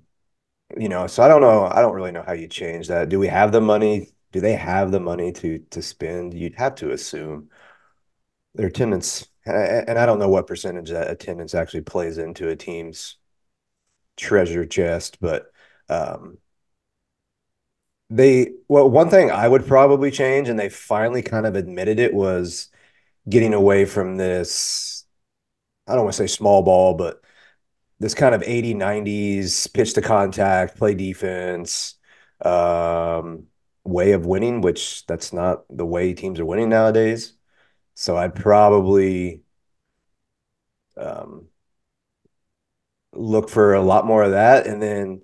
you 0.78 0.88
know, 0.88 1.06
so 1.06 1.22
I 1.22 1.28
don't 1.28 1.40
know. 1.40 1.66
I 1.66 1.80
don't 1.80 1.94
really 1.94 2.12
know 2.12 2.24
how 2.24 2.32
you 2.32 2.48
change 2.48 2.88
that. 2.88 3.08
Do 3.08 3.18
we 3.18 3.28
have 3.28 3.52
the 3.52 3.60
money? 3.60 4.12
Do 4.32 4.40
they 4.40 4.54
have 4.54 4.92
the 4.92 5.00
money 5.00 5.32
to 5.32 5.58
to 5.70 5.82
spend? 5.82 6.34
You'd 6.34 6.54
have 6.56 6.76
to 6.76 6.92
assume 6.92 7.50
their 8.54 8.68
attendance, 8.68 9.26
and 9.46 9.98
I 9.98 10.06
don't 10.06 10.18
know 10.18 10.28
what 10.28 10.46
percentage 10.46 10.90
that 10.90 11.10
attendance 11.10 11.54
actually 11.54 11.82
plays 11.82 12.18
into 12.18 12.48
a 12.48 12.56
team's 12.56 13.16
treasure 14.16 14.66
chest, 14.66 15.18
but 15.20 15.52
um, 15.88 16.38
they 18.10 18.52
well, 18.68 18.90
one 18.90 19.10
thing 19.10 19.30
I 19.30 19.48
would 19.48 19.66
probably 19.66 20.10
change, 20.10 20.48
and 20.48 20.58
they 20.58 20.68
finally 20.68 21.22
kind 21.22 21.46
of 21.46 21.56
admitted 21.56 21.98
it, 21.98 22.12
was 22.14 22.68
getting 23.28 23.54
away 23.54 23.84
from 23.84 24.16
this. 24.16 25.04
I 25.86 25.94
don't 25.94 26.04
want 26.04 26.14
to 26.14 26.22
say 26.22 26.26
small 26.26 26.62
ball, 26.62 26.94
but 26.94 27.20
this 28.00 28.14
kind 28.14 28.34
of 28.34 28.42
80 28.44 28.74
90s 28.74 29.66
pitch 29.68 29.94
to 29.94 30.02
contact, 30.02 30.76
play 30.76 30.94
defense 30.94 31.96
um, 32.44 33.46
way 33.84 34.12
of 34.12 34.26
winning, 34.26 34.60
which 34.60 35.06
that's 35.06 35.32
not 35.32 35.64
the 35.70 35.86
way 35.86 36.14
teams 36.14 36.40
are 36.40 36.44
winning 36.44 36.68
nowadays. 36.68 37.34
So 37.94 38.16
I'd 38.16 38.34
probably 38.34 39.42
um, 40.96 41.48
look 43.12 43.48
for 43.48 43.74
a 43.74 43.82
lot 43.82 44.06
more 44.06 44.22
of 44.22 44.32
that. 44.32 44.66
And 44.66 44.82
then 44.82 45.22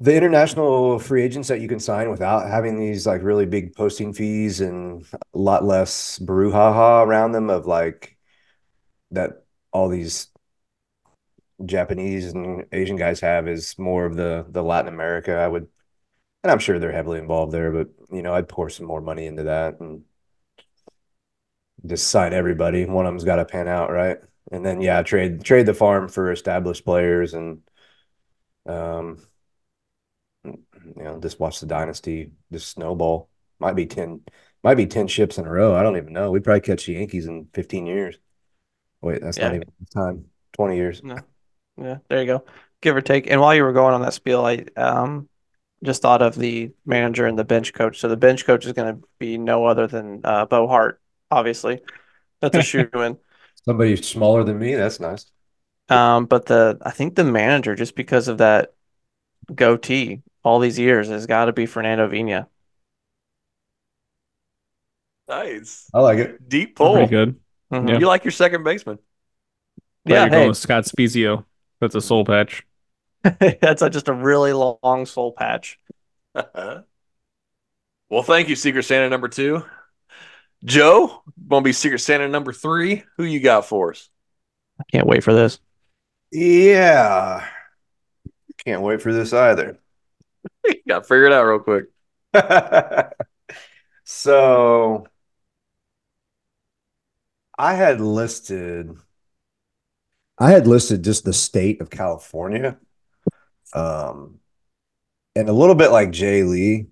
the 0.00 0.14
international 0.16 0.98
free 0.98 1.22
agents 1.22 1.48
that 1.48 1.60
you 1.60 1.68
can 1.68 1.78
sign 1.80 2.10
without 2.10 2.48
having 2.48 2.78
these 2.78 3.06
like 3.06 3.22
really 3.22 3.46
big 3.46 3.74
posting 3.74 4.12
fees 4.12 4.60
and 4.60 5.06
a 5.12 5.38
lot 5.38 5.64
less 5.64 6.18
brouhaha 6.18 7.06
around 7.06 7.32
them 7.32 7.48
of 7.48 7.66
like 7.66 8.16
that 9.12 9.44
all 9.72 9.88
these 9.88 10.28
Japanese 11.64 12.32
and 12.32 12.64
Asian 12.72 12.96
guys 12.96 13.20
have 13.20 13.48
is 13.48 13.78
more 13.78 14.06
of 14.06 14.16
the 14.16 14.44
the 14.48 14.62
Latin 14.62 14.92
America. 14.92 15.34
I 15.36 15.48
would, 15.48 15.68
and 16.42 16.50
I'm 16.50 16.58
sure 16.58 16.78
they're 16.78 16.92
heavily 16.92 17.18
involved 17.18 17.52
there, 17.52 17.70
but 17.72 17.88
you 18.12 18.22
know, 18.22 18.34
I'd 18.34 18.48
pour 18.48 18.70
some 18.70 18.86
more 18.86 19.00
money 19.00 19.26
into 19.26 19.44
that 19.44 19.80
and 19.80 20.04
just 21.86 22.08
sign 22.08 22.32
everybody. 22.32 22.86
One 22.86 23.06
of 23.06 23.12
them's 23.12 23.24
got 23.24 23.36
to 23.36 23.44
pan 23.44 23.68
out, 23.68 23.90
right? 23.90 24.18
And 24.50 24.64
then 24.64 24.80
yeah, 24.80 25.02
trade 25.02 25.44
trade 25.44 25.66
the 25.66 25.74
farm 25.74 26.08
for 26.08 26.32
established 26.32 26.84
players 26.84 27.34
and 27.34 27.62
um 28.66 29.18
you 30.84 31.02
know, 31.02 31.18
just 31.20 31.40
watch 31.40 31.60
the 31.60 31.66
dynasty 31.66 32.32
just 32.52 32.68
snowball. 32.68 33.28
Might 33.58 33.76
be 33.76 33.86
10 33.86 34.20
might 34.62 34.76
be 34.76 34.86
10 34.86 35.08
ships 35.08 35.38
in 35.38 35.46
a 35.46 35.50
row. 35.50 35.74
I 35.74 35.82
don't 35.82 35.96
even 35.96 36.12
know. 36.12 36.30
We'd 36.30 36.44
probably 36.44 36.62
catch 36.62 36.86
the 36.86 36.94
Yankees 36.94 37.26
in 37.26 37.48
15 37.52 37.86
years. 37.86 38.16
Wait, 39.00 39.20
that's 39.20 39.38
not 39.38 39.54
even 39.54 39.68
time. 39.92 40.26
20 40.54 40.76
years. 40.76 41.02
Yeah, 41.76 41.98
there 42.08 42.20
you 42.20 42.26
go. 42.26 42.44
Give 42.80 42.96
or 42.96 43.00
take. 43.00 43.30
And 43.30 43.40
while 43.40 43.54
you 43.54 43.62
were 43.62 43.72
going 43.72 43.94
on 43.94 44.02
that 44.02 44.14
spiel, 44.14 44.44
I 44.44 44.64
um 44.76 45.28
just 45.82 46.02
thought 46.02 46.22
of 46.22 46.34
the 46.34 46.70
manager 46.86 47.26
and 47.26 47.38
the 47.38 47.44
bench 47.44 47.74
coach. 47.74 47.98
So 47.98 48.08
the 48.08 48.16
bench 48.16 48.46
coach 48.46 48.64
is 48.64 48.72
going 48.72 48.94
to 48.94 49.08
be 49.18 49.36
no 49.36 49.66
other 49.66 49.86
than 49.86 50.22
uh, 50.24 50.46
Bo 50.46 50.66
Hart, 50.66 51.00
obviously. 51.30 51.82
That's 52.40 52.56
a 52.56 52.62
shoe 52.62 52.88
in. 52.94 53.18
Somebody 53.64 53.96
smaller 53.96 54.44
than 54.44 54.58
me, 54.58 54.74
that's 54.74 55.00
nice. 55.00 55.26
Um, 55.88 56.26
but 56.26 56.46
the 56.46 56.78
I 56.82 56.90
think 56.90 57.14
the 57.14 57.24
manager, 57.24 57.74
just 57.74 57.94
because 57.94 58.28
of 58.28 58.38
that 58.38 58.72
goatee 59.54 60.22
all 60.44 60.58
these 60.60 60.78
years, 60.78 61.08
has 61.08 61.26
got 61.26 61.46
to 61.46 61.52
be 61.52 61.66
Fernando 61.66 62.08
Vina. 62.08 62.48
Nice. 65.28 65.88
I 65.94 66.00
like 66.00 66.18
it. 66.18 66.48
Deep 66.48 66.76
Pretty 66.90 67.06
pull. 67.06 67.06
good. 67.06 67.40
Mhm. 67.72 67.88
Yeah. 67.88 67.98
You 67.98 68.06
like 68.06 68.24
your 68.24 68.32
second 68.32 68.62
baseman. 68.64 68.98
Yeah, 70.04 70.16
Yeah, 70.16 70.20
you're 70.20 70.30
going 70.30 70.42
hey, 70.42 70.48
with 70.48 70.58
Scott 70.58 70.84
Spiezio. 70.84 71.44
That's 71.80 71.94
a 71.94 72.00
soul 72.00 72.24
patch. 72.24 72.64
that's 73.22 73.82
a, 73.82 73.88
just 73.90 74.08
a 74.08 74.12
really 74.12 74.52
long 74.52 75.06
soul 75.06 75.32
patch. 75.32 75.78
well, 76.34 76.84
thank 78.22 78.48
you, 78.48 78.56
Secret 78.56 78.84
Santa 78.84 79.08
number 79.08 79.28
two. 79.28 79.64
Joe, 80.64 81.22
gonna 81.48 81.62
be 81.62 81.72
Secret 81.72 81.98
Santa 82.00 82.28
number 82.28 82.52
three. 82.52 83.04
Who 83.16 83.24
you 83.24 83.40
got 83.40 83.66
for 83.66 83.90
us? 83.90 84.08
I 84.80 84.84
can't 84.90 85.06
wait 85.06 85.22
for 85.24 85.32
this. 85.34 85.60
Yeah. 86.30 87.46
Can't 88.64 88.82
wait 88.82 89.02
for 89.02 89.12
this 89.12 89.32
either. 89.32 89.78
got 90.88 91.06
figure 91.06 91.26
it 91.26 91.32
out 91.32 91.44
real 91.44 91.58
quick. 91.58 91.86
so 94.04 95.06
I 97.56 97.74
had 97.74 98.00
listed 98.00 98.96
I 100.38 100.50
had 100.50 100.66
listed 100.66 101.04
just 101.04 101.24
the 101.24 101.32
state 101.32 101.80
of 101.80 101.90
California. 101.90 102.78
Um 103.72 104.40
and 105.36 105.48
a 105.48 105.52
little 105.52 105.74
bit 105.74 105.90
like 105.90 106.10
Jay 106.10 106.42
Lee. 106.42 106.86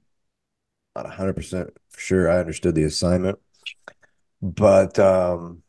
Not 0.96 1.06
100% 1.06 1.70
sure 1.96 2.30
I 2.30 2.38
understood 2.38 2.74
the 2.74 2.84
assignment. 2.84 3.38
But 4.40 4.98
um 4.98 5.62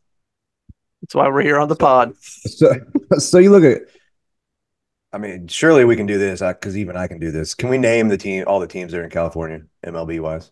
That's 1.02 1.16
why 1.16 1.28
we're 1.30 1.42
here 1.42 1.60
on 1.60 1.70
the 1.70 1.76
pod. 1.76 2.16
So, 2.18 2.74
so 3.18 3.38
you 3.38 3.52
look 3.52 3.64
at. 3.64 3.84
I 5.14 5.20
mean, 5.20 5.48
surely 5.48 5.86
we 5.86 5.96
can 5.96 6.08
do 6.08 6.18
this 6.18 6.42
because 6.42 6.76
even 6.78 6.98
I 6.98 7.08
can 7.08 7.20
do 7.20 7.32
this. 7.32 7.54
Can 7.54 7.70
we 7.70 7.78
name 7.78 8.08
the 8.10 8.18
team, 8.18 8.46
all 8.48 8.60
the 8.60 8.68
teams 8.68 8.92
that 8.92 9.00
are 9.00 9.04
in 9.04 9.12
California, 9.12 9.64
MLB 9.84 10.20
wise? 10.20 10.52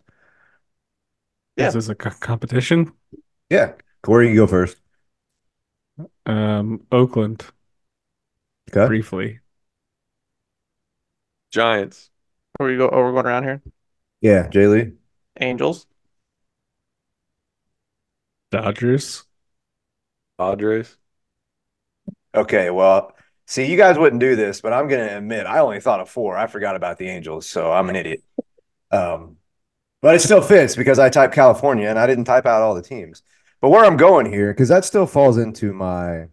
Yeah. 1.58 1.68
Is 1.68 1.74
this 1.74 1.90
a 1.90 1.96
co- 1.96 2.12
competition? 2.20 2.92
Yeah, 3.50 3.74
Corey, 4.04 4.30
you 4.30 4.36
go 4.36 4.48
first. 4.48 4.78
Um, 6.26 6.86
Oakland, 6.92 7.46
Okay. 8.72 8.88
briefly. 8.88 9.40
Giants. 11.52 12.10
Where 12.58 12.70
we 12.70 12.78
go? 12.78 12.90
Oh, 12.90 12.98
we're 13.04 13.12
going 13.14 13.26
around 13.26 13.44
here. 13.44 13.62
Yeah, 14.22 14.48
Jay 14.50 14.68
Lee. 14.68 14.94
Angels. 15.42 15.88
Dodgers. 18.52 19.26
Padres. 20.38 20.98
Okay, 22.36 22.70
well, 22.70 23.14
see, 23.52 23.70
you 23.70 23.76
guys 23.76 23.98
wouldn't 23.98 24.22
do 24.22 24.38
this, 24.38 24.62
but 24.62 24.72
I'm 24.72 24.88
going 24.88 25.06
to 25.06 25.18
admit 25.18 25.46
I 25.46 25.60
only 25.60 25.82
thought 25.82 26.00
of 26.00 26.10
four. 26.10 26.38
I 26.38 26.48
forgot 26.48 26.78
about 26.78 26.98
the 26.98 27.10
Angels, 27.10 27.46
so 27.50 27.70
I'm 27.72 27.90
an 27.90 27.98
idiot. 27.98 28.24
Um, 28.92 29.38
but 30.02 30.16
it 30.16 30.20
still 30.20 30.42
fits 30.42 30.76
because 30.76 31.00
I 31.00 31.10
typed 31.10 31.34
California 31.34 31.90
and 31.90 32.00
I 32.00 32.08
didn't 32.08 32.24
type 32.26 32.46
out 32.46 32.62
all 32.62 32.74
the 32.74 32.82
teams. 32.82 33.24
But 33.60 33.70
where 33.70 33.84
I'm 33.84 33.98
going 33.98 34.26
here, 34.32 34.54
because 34.54 34.70
that 34.70 34.86
still 34.86 35.06
falls 35.06 35.38
into 35.38 35.74
my 35.74 36.28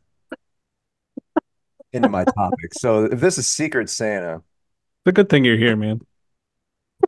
into 1.93 2.09
my 2.09 2.25
topic. 2.25 2.73
So 2.75 3.05
if 3.05 3.21
this 3.21 3.37
is 3.37 3.49
Secret 3.49 3.91
Santa, 3.91 4.37
It's 4.37 5.07
a 5.07 5.12
good 5.12 5.29
thing 5.29 5.45
you're 5.45 5.57
here, 5.57 5.77
man. 5.77 6.01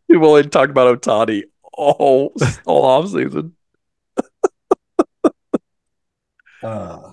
We've 0.08 0.22
only 0.22 0.42
talked 0.48 0.70
about 0.70 1.00
Ohtani 1.00 1.44
all 1.72 2.34
all 2.66 2.84
off 2.84 3.08
season. 3.10 3.54
Uh, 6.62 7.12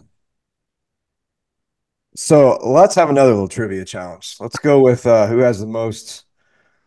so 2.17 2.57
let's 2.63 2.95
have 2.95 3.09
another 3.09 3.31
little 3.31 3.47
trivia 3.47 3.85
challenge. 3.85 4.35
Let's 4.39 4.57
go 4.57 4.81
with 4.81 5.05
uh, 5.05 5.27
who 5.27 5.39
has 5.39 5.59
the 5.59 5.67
most 5.67 6.25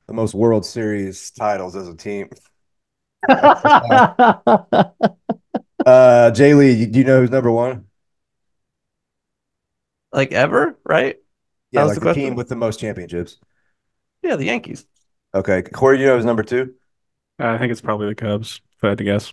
the 0.07 0.15
most 0.15 0.35
World 0.35 0.67
Series 0.67 1.31
titles 1.31 1.77
as 1.77 1.89
a 1.89 1.97
team. 1.97 2.29
Uh, 5.87 6.31
Jay 6.33 6.53
Lee, 6.53 6.85
do 6.85 6.99
you 6.99 7.07
know 7.07 7.21
who's 7.23 7.31
number 7.31 7.51
one? 7.51 7.87
like 10.13 10.33
ever, 10.33 10.79
right? 10.85 11.17
Yeah, 11.71 11.85
was 11.85 11.93
like 11.93 12.01
the 12.01 12.07
the, 12.07 12.15
team 12.15 12.35
with 12.35 12.49
the 12.49 12.57
most 12.57 12.81
championships. 12.81 13.39
Yeah, 14.23 14.37
the 14.37 14.47
Yankees. 14.47 14.87
Okay, 15.35 15.63
Corey, 15.63 16.01
you 16.01 16.07
know 16.07 16.17
who's 16.17 16.25
number 16.25 16.43
two? 16.43 16.75
I 17.39 17.57
think 17.59 17.73
it's 17.73 17.81
probably 17.81 18.09
the 18.09 18.15
Cubs, 18.15 18.61
if 18.77 18.85
I 18.85 18.89
had 18.91 18.99
to 18.99 19.05
guess. 19.05 19.33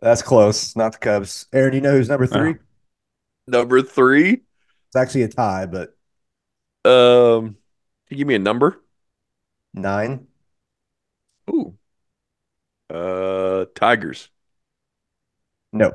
That's 0.00 0.22
close. 0.22 0.74
Not 0.76 0.92
the 0.92 0.98
Cubs. 0.98 1.46
Aaron, 1.52 1.74
you 1.74 1.80
know 1.80 1.92
who's 1.92 2.08
number 2.08 2.26
three? 2.26 2.54
Number 3.46 3.82
three. 3.82 4.32
It's 4.32 4.96
actually 4.96 5.22
a 5.22 5.28
tie, 5.28 5.66
but 5.66 5.96
Um, 6.84 7.56
can 8.08 8.10
you 8.10 8.16
give 8.18 8.26
me 8.26 8.34
a 8.34 8.38
number? 8.38 8.80
nine. 9.74 10.26
Ooh. 11.50 11.76
Uh, 12.90 13.64
Tigers. 13.74 14.28
No. 15.72 15.92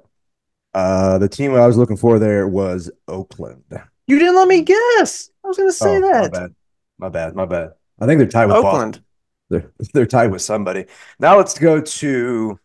Uh, 0.73 1.17
the 1.17 1.29
team 1.29 1.53
I 1.53 1.65
was 1.67 1.77
looking 1.77 1.97
for 1.97 2.19
there 2.19 2.47
was 2.47 2.89
Oakland. 3.07 3.63
You 4.07 4.19
didn't 4.19 4.35
let 4.35 4.47
me 4.47 4.61
guess. 4.61 5.29
I 5.43 5.47
was 5.47 5.57
going 5.57 5.69
to 5.69 5.73
say 5.73 5.97
Oh, 5.97 5.99
my 5.99 6.11
that. 6.21 6.31
bad. 6.31 6.55
My 6.97 7.09
bad. 7.09 7.35
My 7.35 7.45
bad. 7.45 7.73
I 7.99 8.05
think 8.05 8.19
they're 8.19 8.27
tied 8.27 8.45
with 8.47 8.61
Boston. 8.61 8.89
Oakland. 8.89 9.03
They're 9.49 9.71
they're 9.93 10.05
tied 10.05 10.31
with 10.31 10.41
somebody. 10.41 10.85
Now 11.19 11.37
let's 11.37 11.57
go 11.57 11.79
to 11.81 12.59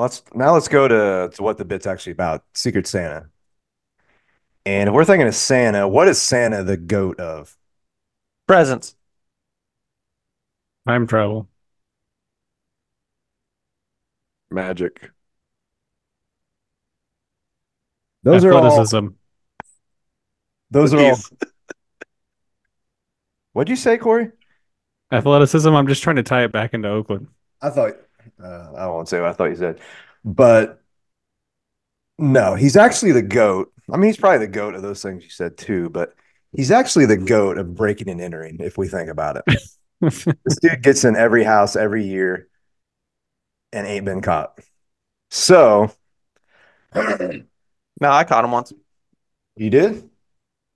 let's 0.00 0.22
now 0.34 0.52
let's 0.52 0.68
go 0.68 0.88
to, 0.88 1.30
to 1.34 1.42
what 1.42 1.58
the 1.58 1.64
bit's 1.64 1.86
actually 1.86 2.12
about. 2.12 2.44
Secret 2.54 2.86
Santa. 2.86 3.28
And 4.66 4.88
if 4.88 4.94
we're 4.94 5.04
thinking 5.04 5.26
of 5.26 5.34
Santa, 5.34 5.88
what 5.88 6.08
is 6.08 6.20
Santa 6.20 6.62
the 6.62 6.76
goat 6.76 7.18
of? 7.18 7.56
Presents. 8.46 8.96
Time 10.86 11.06
travel. 11.06 11.48
Magic. 14.50 15.10
Those 18.22 18.44
are 18.44 18.52
all 18.52 18.66
Athleticism. 18.66 19.06
those 20.70 20.92
are 20.92 20.98
all 20.98 21.16
Jeez. 21.16 21.32
what'd 23.52 23.70
you 23.70 23.76
say, 23.76 23.96
Corey? 23.96 24.30
Athleticism. 25.12 25.68
I'm 25.68 25.86
just 25.86 26.02
trying 26.02 26.16
to 26.16 26.22
tie 26.22 26.44
it 26.44 26.52
back 26.52 26.74
into 26.74 26.88
Oakland. 26.88 27.28
I 27.62 27.70
thought 27.70 27.94
Uh, 28.42 28.72
I 28.76 28.86
won't 28.86 29.08
say 29.08 29.20
what 29.20 29.30
I 29.30 29.32
thought 29.32 29.50
you 29.50 29.56
said, 29.56 29.80
but 30.24 30.80
no, 32.18 32.54
he's 32.54 32.76
actually 32.76 33.12
the 33.12 33.22
goat. 33.22 33.72
I 33.92 33.96
mean, 33.96 34.08
he's 34.08 34.16
probably 34.16 34.38
the 34.46 34.52
goat 34.52 34.74
of 34.74 34.82
those 34.82 35.02
things 35.02 35.24
you 35.24 35.30
said 35.30 35.56
too, 35.56 35.88
but 35.90 36.14
he's 36.54 36.70
actually 36.70 37.06
the 37.06 37.16
goat 37.16 37.58
of 37.58 37.74
breaking 37.74 38.08
and 38.08 38.20
entering. 38.20 38.58
If 38.60 38.78
we 38.78 38.88
think 38.88 39.08
about 39.08 39.36
it, 39.46 39.60
this 40.44 40.56
dude 40.60 40.82
gets 40.82 41.04
in 41.04 41.16
every 41.16 41.44
house 41.44 41.76
every 41.76 42.04
year 42.04 42.48
and 43.72 43.86
ain't 43.86 44.04
been 44.04 44.20
caught. 44.20 44.58
So 45.30 45.90
No, 46.94 48.10
I 48.10 48.24
caught 48.24 48.44
him 48.44 48.50
once. 48.52 48.72
you 49.56 49.68
did 49.70 50.08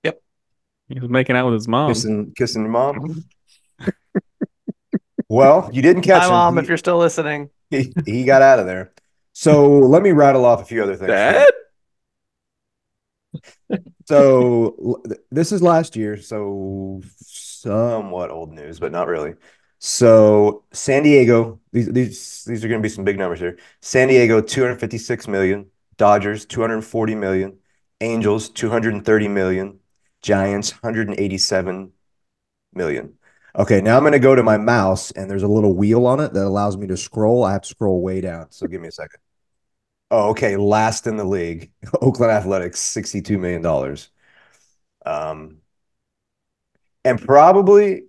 Yep. 0.03 0.21
he 0.89 1.01
was 1.01 1.09
making 1.09 1.37
out 1.37 1.47
with 1.47 1.55
his 1.55 1.69
mom. 1.69 1.91
kissing 1.93 2.33
kissing 2.37 2.63
your 2.63 2.71
mom. 2.71 3.25
well, 5.29 5.71
you 5.73 5.83
didn't 5.83 6.03
catch 6.03 6.23
Hi, 6.23 6.29
him. 6.29 6.33
mom, 6.33 6.55
He- 6.57 6.63
if 6.63 6.69
you're 6.69 6.77
still 6.77 6.99
listening. 6.99 7.51
He, 7.71 7.93
he 8.05 8.25
got 8.25 8.43
out 8.43 8.59
of 8.59 8.67
there. 8.67 8.93
So 9.33 9.79
let 9.79 10.03
me 10.03 10.13
rattle 10.13 10.45
off 10.45 10.63
a 10.63 10.65
few 10.65 10.83
other 10.83 10.97
things. 10.97 11.09
Dad? 11.09 11.49
So 14.07 15.03
this 15.31 15.51
is 15.51 15.63
last 15.63 15.97
year, 15.97 16.17
so 16.21 17.01
somewhat 17.17 18.31
old 18.31 18.53
news, 18.53 18.79
but 18.79 18.93
not 18.93 19.09
really. 19.09 19.35
So 19.79 20.65
San 20.73 21.03
Diego, 21.03 21.61
these 21.73 21.91
these 21.93 22.45
these 22.45 22.65
are 22.65 22.69
going 22.69 22.81
to 22.81 22.87
be 22.87 22.89
some 22.89 23.05
big 23.05 23.19
numbers 23.19 23.41
here. 23.41 23.59
San 23.81 24.09
Diego 24.09 24.41
256 24.41 25.29
million, 25.29 25.67
Dodgers 25.97 26.47
240 26.47 27.15
million, 27.15 27.59
Angels 28.01 28.51
230 28.51 29.29
million, 29.29 29.79
Giants 30.23 30.73
187 30.73 31.93
million. 32.75 33.15
Okay, 33.57 33.81
now 33.81 33.97
I'm 33.97 34.03
going 34.03 34.13
to 34.13 34.19
go 34.19 34.35
to 34.35 34.43
my 34.43 34.57
mouse 34.57 35.13
and 35.13 35.31
there's 35.31 35.45
a 35.45 35.49
little 35.49 35.75
wheel 35.75 36.07
on 36.07 36.19
it 36.21 36.33
that 36.33 36.45
allows 36.45 36.77
me 36.77 36.87
to 36.89 36.97
scroll. 36.97 37.45
I 37.45 37.53
have 37.53 37.63
to 37.63 37.69
scroll 37.69 38.01
way 38.03 38.21
down, 38.21 38.51
so 38.51 38.67
give 38.67 38.81
me 38.81 38.89
a 38.89 38.93
second. 38.93 39.21
Oh, 40.11 40.31
okay. 40.31 40.57
Last 40.57 41.07
in 41.07 41.17
the 41.17 41.25
league, 41.25 41.73
Oakland 42.03 42.33
Athletics, 42.33 42.81
$62 42.81 43.39
million. 43.39 43.65
Um, 45.07 45.59
and 47.05 47.21
probably, 47.21 48.05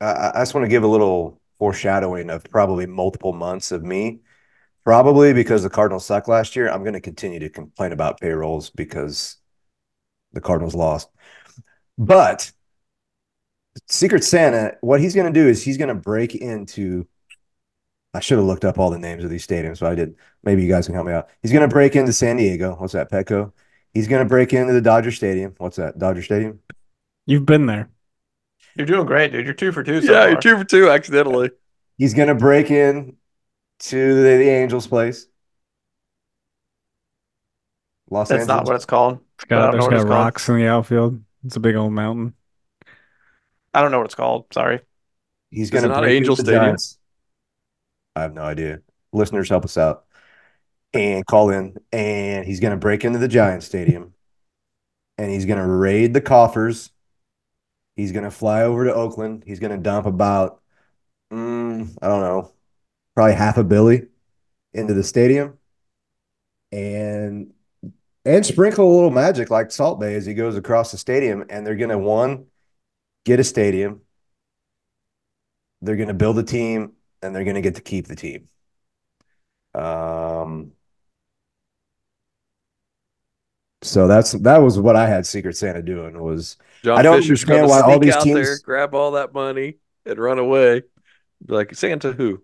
I 0.00 0.32
I 0.34 0.40
just 0.40 0.54
want 0.54 0.64
to 0.64 0.68
give 0.70 0.82
a 0.84 0.88
little 0.88 1.40
foreshadowing 1.58 2.30
of 2.30 2.44
probably 2.44 2.86
multiple 2.86 3.32
months 3.32 3.72
of 3.72 3.84
me. 3.84 4.20
Probably 4.84 5.34
because 5.34 5.62
the 5.64 5.70
Cardinals 5.70 6.06
sucked 6.06 6.28
last 6.28 6.56
year, 6.56 6.70
I'm 6.70 6.82
going 6.82 6.94
to 6.94 7.00
continue 7.00 7.40
to 7.40 7.50
complain 7.50 7.92
about 7.92 8.20
payrolls 8.20 8.70
because 8.70 9.36
the 10.32 10.40
Cardinals 10.40 10.74
lost. 10.74 11.08
But 11.98 12.52
Secret 13.88 14.22
Santa, 14.24 14.76
what 14.80 15.00
he's 15.00 15.14
going 15.14 15.32
to 15.32 15.40
do 15.40 15.48
is 15.48 15.62
he's 15.62 15.78
going 15.78 15.88
to 15.88 15.94
break 15.94 16.34
into. 16.34 17.06
I 18.14 18.20
should 18.20 18.36
have 18.38 18.46
looked 18.46 18.64
up 18.64 18.78
all 18.78 18.90
the 18.90 18.98
names 18.98 19.24
of 19.24 19.30
these 19.30 19.46
stadiums, 19.46 19.80
but 19.80 19.90
I 19.90 19.94
did. 19.94 20.16
Maybe 20.42 20.62
you 20.62 20.68
guys 20.68 20.86
can 20.86 20.94
help 20.94 21.06
me 21.06 21.14
out. 21.14 21.30
He's 21.40 21.52
going 21.52 21.66
to 21.66 21.72
break 21.72 21.96
into 21.96 22.12
San 22.12 22.36
Diego. 22.36 22.74
What's 22.76 22.92
that, 22.92 23.10
Petco? 23.10 23.52
He's 23.94 24.06
going 24.08 24.22
to 24.22 24.28
break 24.28 24.52
into 24.52 24.72
the 24.74 24.82
Dodger 24.82 25.10
Stadium. 25.10 25.54
What's 25.58 25.76
that, 25.76 25.98
Dodger 25.98 26.22
Stadium? 26.22 26.60
You've 27.26 27.46
been 27.46 27.66
there. 27.66 27.90
You're 28.76 28.86
doing 28.86 29.06
great, 29.06 29.32
dude. 29.32 29.44
You're 29.44 29.54
two 29.54 29.72
for 29.72 29.82
two 29.82 30.00
so 30.00 30.12
Yeah, 30.12 30.20
far. 30.20 30.30
you're 30.30 30.40
two 30.40 30.56
for 30.56 30.64
two 30.64 30.90
accidentally. 30.90 31.50
He's 31.98 32.14
going 32.14 32.28
to 32.28 32.34
break 32.34 32.70
in 32.70 33.16
to 33.80 34.14
the, 34.16 34.22
the 34.38 34.48
Angels' 34.48 34.86
place. 34.86 35.26
Los 38.10 38.28
That's 38.28 38.46
not 38.46 38.66
what 38.66 38.76
it's 38.76 38.84
called. 38.84 39.20
It's 39.36 39.44
I 39.50 39.56
got, 39.56 39.62
don't 39.62 39.76
know 39.76 39.84
there's 39.84 39.84
what 39.84 39.94
it's 39.94 40.04
got 40.04 40.08
called. 40.08 40.26
rocks 40.26 40.48
in 40.48 40.56
the 40.56 40.66
outfield. 40.66 41.22
It's 41.44 41.56
a 41.56 41.60
big 41.60 41.76
old 41.76 41.92
mountain. 41.92 42.34
I 43.74 43.80
don't 43.80 43.90
know 43.90 43.98
what 43.98 44.06
it's 44.06 44.14
called. 44.14 44.46
Sorry. 44.52 44.80
He's 45.50 45.70
going 45.70 45.82
to 45.82 45.88
not 45.88 46.00
break 46.00 46.16
Angel 46.16 46.36
Stadium? 46.36 46.64
Giants. 46.64 46.98
I 48.16 48.22
have 48.22 48.34
no 48.34 48.42
idea. 48.42 48.80
Listeners, 49.12 49.48
help 49.48 49.64
us 49.64 49.76
out 49.76 50.04
and 50.92 51.26
call 51.26 51.50
in. 51.50 51.76
And 51.92 52.46
he's 52.46 52.60
going 52.60 52.72
to 52.72 52.76
break 52.76 53.04
into 53.04 53.18
the 53.18 53.28
Giants 53.28 53.66
Stadium, 53.66 54.14
and 55.18 55.30
he's 55.30 55.44
going 55.44 55.58
to 55.58 55.66
raid 55.66 56.14
the 56.14 56.20
coffers. 56.20 56.90
He's 57.96 58.12
going 58.12 58.24
to 58.24 58.30
fly 58.30 58.62
over 58.62 58.84
to 58.84 58.94
Oakland. 58.94 59.44
He's 59.46 59.60
going 59.60 59.72
to 59.72 59.82
dump 59.82 60.06
about, 60.06 60.62
mm, 61.30 61.94
I 62.00 62.08
don't 62.08 62.22
know, 62.22 62.52
probably 63.14 63.34
half 63.34 63.58
a 63.58 63.64
billy 63.64 64.06
into 64.72 64.94
the 64.94 65.04
stadium, 65.04 65.58
and 66.70 67.52
and 68.24 68.46
sprinkle 68.46 68.90
a 68.90 68.94
little 68.94 69.10
magic 69.10 69.50
like 69.50 69.70
Salt 69.70 70.00
Bae 70.00 70.14
as 70.14 70.24
he 70.24 70.32
goes 70.32 70.56
across 70.56 70.92
the 70.92 70.98
stadium. 70.98 71.44
And 71.50 71.66
they're 71.66 71.74
going 71.74 71.90
to 71.90 71.98
one 71.98 72.46
get 73.24 73.40
a 73.40 73.44
stadium. 73.44 74.02
They're 75.80 75.96
going 75.96 76.08
to 76.08 76.14
build 76.14 76.38
a 76.38 76.42
team, 76.42 76.92
and 77.22 77.34
they're 77.34 77.44
going 77.44 77.56
to 77.56 77.60
get 77.62 77.74
to 77.76 77.80
keep 77.80 78.06
the 78.06 78.16
team. 78.16 78.48
Um, 79.74 80.72
So 83.82 84.06
that's 84.06 84.32
that 84.32 84.58
was 84.58 84.78
what 84.78 84.94
I 84.94 85.08
had 85.08 85.26
Secret 85.26 85.56
Santa 85.56 85.82
doing 85.82 86.20
was 86.22 86.56
John 86.84 86.98
I 86.98 87.02
don't 87.02 87.16
Fisher's 87.16 87.42
understand 87.42 87.68
why 87.68 87.80
all 87.80 87.98
these 87.98 88.14
out 88.14 88.24
there, 88.24 88.44
teams- 88.44 88.60
grab 88.60 88.94
all 88.94 89.12
that 89.12 89.34
money, 89.34 89.78
and 90.06 90.18
run 90.18 90.38
away. 90.38 90.82
Like 91.48 91.74
Santa, 91.74 92.12
who? 92.12 92.42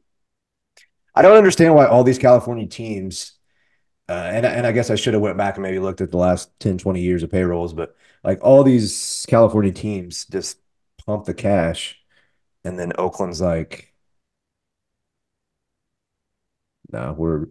I 1.15 1.23
don't 1.23 1.37
understand 1.37 1.75
why 1.75 1.87
all 1.87 2.03
these 2.03 2.19
California 2.19 2.67
teams 2.67 3.39
uh, 4.09 4.13
and 4.13 4.47
and 4.47 4.67
I 4.67 4.73
guess 4.73 4.91
I 4.91 4.97
should 4.97 5.15
have 5.15 5.23
went 5.23 5.37
back 5.39 5.57
and 5.57 5.63
maybe 5.63 5.79
looked 5.79 6.01
at 6.01 6.11
the 6.11 6.17
last 6.17 6.51
10 6.61 6.79
20 6.79 7.01
years 7.01 7.23
of 7.23 7.31
payrolls 7.31 7.73
but 7.75 7.97
like 8.25 8.39
all 8.43 8.65
these 8.65 9.27
California 9.29 9.73
teams 9.73 10.25
just 10.27 10.59
pump 11.09 11.25
the 11.25 11.33
cash 11.33 11.99
and 12.65 12.79
then 12.79 12.93
Oakland's 12.99 13.41
like 13.41 13.95
no 16.93 17.15
we're 17.17 17.47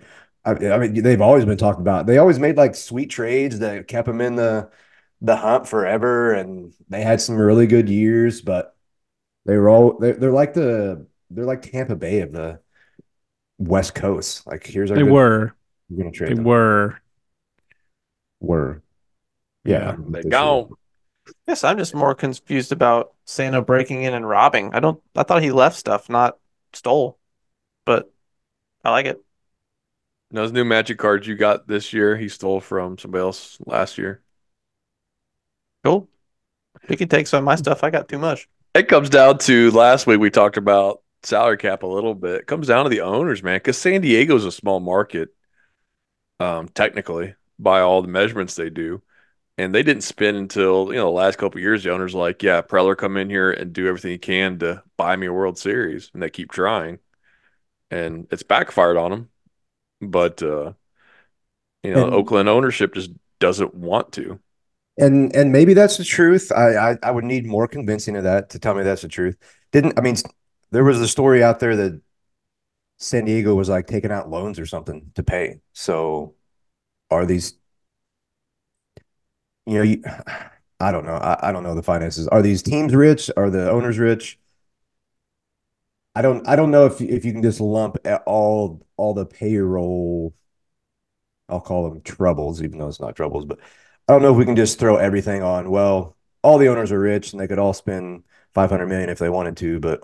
I, 0.46 0.52
I 0.52 0.78
mean 0.78 1.02
they've 1.02 1.22
always 1.22 1.44
been 1.46 1.58
talking 1.58 1.82
about 1.82 2.06
they 2.06 2.20
always 2.20 2.38
made 2.38 2.56
like 2.56 2.76
sweet 2.76 3.08
trades 3.10 3.58
that 3.60 3.88
kept 3.88 4.06
them 4.06 4.22
in 4.22 4.36
the 4.36 4.70
the 5.22 5.36
hunt 5.36 5.68
forever 5.68 6.34
and 6.34 6.72
they 6.90 7.02
had 7.02 7.20
some 7.20 7.36
really 7.36 7.66
good 7.66 7.90
years 7.90 8.42
but 8.42 8.76
they 9.46 9.58
were 9.58 9.70
all 9.70 9.98
they're, 9.98 10.14
they're 10.14 10.32
like 10.32 10.54
the 10.54 11.08
they're 11.32 11.46
like 11.46 11.64
Tampa 11.64 11.96
Bay 11.96 12.22
of 12.22 12.32
the 12.32 12.60
West 13.58 13.96
Coast 13.96 14.46
like 14.46 14.68
here's 14.68 14.92
our 14.92 14.98
They 14.98 15.04
good- 15.04 15.12
were. 15.12 15.56
we're 15.90 15.98
gonna 16.04 16.12
trade 16.12 16.30
They 16.32 16.36
them. 16.36 16.44
were. 16.44 17.00
Were. 18.40 18.84
Yeah. 19.66 19.96
They 19.98 20.22
this 20.22 20.30
gone. 20.30 20.70
Yes, 21.48 21.64
I'm 21.64 21.78
just 21.78 21.96
more 21.96 22.14
confused 22.14 22.72
about 22.72 23.14
Santa 23.24 23.62
breaking 23.62 24.04
in 24.04 24.14
and 24.14 24.28
robbing. 24.28 24.74
I 24.74 24.82
don't. 24.82 25.02
I 25.16 25.24
thought 25.24 25.42
he 25.42 25.52
left 25.52 25.78
stuff, 25.78 26.10
not 26.10 26.38
stole. 26.74 27.18
But 27.86 28.12
I 28.84 28.92
like 28.92 29.06
it. 29.06 29.24
Those 30.30 30.52
new 30.52 30.66
magic 30.66 30.98
cards 30.98 31.26
you 31.26 31.36
got 31.36 31.68
this 31.68 31.94
year, 31.94 32.18
he 32.18 32.28
stole 32.28 32.60
from 32.60 32.98
somebody 32.98 33.22
else 33.22 33.58
last 33.66 33.98
year. 33.98 34.22
Cool. 35.86 36.10
He 36.90 36.98
can 36.98 37.08
take 37.08 37.28
some 37.28 37.40
of 37.40 37.46
my 37.46 37.56
stuff. 37.56 37.84
I 37.84 37.92
got 37.92 38.10
too 38.10 38.18
much. 38.18 38.50
It 38.74 38.90
comes 38.90 39.10
down 39.10 39.38
to 39.40 39.72
last 39.72 40.06
week 40.06 40.20
we 40.20 40.30
talked 40.30 40.58
about 40.58 41.02
salary 41.24 41.58
cap 41.58 41.84
a 41.84 41.88
little 41.88 42.14
bit. 42.14 42.42
It 42.42 42.48
comes 42.48 42.68
down 42.68 42.84
to 42.84 42.90
the 42.90 43.02
owners, 43.02 43.42
man, 43.42 43.56
because 43.56 43.78
San 43.78 44.02
Diego's 44.02 44.46
a 44.46 44.52
small 44.52 44.82
market, 44.82 45.30
um, 46.42 46.68
technically 46.68 47.36
by 47.58 47.80
all 47.80 48.02
the 48.02 48.08
measurements 48.10 48.56
they 48.56 48.70
do, 48.70 49.02
and 49.58 49.74
they 49.74 49.84
didn't 49.84 50.04
spend 50.04 50.38
until 50.38 50.88
you 50.90 50.96
know 50.98 51.06
the 51.06 51.12
last 51.12 51.38
couple 51.38 51.58
of 51.60 51.64
years. 51.64 51.84
The 51.84 51.92
owners 51.92 52.16
like, 52.16 52.44
yeah, 52.44 52.62
Preller 52.62 52.98
come 52.98 53.18
in 53.18 53.30
here 53.30 53.52
and 53.52 53.74
do 53.74 53.88
everything 53.88 54.12
he 54.12 54.18
can 54.18 54.60
to 54.60 54.84
buy 54.98 55.16
me 55.16 55.28
a 55.28 55.34
World 55.34 55.58
Series, 55.58 56.12
and 56.14 56.22
they 56.24 56.30
keep 56.30 56.52
trying, 56.52 57.00
and 57.92 58.28
it's 58.32 58.44
backfired 58.44 58.98
on 58.98 59.12
them. 59.12 59.30
But 60.02 60.44
uh, 60.44 60.74
you 61.84 61.92
know, 61.92 62.06
And- 62.06 62.14
Oakland 62.14 62.50
ownership 62.50 62.94
just 62.94 63.12
doesn't 63.40 63.74
want 63.74 64.12
to. 64.14 64.40
And 65.00 65.36
and 65.36 65.52
maybe 65.52 65.74
that's 65.74 65.98
the 65.98 66.04
truth. 66.04 66.52
I, 66.52 66.92
I 66.92 66.98
I 67.04 67.12
would 67.12 67.24
need 67.24 67.46
more 67.46 67.68
convincing 67.68 68.16
of 68.16 68.24
that 68.24 68.50
to 68.52 68.60
tell 68.60 68.74
me 68.74 68.84
that's 68.84 69.04
the 69.04 69.08
truth. 69.08 69.38
Didn't 69.72 69.98
I 69.98 70.02
mean 70.02 70.16
there 70.72 70.84
was 70.84 71.00
a 71.00 71.08
story 71.08 71.44
out 71.44 71.60
there 71.60 71.76
that 71.76 72.02
San 72.98 73.26
Diego 73.26 73.56
was 73.56 73.70
like 73.70 73.88
taking 73.88 74.12
out 74.12 74.30
loans 74.30 74.60
or 74.60 74.66
something 74.66 75.12
to 75.16 75.24
pay. 75.24 75.60
So 75.74 76.36
are 77.12 77.26
these 77.26 77.56
you 79.68 79.76
know 79.78 79.84
you, 79.84 80.04
I 80.80 80.92
don't 80.92 81.06
know. 81.06 81.16
I, 81.16 81.50
I 81.50 81.54
don't 81.54 81.64
know 81.64 81.76
the 81.76 81.84
finances. 81.84 82.28
Are 82.30 82.42
these 82.44 82.64
teams 82.64 82.96
rich? 82.96 83.32
Are 83.38 83.50
the 83.52 83.70
owners 83.72 84.00
rich? 84.00 84.40
I 86.16 86.22
don't 86.22 86.48
I 86.48 86.56
don't 86.56 86.72
know 86.72 86.86
if 86.86 87.00
if 87.02 87.26
you 87.26 87.32
can 87.34 87.44
just 87.44 87.60
lump 87.62 87.98
all 88.26 88.86
all 88.98 89.14
the 89.14 89.26
payroll 89.26 90.34
I'll 91.50 91.62
call 91.62 91.90
them 91.90 92.02
troubles, 92.02 92.62
even 92.62 92.80
though 92.80 92.88
it's 92.88 93.00
not 93.00 93.16
troubles, 93.16 93.46
but 93.46 93.60
I 94.08 94.14
don't 94.14 94.22
know 94.22 94.32
if 94.32 94.38
we 94.38 94.46
can 94.46 94.56
just 94.56 94.80
throw 94.80 94.98
everything 94.98 95.44
on. 95.44 95.70
Well, 95.72 96.18
all 96.44 96.58
the 96.58 96.68
owners 96.70 96.92
are 96.92 97.00
rich 97.00 97.32
and 97.32 97.40
they 97.40 97.48
could 97.48 97.60
all 97.60 97.74
spend 97.74 98.24
500 98.54 98.88
million 98.88 99.10
if 99.10 99.20
they 99.20 99.30
wanted 99.30 99.58
to, 99.58 99.80
but 99.80 100.04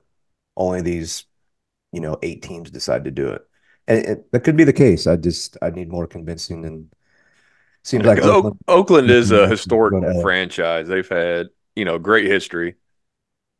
only 0.57 0.81
these, 0.81 1.25
you 1.91 2.01
know, 2.01 2.17
eight 2.23 2.43
teams 2.43 2.71
decide 2.71 3.05
to 3.05 3.11
do 3.11 3.29
it. 3.29 3.43
And 3.87 4.05
it, 4.05 4.31
that 4.31 4.41
could 4.43 4.57
be 4.57 4.65
the 4.65 4.73
case. 4.73 5.07
I 5.07 5.17
just 5.17 5.57
I 5.61 5.69
need 5.71 5.89
more 5.89 6.07
convincing 6.07 6.65
and 6.65 6.93
seems 7.83 8.05
like 8.05 8.19
Oakland, 8.19 8.59
Oakland 8.67 9.09
is 9.11 9.31
a 9.31 9.47
historic 9.47 9.91
Go 9.93 10.01
to 10.01 10.11
LA. 10.11 10.21
franchise. 10.21 10.87
They've 10.87 11.07
had, 11.07 11.49
you 11.75 11.85
know, 11.85 11.97
great 11.99 12.25
history. 12.25 12.75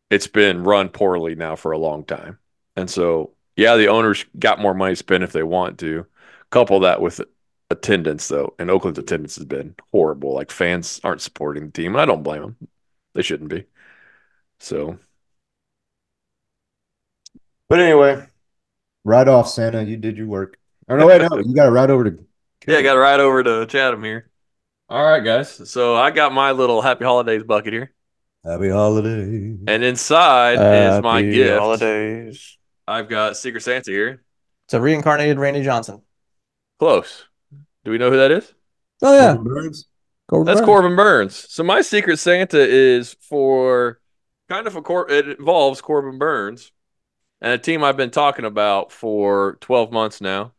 It's 0.10 0.28
been 0.28 0.64
run 0.64 0.90
poorly 0.90 1.36
now 1.36 1.56
for 1.56 1.72
a 1.72 1.78
long 1.78 2.06
time. 2.06 2.40
And 2.76 2.90
so, 2.90 3.34
yeah, 3.56 3.76
the 3.78 3.88
owners 3.88 4.26
got 4.38 4.60
more 4.60 4.74
money 4.74 4.94
to 4.94 4.98
spend 4.98 5.24
if 5.24 5.32
they 5.32 5.44
want 5.44 5.80
to. 5.80 6.06
Couple 6.52 6.82
that 6.82 7.02
with 7.02 7.22
attendance, 7.70 8.28
though. 8.28 8.54
And 8.60 8.70
Oakland's 8.70 9.00
attendance 9.00 9.36
has 9.38 9.46
been 9.46 9.76
horrible. 9.92 10.34
Like 10.34 10.52
fans 10.52 11.02
aren't 11.04 11.22
supporting 11.22 11.66
the 11.66 11.72
team. 11.72 11.94
And 11.94 12.02
I 12.02 12.06
don't 12.06 12.24
blame 12.24 12.42
them. 12.42 12.58
They 13.16 13.22
shouldn't 13.24 13.50
be. 13.50 13.66
So, 14.60 15.00
but 17.70 17.80
anyway, 17.80 18.26
right 19.04 19.28
off 19.28 19.50
Santa, 19.50 19.84
you 19.84 19.98
did 19.98 20.18
your 20.18 20.28
work. 20.28 20.58
Oh 20.90 20.98
no, 20.98 21.08
wait, 21.08 21.22
no, 21.22 21.38
you 21.38 21.56
got 21.56 21.66
to 21.66 21.72
ride 21.72 21.90
over 21.90 22.06
to 22.06 22.26
yeah, 22.68 22.78
I 22.78 22.82
got 22.82 22.93
to 22.93 22.99
ride 22.99 23.20
over 23.20 23.43
to 23.43 23.66
Chatham 23.66 24.03
here. 24.03 24.30
All 24.89 25.03
right, 25.03 25.24
guys. 25.24 25.70
So 25.70 25.95
I 25.95 26.11
got 26.11 26.34
my 26.34 26.51
little 26.51 26.82
happy 26.82 27.05
holidays 27.05 27.43
bucket 27.43 27.74
here. 27.74 27.93
Happy 28.43 28.70
holidays. 28.70 29.59
And 29.68 29.84
inside 29.84 30.53
is 30.55 31.01
my 31.01 31.22
gift. 31.22 31.32
Happy 31.32 31.32
gift. 31.32 31.59
Holidays. 31.59 32.57
I've 32.88 33.09
got 33.09 33.38
Secret 33.38 33.61
Santa 33.61 33.91
here. 33.91 34.24
It's 34.66 34.74
a 34.74 34.82
reincarnated 34.82 35.39
Randy 35.39 35.64
Johnson. 35.64 36.01
Close. 36.80 37.26
Do 37.86 37.91
we 37.91 37.97
know 37.97 38.09
who 38.09 38.18
that 38.18 38.32
is? 38.32 38.53
Oh 39.01 39.14
yeah, 39.14 39.36
Corbin 39.36 39.53
Burnes. 39.53 39.86
Corbin 40.30 40.45
That's 40.45 40.59
Burnes. 40.59 40.66
Corbin 40.66 40.95
Burnes. 40.95 41.45
So 41.49 41.64
my 41.64 41.82
Secret 41.82 42.18
Santa 42.18 42.59
is 42.59 43.16
for 43.22 43.99
kind 44.49 44.68
of 44.68 44.76
a 44.76 44.82
cor- 44.82 45.09
it 45.09 45.28
involves 45.28 45.82
Corbin 45.82 46.18
Burnes 46.18 46.72
and 47.41 47.51
a 47.53 47.57
team 47.57 47.84
I've 47.84 47.97
been 47.97 48.11
talking 48.11 48.45
about 48.45 48.91
for 48.91 49.57
12 49.61 49.91
months 49.91 50.22
now. 50.22 50.53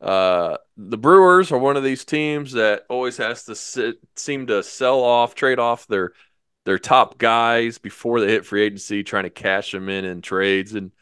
Uh, 0.00 0.56
the 0.76 0.96
Brewers 0.98 1.52
are 1.52 1.58
one 1.58 1.76
of 1.76 1.84
these 1.84 2.04
teams 2.04 2.52
that 2.52 2.84
always 2.88 3.18
has 3.18 3.44
to 3.44 3.54
sit, 3.54 3.98
seem 4.16 4.46
to 4.46 4.62
sell 4.62 5.00
off, 5.00 5.34
trade 5.34 5.58
off 5.58 5.86
their 5.86 6.12
their 6.66 6.78
top 6.78 7.18
guys 7.18 7.78
before 7.78 8.20
they 8.20 8.28
hit 8.28 8.46
free 8.46 8.62
agency, 8.62 9.02
trying 9.02 9.24
to 9.24 9.30
cash 9.30 9.72
them 9.72 9.88
in 9.88 10.04
in 10.04 10.20
trades, 10.22 10.74
and 10.74 10.92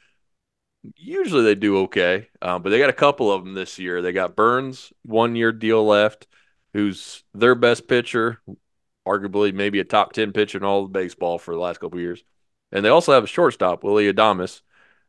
usually 0.97 1.45
they 1.45 1.55
do 1.55 1.79
okay. 1.79 2.29
Um, 2.43 2.63
but 2.63 2.71
they 2.71 2.79
got 2.79 2.91
a 2.91 2.95
couple 2.95 3.33
of 3.33 3.45
them 3.45 3.55
this 3.55 3.79
year. 3.79 4.03
They 4.03 4.13
got 4.13 4.37
Burnes, 4.37 4.93
one 5.03 5.37
year 5.37 5.53
deal 5.53 5.85
left, 5.87 6.27
who's 6.73 7.25
their 7.35 7.55
best 7.55 7.89
pitcher, 7.89 8.41
arguably 9.07 9.53
maybe 9.53 9.81
a 9.81 9.85
top 9.85 10.13
10 10.13 10.33
pitcher 10.33 10.59
in 10.59 10.65
all 10.65 10.85
of 10.85 10.93
baseball 10.93 11.39
for 11.39 11.55
the 11.55 11.61
last 11.61 11.81
couple 11.81 12.01
years. 12.01 12.23
And 12.73 12.85
they 12.85 12.91
also 12.91 13.13
have 13.13 13.25
a 13.25 13.29
shortstop, 13.29 13.83
Willy 13.83 14.13
Adames, 14.13 14.61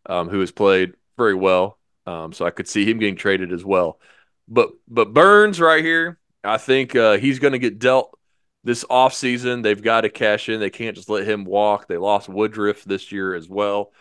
um, 0.05 0.29
who 0.29 0.39
has 0.39 0.51
played 0.51 0.93
very 1.17 1.35
well. 1.35 1.78
Um, 2.05 2.33
so 2.33 2.45
I 2.45 2.51
could 2.51 2.67
see 2.67 2.89
him 2.89 2.99
getting 2.99 3.15
traded 3.15 3.51
as 3.51 3.63
well. 3.63 3.99
But 4.47 4.71
but 4.87 5.13
Burnes 5.13 5.59
right 5.59 5.83
here, 5.83 6.19
I 6.43 6.57
think 6.57 6.95
uh, 6.95 7.17
he's 7.17 7.39
going 7.39 7.53
to 7.53 7.59
get 7.59 7.79
dealt 7.79 8.17
this 8.63 8.83
offseason. 8.85 9.63
They've 9.63 9.81
got 9.81 10.01
to 10.01 10.09
cash 10.09 10.49
in. 10.49 10.59
They 10.59 10.69
can't 10.69 10.95
just 10.95 11.09
let 11.09 11.27
him 11.27 11.45
walk. 11.45 11.87
They 11.87 11.97
lost 11.97 12.29
Woodruff 12.29 12.83
this 12.83 13.11
year 13.11 13.35
as 13.35 13.47
well. 13.47 13.91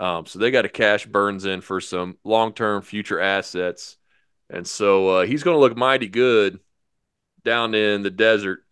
Um, 0.00 0.26
so 0.26 0.38
they 0.38 0.50
got 0.50 0.62
to 0.62 0.68
cash 0.68 1.06
Burnes 1.06 1.44
in 1.44 1.60
for 1.60 1.80
some 1.80 2.16
long 2.24 2.52
term 2.52 2.82
future 2.82 3.20
assets. 3.20 3.96
And 4.50 4.66
so 4.66 5.08
uh, 5.08 5.26
he's 5.26 5.42
going 5.42 5.56
to 5.56 5.60
look 5.60 5.76
mighty 5.76 6.08
good 6.08 6.60
down 7.44 7.74
in 7.74 8.02
the 8.02 8.10
desert 8.10 8.64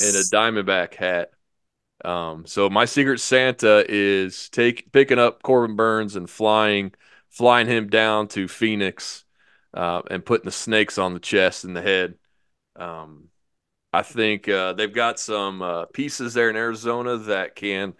in 0.00 0.08
a 0.08 0.24
Diamondback 0.32 0.94
hat. 0.94 1.30
Um, 2.04 2.46
so 2.46 2.70
my 2.70 2.84
secret 2.84 3.18
Santa 3.20 3.84
is 3.88 4.48
take 4.50 4.92
picking 4.92 5.18
up 5.18 5.42
Corbin 5.42 5.76
Burnes 5.76 6.16
and 6.16 6.30
flying 6.30 6.92
flying 7.30 7.66
him 7.66 7.88
down 7.88 8.28
to 8.28 8.48
Phoenix 8.48 9.24
uh, 9.74 10.02
and 10.10 10.24
putting 10.24 10.46
the 10.46 10.52
snakes 10.52 10.98
on 10.98 11.14
the 11.14 11.20
chest 11.20 11.64
and 11.64 11.76
the 11.76 11.82
head. 11.82 12.14
Um, 12.76 13.28
I 13.92 14.02
think 14.02 14.48
uh, 14.48 14.74
they've 14.74 14.92
got 14.92 15.18
some 15.18 15.62
uh, 15.62 15.86
pieces 15.86 16.34
there 16.34 16.50
in 16.50 16.56
Arizona 16.56 17.16
that 17.18 17.56
can 17.56 17.94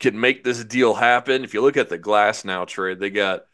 can 0.00 0.18
make 0.18 0.42
this 0.42 0.64
deal 0.64 0.94
happen. 0.94 1.44
If 1.44 1.54
you 1.54 1.62
look 1.62 1.76
at 1.76 1.88
the 1.88 1.98
Glasnow 1.98 2.66
trade, 2.66 2.98
they 2.98 3.10
got 3.10 3.44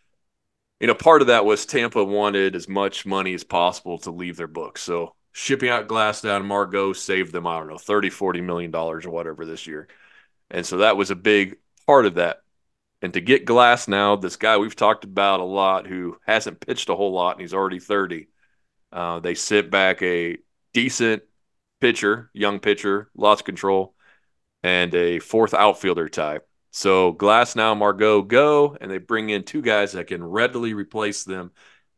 you 0.80 0.86
know 0.86 0.94
part 0.94 1.20
of 1.22 1.28
that 1.28 1.44
was 1.44 1.66
Tampa 1.66 2.04
wanted 2.04 2.56
as 2.56 2.68
much 2.68 3.06
money 3.06 3.34
as 3.34 3.44
possible 3.44 3.98
to 3.98 4.10
leave 4.10 4.36
their 4.36 4.46
books. 4.46 4.82
So 4.82 5.14
shipping 5.32 5.68
out 5.68 5.88
Glass 5.88 6.22
down 6.22 6.46
Margot 6.46 6.92
saved 6.92 7.32
them 7.32 7.46
I 7.46 7.58
don't 7.58 7.68
know 7.68 7.78
30 7.78 8.10
40 8.10 8.40
million 8.40 8.70
dollars 8.70 9.06
or 9.06 9.10
whatever 9.10 9.44
this 9.44 9.66
year. 9.66 9.88
And 10.50 10.66
so 10.66 10.78
that 10.78 10.96
was 10.96 11.10
a 11.10 11.16
big 11.16 11.58
part 11.86 12.06
of 12.06 12.14
that. 12.16 12.42
And 13.02 13.14
to 13.14 13.20
get 13.20 13.46
Glasnow, 13.46 14.20
this 14.20 14.36
guy 14.36 14.58
we've 14.58 14.76
talked 14.76 15.04
about 15.04 15.40
a 15.40 15.44
lot 15.44 15.86
who 15.86 16.18
hasn't 16.26 16.60
pitched 16.60 16.88
a 16.88 16.94
whole 16.94 17.12
lot 17.12 17.32
and 17.32 17.40
he's 17.40 17.54
already 17.54 17.78
30. 17.78 18.28
Uh, 18.92 19.20
they 19.20 19.34
sit 19.34 19.70
back 19.70 20.02
a 20.02 20.36
decent 20.74 21.22
pitcher, 21.80 22.30
young 22.34 22.60
pitcher, 22.60 23.10
lots 23.14 23.40
of 23.40 23.46
control, 23.46 23.94
and 24.62 24.94
a 24.94 25.18
fourth 25.18 25.54
outfielder 25.54 26.08
type. 26.08 26.46
So 26.70 27.14
Glasnow, 27.14 27.76
Margot 27.76 28.22
go, 28.22 28.76
and 28.80 28.90
they 28.90 28.98
bring 28.98 29.30
in 29.30 29.42
two 29.44 29.62
guys 29.62 29.92
that 29.92 30.06
can 30.06 30.22
readily 30.22 30.74
replace 30.74 31.24
them 31.24 31.52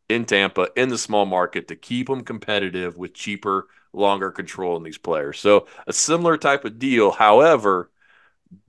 in 0.09 0.24
Tampa 0.24 0.68
in 0.76 0.88
the 0.88 0.98
small 0.98 1.26
market 1.26 1.68
to 1.68 1.76
keep 1.76 2.07
them 2.07 2.22
competitive 2.22 2.96
with 2.96 3.14
cheaper 3.14 3.66
longer 3.92 4.30
control 4.30 4.76
in 4.76 4.82
these 4.82 4.98
players. 4.98 5.38
So 5.38 5.66
a 5.86 5.92
similar 5.92 6.36
type 6.36 6.64
of 6.64 6.78
deal. 6.78 7.11
However, 7.11 7.90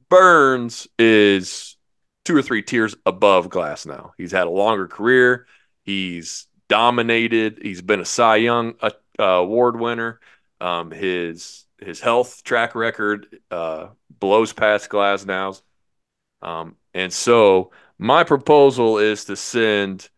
Burnes 0.09 0.87
is 0.99 1.77
two 2.25 2.35
or 2.35 2.41
three 2.41 2.61
tiers 2.61 2.95
above 3.05 3.49
Glasnow. 3.49 4.11
He's 4.17 4.31
had 4.31 4.47
a 4.47 4.51
longer 4.51 4.87
career. 4.87 5.47
He's 5.83 6.47
dominated. 6.69 7.59
He's 7.61 7.81
been 7.81 7.99
a 7.99 8.05
Cy 8.05 8.37
Young 8.37 8.75
uh, 8.81 8.91
award 9.19 9.79
winner. 9.79 10.19
Um, 10.61 10.91
his 10.91 11.65
his 11.79 11.99
health 11.99 12.43
track 12.43 12.75
record 12.75 13.27
uh, 13.51 13.87
blows 14.19 14.53
past 14.53 14.89
Glasnow's. 14.89 15.61
Um, 16.41 16.77
and 16.93 17.11
so 17.11 17.71
my 17.97 18.23
proposal 18.23 18.97
is 18.97 19.25
to 19.25 19.35
send 19.35 20.09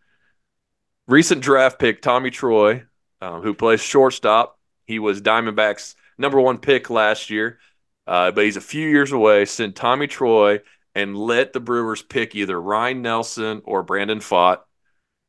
recent 1.08 1.41
draft 1.41 1.80
pick 1.80 2.01
Tommy 2.01 2.30
Troy, 2.30 2.84
um, 3.22 3.41
who 3.41 3.53
plays 3.53 3.82
shortstop. 3.82 4.60
He 4.86 4.99
was 4.99 5.22
Diamondbacks' 5.22 5.95
number 6.18 6.39
one 6.39 6.60
pick 6.60 6.89
last 6.89 7.30
year, 7.30 7.60
uh, 8.06 8.32
but 8.32 8.43
he's 8.43 8.58
a 8.58 8.62
few 8.62 8.88
years 8.88 9.12
away. 9.12 9.45
Send 9.45 9.76
Tommy 9.76 10.08
Troy 10.08 10.60
and 10.96 11.18
let 11.18 11.54
the 11.54 11.60
Brewers 11.60 12.02
pick 12.02 12.34
either 12.34 12.60
Ryan 12.60 13.02
Nelson 13.02 13.62
or 13.66 13.84
Brandon 13.84 14.20
Pfaadt. 14.20 14.62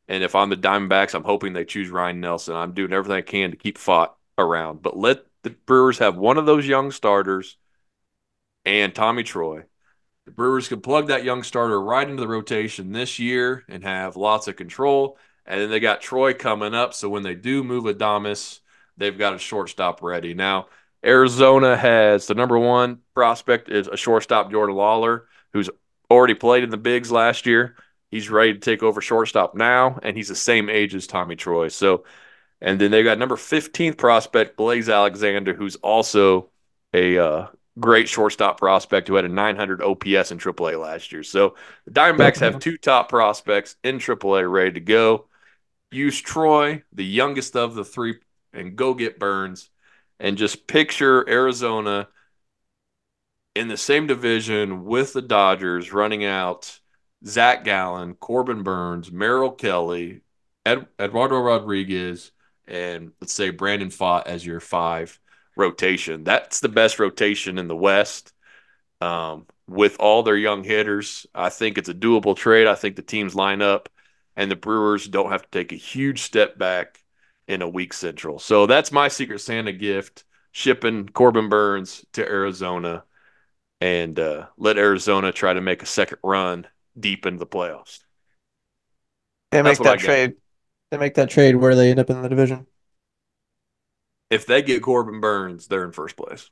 And 0.09 0.23
if 0.23 0.37
I'm 0.37 0.49
the 0.49 0.57
Diamondbacks, 0.57 1.15
I'm 1.15 1.25
hoping 1.25 1.53
they 1.53 1.65
choose 1.65 1.91
Ryan 1.91 2.21
Nelson. 2.21 2.55
I'm 2.55 2.73
doing 2.73 2.93
everything 2.93 3.17
I 3.17 3.23
can 3.23 3.51
to 3.51 3.57
keep 3.57 3.77
Pfaadt 3.77 4.11
around, 4.39 4.81
but 4.81 4.97
let 4.97 5.25
the 5.43 5.51
Brewers 5.51 5.99
have 5.99 6.17
one 6.17 6.39
of 6.39 6.47
those 6.47 6.67
young 6.67 6.93
starters 6.93 7.57
and 8.65 8.95
Tommy 8.95 9.25
Troy. 9.25 9.65
The 10.25 10.33
Brewers 10.33 10.69
can 10.69 10.81
plug 10.81 11.09
that 11.09 11.25
young 11.25 11.43
starter 11.43 11.81
right 11.81 12.09
into 12.09 12.21
the 12.21 12.29
rotation 12.29 12.93
this 12.93 13.19
year 13.19 13.65
and 13.69 13.83
have 13.85 14.17
lots 14.17 14.49
of 14.49 14.57
control. 14.57 15.19
And 15.47 15.61
then 15.61 15.71
they 15.71 15.79
got 15.79 16.01
Troy 16.01 16.35
coming 16.35 16.75
up. 16.75 16.95
So 16.95 17.09
when 17.09 17.23
they 17.23 17.37
do 17.37 17.63
move 17.63 17.85
Adames, 17.85 18.61
they've 18.97 19.17
got 19.17 19.35
a 19.35 19.39
shortstop 19.39 20.03
ready. 20.03 20.35
Now, 20.35 20.67
Arizona 21.05 21.77
has 21.77 22.27
the 22.27 22.35
number 22.35 22.59
one 22.59 22.99
prospect 23.15 23.69
is 23.69 23.87
a 23.87 23.97
shortstop, 23.97 24.51
Jordan 24.51 24.75
Lawlar, 24.75 25.23
who's 25.57 25.71
already 26.11 26.35
played 26.35 26.63
in 26.63 26.71
the 26.71 26.77
bigs 26.77 27.11
last 27.11 27.47
year. 27.47 27.77
He's 28.11 28.31
ready 28.31 28.53
to 28.53 28.59
take 28.59 28.83
over 28.83 29.01
shortstop 29.01 29.55
now, 29.55 29.99
and 30.03 30.17
he's 30.17 30.29
the 30.29 30.37
same 30.37 30.69
age 30.69 30.95
as 30.95 31.07
Tommy 31.07 31.35
Troy. 31.35 31.69
So, 31.69 32.05
and 32.61 32.79
then 32.79 32.91
they 32.91 33.03
got 33.03 33.19
number 33.19 33.37
15th 33.37 33.97
prospect, 33.97 34.57
Blaze 34.57 34.89
Alexander, 34.89 35.55
who's 35.55 35.77
also 35.77 36.51
a 36.93 37.19
uh, 37.19 37.47
great 37.81 38.09
shortstop 38.09 38.59
prospect 38.59 39.09
who 39.09 39.15
had 39.15 39.25
a 39.25 39.31
900 39.31 39.83
OPS 39.83 40.31
in 40.31 40.39
AAA 40.39 40.81
last 40.81 41.11
year. 41.11 41.23
So 41.23 41.55
the 41.87 41.93
Diamondbacks 41.93 42.39
have 42.41 42.59
two 42.59 42.77
top 42.77 43.09
prospects 43.09 43.77
in 43.83 43.99
AAA 43.99 44.51
ready 44.51 44.73
to 44.73 44.81
go. 44.81 45.27
Use 45.91 46.21
Troy, 46.21 46.83
the 46.93 47.05
youngest 47.05 47.57
of 47.57 47.75
the 47.75 47.85
three, 47.85 48.19
and 48.53 48.77
go 48.77 48.93
get 48.93 49.19
Burnes. 49.19 49.71
And 50.21 50.39
just 50.39 50.67
picture 50.67 51.29
Arizona 51.29 52.09
in 53.57 53.69
the 53.69 53.77
same 53.77 54.07
division 54.07 54.85
with 54.85 55.15
the 55.15 55.23
Dodgers 55.23 55.91
running 55.91 56.27
out 56.27 56.79
Zach 57.25 57.65
Gallen, 57.65 58.15
Corbin 58.15 58.63
Burnes, 58.63 59.11
Merrill 59.11 59.51
Kelly, 59.51 60.21
Ed, 60.67 60.87
Eduardo 61.01 61.41
Rodriguez, 61.41 62.33
and 62.69 63.13
let's 63.19 63.33
say 63.33 63.49
Brandon 63.49 63.89
Pfaadt 63.89 64.27
as 64.27 64.45
your 64.45 64.61
five 64.61 65.19
rotation. 65.57 66.23
That's 66.23 66.61
the 66.61 66.69
best 66.69 66.99
rotation 66.99 67.57
in 67.57 67.67
the 67.67 67.75
West. 67.75 68.35
Um, 69.01 69.47
with 69.67 69.97
all 70.01 70.23
their 70.23 70.37
young 70.37 70.63
hitters, 70.63 71.27
I 71.35 71.49
think 71.49 71.79
it's 71.79 71.89
a 71.89 71.95
doable 71.95 72.37
trade. 72.37 72.67
I 72.67 72.75
think 72.75 72.97
the 72.97 73.03
teams 73.03 73.35
line 73.35 73.63
up, 73.63 73.89
and 74.37 74.51
the 74.51 74.57
Brewers 74.57 75.09
don't 75.09 75.31
have 75.33 75.43
to 75.43 75.51
take 75.51 75.73
a 75.73 75.77
huge 75.77 76.23
step 76.23 76.59
back 76.59 77.03
in 77.49 77.63
a 77.63 77.69
weak 77.69 77.95
Central. 77.95 78.39
So 78.39 78.67
that's 78.67 78.93
my 78.93 79.09
Secret 79.09 79.41
Santa 79.41 79.73
gift: 79.73 80.25
shipping 80.53 81.09
Corbin 81.09 81.49
Burnes 81.49 82.05
to 82.13 82.27
Arizona, 82.27 83.05
and 83.81 84.19
uh, 84.19 84.47
let 84.57 84.79
Arizona 84.79 85.33
try 85.33 85.53
to 85.53 85.61
make 85.61 85.83
a 85.83 85.87
second 85.87 86.19
run 86.23 86.67
deep 86.99 87.27
into 87.27 87.39
the 87.39 87.47
playoffs. 87.47 88.01
They 89.51 89.63
make 89.63 89.79
that 89.79 89.99
trade. 89.99 90.35
They 90.91 90.99
make 90.99 91.15
that 91.15 91.31
trade 91.31 91.57
where 91.57 91.75
they 91.75 91.91
end 91.91 92.01
up 92.01 92.11
in 92.11 92.23
the 92.23 92.29
division 92.29 92.67
if 94.31 94.47
they 94.47 94.63
get 94.63 94.83
Corbin 94.83 95.21
Burnes, 95.21 95.67
they're 95.69 95.85
in 95.85 95.93
first 95.93 96.17
place. 96.17 96.51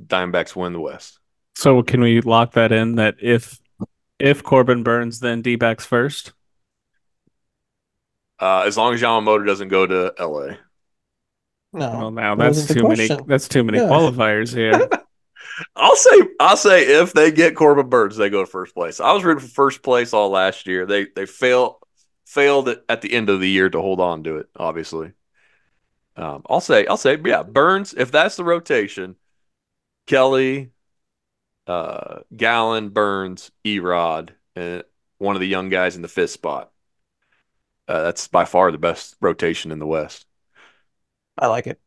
Diamondbacks 0.00 0.56
win 0.56 0.72
the 0.72 0.80
West. 0.80 1.18
So 1.54 1.82
can 1.82 2.00
we 2.00 2.20
lock 2.20 2.52
that 2.52 2.72
in 2.72 2.96
that 2.96 3.16
if 3.20 3.58
if 4.18 4.42
Corbin 4.42 4.82
Burnes, 4.82 5.20
then 5.20 5.40
D 5.40 5.56
backs 5.56 5.86
first? 5.86 6.32
Uh, 8.40 8.64
as 8.66 8.76
long 8.76 8.92
as 8.92 9.00
Yamamoto 9.00 9.46
doesn't 9.46 9.68
go 9.68 9.86
to 9.86 10.12
LA. 10.18 10.56
No. 11.74 11.90
Well, 11.90 12.10
now 12.12 12.36
that's 12.36 12.66
too 12.66 12.88
many. 12.88 13.08
That's 13.26 13.48
too 13.48 13.64
many 13.64 13.78
yeah. 13.78 13.84
qualifiers 13.84 14.54
here. 14.54 14.88
I'll 15.76 15.96
say 15.96 16.20
I'll 16.38 16.56
say 16.56 16.82
if 17.00 17.12
they 17.12 17.32
get 17.32 17.56
Corbin 17.56 17.88
Burnes, 17.88 18.16
they 18.16 18.30
go 18.30 18.40
to 18.44 18.46
first 18.46 18.74
place. 18.74 19.00
I 19.00 19.12
was 19.12 19.24
rooting 19.24 19.46
for 19.46 19.52
first 19.52 19.82
place 19.82 20.12
all 20.12 20.30
last 20.30 20.68
year. 20.68 20.86
They 20.86 21.06
they 21.14 21.26
fail 21.26 21.80
failed 22.26 22.68
at 22.88 23.00
the 23.00 23.12
end 23.12 23.28
of 23.28 23.40
the 23.40 23.48
year 23.48 23.68
to 23.68 23.80
hold 23.80 24.00
on 24.00 24.22
to 24.22 24.36
it. 24.36 24.48
Obviously, 24.56 25.12
um, 26.16 26.42
I'll 26.48 26.60
say 26.60 26.86
I'll 26.86 26.96
say 26.96 27.18
yeah, 27.24 27.42
Burnes. 27.42 27.92
If 27.92 28.12
that's 28.12 28.36
the 28.36 28.44
rotation, 28.44 29.16
Kelly, 30.06 30.70
uh, 31.66 32.20
Gallen, 32.36 32.90
Burnes, 32.90 33.50
Erod, 33.64 34.30
and 34.54 34.84
one 35.18 35.34
of 35.34 35.40
the 35.40 35.48
young 35.48 35.70
guys 35.70 35.96
in 35.96 36.02
the 36.02 36.08
fifth 36.08 36.30
spot. 36.30 36.70
Uh, 37.88 38.04
that's 38.04 38.28
by 38.28 38.44
far 38.44 38.70
the 38.70 38.78
best 38.78 39.16
rotation 39.20 39.72
in 39.72 39.80
the 39.80 39.86
West. 39.86 40.24
I 41.38 41.46
like 41.48 41.66
it. 41.66 41.80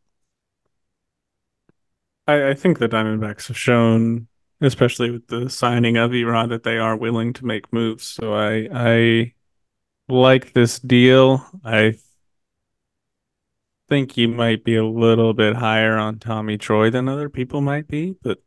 I, 2.28 2.50
I 2.50 2.54
think 2.54 2.80
the 2.80 2.90
Diamondbacks 2.90 3.48
have 3.48 3.58
shown, 3.58 4.28
especially 4.62 5.12
with 5.12 5.28
the 5.28 5.50
signing 5.50 5.98
of 5.98 6.12
Erod, 6.12 6.50
that 6.50 6.64
they 6.64 6.78
are 6.78 6.96
willing 6.96 7.34
to 7.34 7.46
make 7.46 7.72
moves. 7.74 8.06
So 8.08 8.34
I 8.34 8.68
I 8.72 9.34
like 10.10 10.54
this 10.54 10.80
deal. 10.80 11.46
I 11.66 11.96
think 13.90 14.18
you 14.18 14.28
might 14.28 14.64
be 14.64 14.76
a 14.76 14.86
little 14.86 15.34
bit 15.34 15.56
higher 15.56 15.98
on 15.98 16.20
Tommy 16.20 16.58
Troy 16.58 16.90
than 16.90 17.08
other 17.08 17.30
people 17.30 17.62
might 17.62 17.88
be, 17.88 18.18
but 18.22 18.42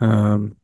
um 0.00 0.56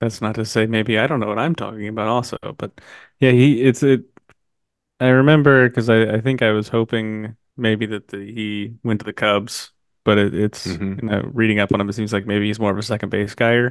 that's 0.00 0.20
not 0.20 0.34
to 0.34 0.44
say 0.44 0.66
maybe 0.66 0.98
I 0.98 1.06
don't 1.06 1.20
know 1.20 1.26
what 1.28 1.38
I'm 1.38 1.54
talking 1.54 1.88
about 1.88 2.08
also, 2.08 2.36
but 2.58 2.80
yeah, 3.20 3.30
he 3.32 3.62
it's 3.62 3.82
it 3.82 4.04
I 5.00 5.08
remember 5.08 5.68
because 5.68 5.88
I, 5.88 6.14
I 6.14 6.20
think 6.20 6.42
I 6.42 6.52
was 6.52 6.68
hoping 6.68 7.36
maybe 7.56 7.86
that 7.86 8.08
the, 8.08 8.18
he 8.18 8.74
went 8.82 9.00
to 9.00 9.04
the 9.04 9.12
Cubs, 9.12 9.72
but 10.04 10.18
it, 10.18 10.34
it's 10.34 10.66
mm-hmm. 10.66 11.06
you 11.06 11.08
know 11.10 11.30
reading 11.32 11.58
up 11.58 11.72
on 11.72 11.80
him, 11.80 11.88
it 11.88 11.94
seems 11.94 12.12
like 12.12 12.26
maybe 12.26 12.46
he's 12.46 12.60
more 12.60 12.70
of 12.70 12.78
a 12.78 12.82
second 12.82 13.10
base 13.10 13.34
guy. 13.34 13.70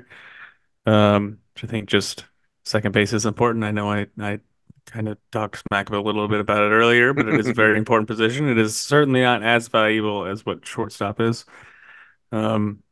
Um, 0.86 1.40
which 1.54 1.64
I 1.64 1.68
think 1.68 1.90
just 1.90 2.26
second 2.64 2.92
base 2.92 3.14
is 3.14 3.26
important. 3.26 3.64
I 3.64 3.72
know 3.72 3.92
I 3.92 4.08
I 4.20 4.40
kind 4.86 5.08
of 5.08 5.18
talked 5.32 5.64
smack 5.68 5.90
a 5.90 6.00
little 6.00 6.28
bit 6.28 6.40
about 6.40 6.62
it 6.62 6.74
earlier, 6.74 7.14
but 7.14 7.28
it 7.28 7.40
is 7.40 7.48
a 7.48 7.54
very 7.54 7.78
important 7.80 8.08
position. 8.08 8.50
It 8.50 8.58
is 8.58 8.80
certainly 8.80 9.22
not 9.22 9.44
as 9.44 9.68
valuable 9.68 10.26
as 10.26 10.46
what 10.46 10.66
shortstop 10.66 11.20
is. 11.20 11.46
Um, 12.32 12.84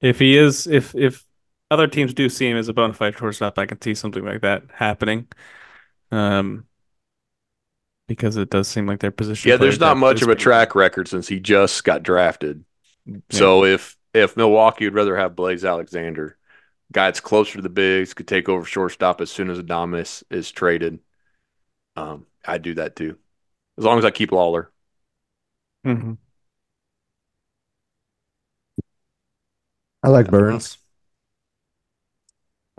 if 0.00 0.18
he 0.18 0.36
is, 0.36 0.66
if 0.66 0.94
if 0.94 1.24
other 1.70 1.86
teams 1.86 2.14
do 2.14 2.28
see 2.28 2.48
him 2.48 2.56
as 2.56 2.68
a 2.68 2.72
bona 2.72 2.94
fide 2.94 3.16
shortstop, 3.16 3.58
I 3.58 3.66
can 3.66 3.80
see 3.80 3.94
something 3.94 4.24
like 4.24 4.42
that 4.42 4.64
happening. 4.72 5.28
Um, 6.10 6.67
because 8.08 8.36
it 8.36 8.50
does 8.50 8.66
seem 8.66 8.86
like 8.86 8.98
their 8.98 9.12
position. 9.12 9.50
Yeah, 9.50 9.56
there's 9.56 9.78
not 9.78 9.96
much 9.96 10.22
of 10.22 10.28
a 10.28 10.34
track 10.34 10.74
record 10.74 11.06
since 11.06 11.28
he 11.28 11.38
just 11.38 11.84
got 11.84 12.02
drafted. 12.02 12.64
So 13.30 13.64
if 13.64 13.96
if 14.12 14.36
Milwaukee 14.36 14.86
would 14.86 14.94
rather 14.94 15.16
have 15.16 15.36
Blaze 15.36 15.64
Alexander, 15.64 16.36
guy 16.90 17.06
that's 17.06 17.20
closer 17.20 17.56
to 17.56 17.62
the 17.62 17.68
bigs, 17.68 18.14
could 18.14 18.26
take 18.26 18.48
over 18.48 18.64
shortstop 18.64 19.20
as 19.20 19.30
soon 19.30 19.50
as 19.50 19.58
Adames 19.60 20.24
is 20.30 20.50
traded. 20.50 20.98
Um, 21.94 22.26
I 22.44 22.58
do 22.58 22.74
that 22.74 22.96
too, 22.96 23.18
as 23.76 23.84
long 23.84 23.98
as 23.98 24.04
I 24.04 24.10
keep 24.10 24.30
Lawlar. 24.30 24.68
Mm-hmm. 25.86 26.14
I 30.02 30.08
like 30.08 30.30
Burnes. 30.30 30.78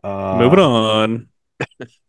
Uh, 0.03 0.38
Moving 0.39 0.59
on. 0.59 1.27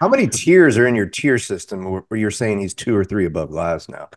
how 0.00 0.08
many 0.08 0.26
tiers 0.26 0.76
are 0.76 0.86
in 0.86 0.94
your 0.94 1.06
tier 1.06 1.38
system 1.38 1.84
where 1.84 2.18
you're 2.18 2.30
saying 2.30 2.60
he's 2.60 2.74
two 2.74 2.96
or 2.96 3.04
three 3.04 3.26
above 3.26 3.50
Glasnow? 3.50 4.12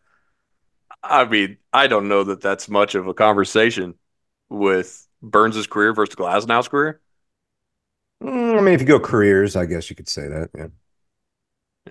I 1.04 1.26
mean, 1.26 1.58
I 1.72 1.88
don't 1.88 2.08
know 2.08 2.24
that 2.26 2.42
that's 2.42 2.68
much 2.70 2.96
of 2.96 3.08
a 3.08 3.14
conversation 3.14 3.96
with 4.50 5.08
Burnes' 5.22 5.68
career 5.68 5.94
versus 5.94 6.16
Glasnow's 6.16 6.68
career? 6.68 7.02
Mm, 8.24 8.58
I 8.58 8.62
mean, 8.62 8.74
if 8.74 8.82
you 8.82 8.88
go 8.88 9.00
careers, 9.00 9.56
I 9.56 9.66
guess 9.66 9.90
you 9.90 9.96
could 9.96 10.10
say 10.10 10.28
that. 10.28 10.50
Yeah. 10.56 10.68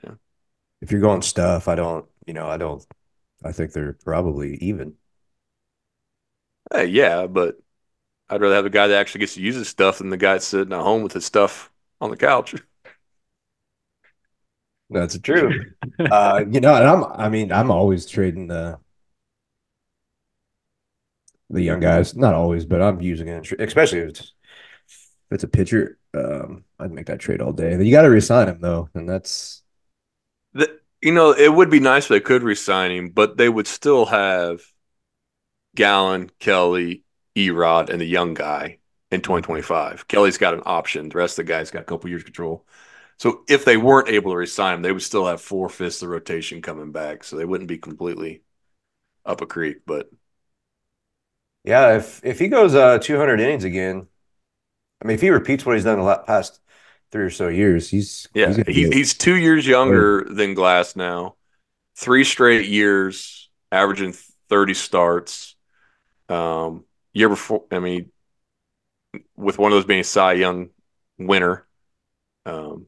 Yeah. 0.03 0.14
If 0.80 0.93
you're 0.93 1.01
going 1.01 1.22
stuff, 1.22 1.68
I 1.68 1.74
don't, 1.74 2.07
you 2.26 2.34
know, 2.34 2.47
I 2.47 2.57
don't, 2.57 2.84
I 3.45 3.53
think 3.53 3.72
they're 3.72 3.95
probably 4.05 4.57
even. 4.57 4.95
Hey, 6.72 6.86
yeah, 6.86 7.26
but 7.26 7.59
I'd 8.28 8.41
rather 8.41 8.55
have 8.55 8.64
the 8.64 8.70
guy 8.70 8.89
that 8.89 8.99
actually 8.99 9.20
gets 9.20 9.34
to 9.34 9.41
use 9.41 9.57
his 9.57 9.68
stuff 9.68 9.99
than 9.99 10.11
the 10.11 10.16
guy 10.16 10.39
sitting 10.39 10.72
at 10.72 10.80
home 10.82 11.03
with 11.03 11.14
his 11.14 11.24
stuff 11.24 11.72
on 12.01 12.11
the 12.11 12.16
couch. 12.16 12.55
That's 14.91 15.18
true. 15.20 15.55
uh, 16.11 16.45
you 16.51 16.61
know, 16.61 16.74
and 16.74 16.86
I'm 16.86 17.05
I 17.05 17.28
mean, 17.28 17.53
I'm 17.53 17.70
always 17.70 18.07
trading 18.07 18.49
the 18.49 18.78
the 21.51 21.62
young 21.62 21.80
guys. 21.80 22.14
Not 22.16 22.34
always, 22.34 22.64
but 22.64 22.82
I'm 22.82 23.01
using 23.01 23.28
it, 23.28 23.51
especially 23.59 24.01
if 24.01 24.09
it's, 24.11 24.20
if 24.20 25.32
it's 25.32 25.45
a 25.45 25.49
pitcher. 25.49 25.99
Um, 26.14 26.64
I'd 26.78 26.93
make 26.93 27.07
that 27.07 27.20
trade 27.20 27.41
all 27.43 27.53
day. 27.53 27.82
You 27.82 27.93
got 27.93 28.03
to 28.03 28.11
resign 28.11 28.49
him 28.49 28.61
though, 28.61 28.89
and 28.95 29.09
that's 29.09 29.62
The, 30.55 30.80
you 31.03 31.12
know, 31.12 31.32
it 31.32 31.53
would 31.55 31.70
be 31.70 31.80
nice 31.80 32.05
if 32.05 32.09
they 32.09 32.20
could 32.20 32.43
resign 32.43 32.91
him, 32.91 33.11
but 33.11 33.36
they 33.36 33.49
would 33.49 33.66
still 33.66 34.07
have 34.07 34.61
Gallen, 35.76 36.30
Kelly, 36.41 37.05
Erod, 37.36 37.89
and 37.91 38.01
the 38.01 38.05
young 38.07 38.34
guy 38.34 38.78
in 39.11 39.20
2025. 39.22 40.09
Kelly's 40.09 40.39
got 40.39 40.55
an 40.55 40.62
option. 40.66 41.09
The 41.09 41.18
rest 41.18 41.39
of 41.39 41.47
the 41.47 41.53
guys 41.53 41.70
got 41.70 41.82
a 41.82 41.84
couple 41.84 42.11
years 42.11 42.24
control. 42.24 42.66
So 43.19 43.45
if 43.49 43.64
they 43.64 43.77
weren't 43.77 44.09
able 44.09 44.33
to 44.33 44.37
resign 44.37 44.75
him, 44.77 44.83
they 44.83 44.93
would 44.93 45.03
still 45.03 45.27
have 45.27 45.41
four 45.41 45.69
fifths 45.69 46.03
of 46.03 46.09
the 46.09 46.12
rotation 46.12 46.62
coming 46.62 46.93
back. 46.93 47.25
So 47.25 47.37
they 47.37 47.45
wouldn't 47.45 47.69
be 47.69 47.79
completely 47.79 48.43
up 49.25 49.41
a 49.41 49.47
creek. 49.47 49.79
But 49.87 50.11
yeah. 51.64 51.97
If 51.97 52.25
if 52.25 52.39
he 52.39 52.49
goes 52.49 52.75
uh 52.75 52.99
200 52.99 53.41
innings 53.41 53.64
again, 53.64 54.07
I 55.03 55.07
mean, 55.07 55.14
if 55.16 55.21
he 55.21 55.31
repeats 55.31 55.64
what 55.66 55.77
he's 55.77 55.85
done 55.85 55.99
the 55.99 56.16
past 56.27 56.61
three 57.12 57.25
or 57.25 57.31
so 57.31 57.49
years, 57.49 57.89
he's 57.89 58.29
yeah, 58.35 58.49
he's 58.49 58.57
he, 58.66 58.91
he's 58.91 59.14
two 59.14 59.37
years 59.37 59.66
younger 59.66 60.25
than 60.25 60.55
Glasnow. 60.55 61.35
Three 61.97 62.25
straight 62.25 62.69
years, 62.69 63.51
averaging 63.73 64.14
30 64.49 64.75
starts. 64.75 65.57
Um, 66.29 66.85
year 67.12 67.29
before, 67.29 67.64
I 67.73 67.81
mean, 67.81 68.12
with 69.37 69.59
one 69.59 69.73
of 69.73 69.77
those 69.77 69.85
being 69.85 70.03
Cy 70.03 70.35
Young 70.35 70.71
winner. 71.19 71.66
Um, 72.47 72.88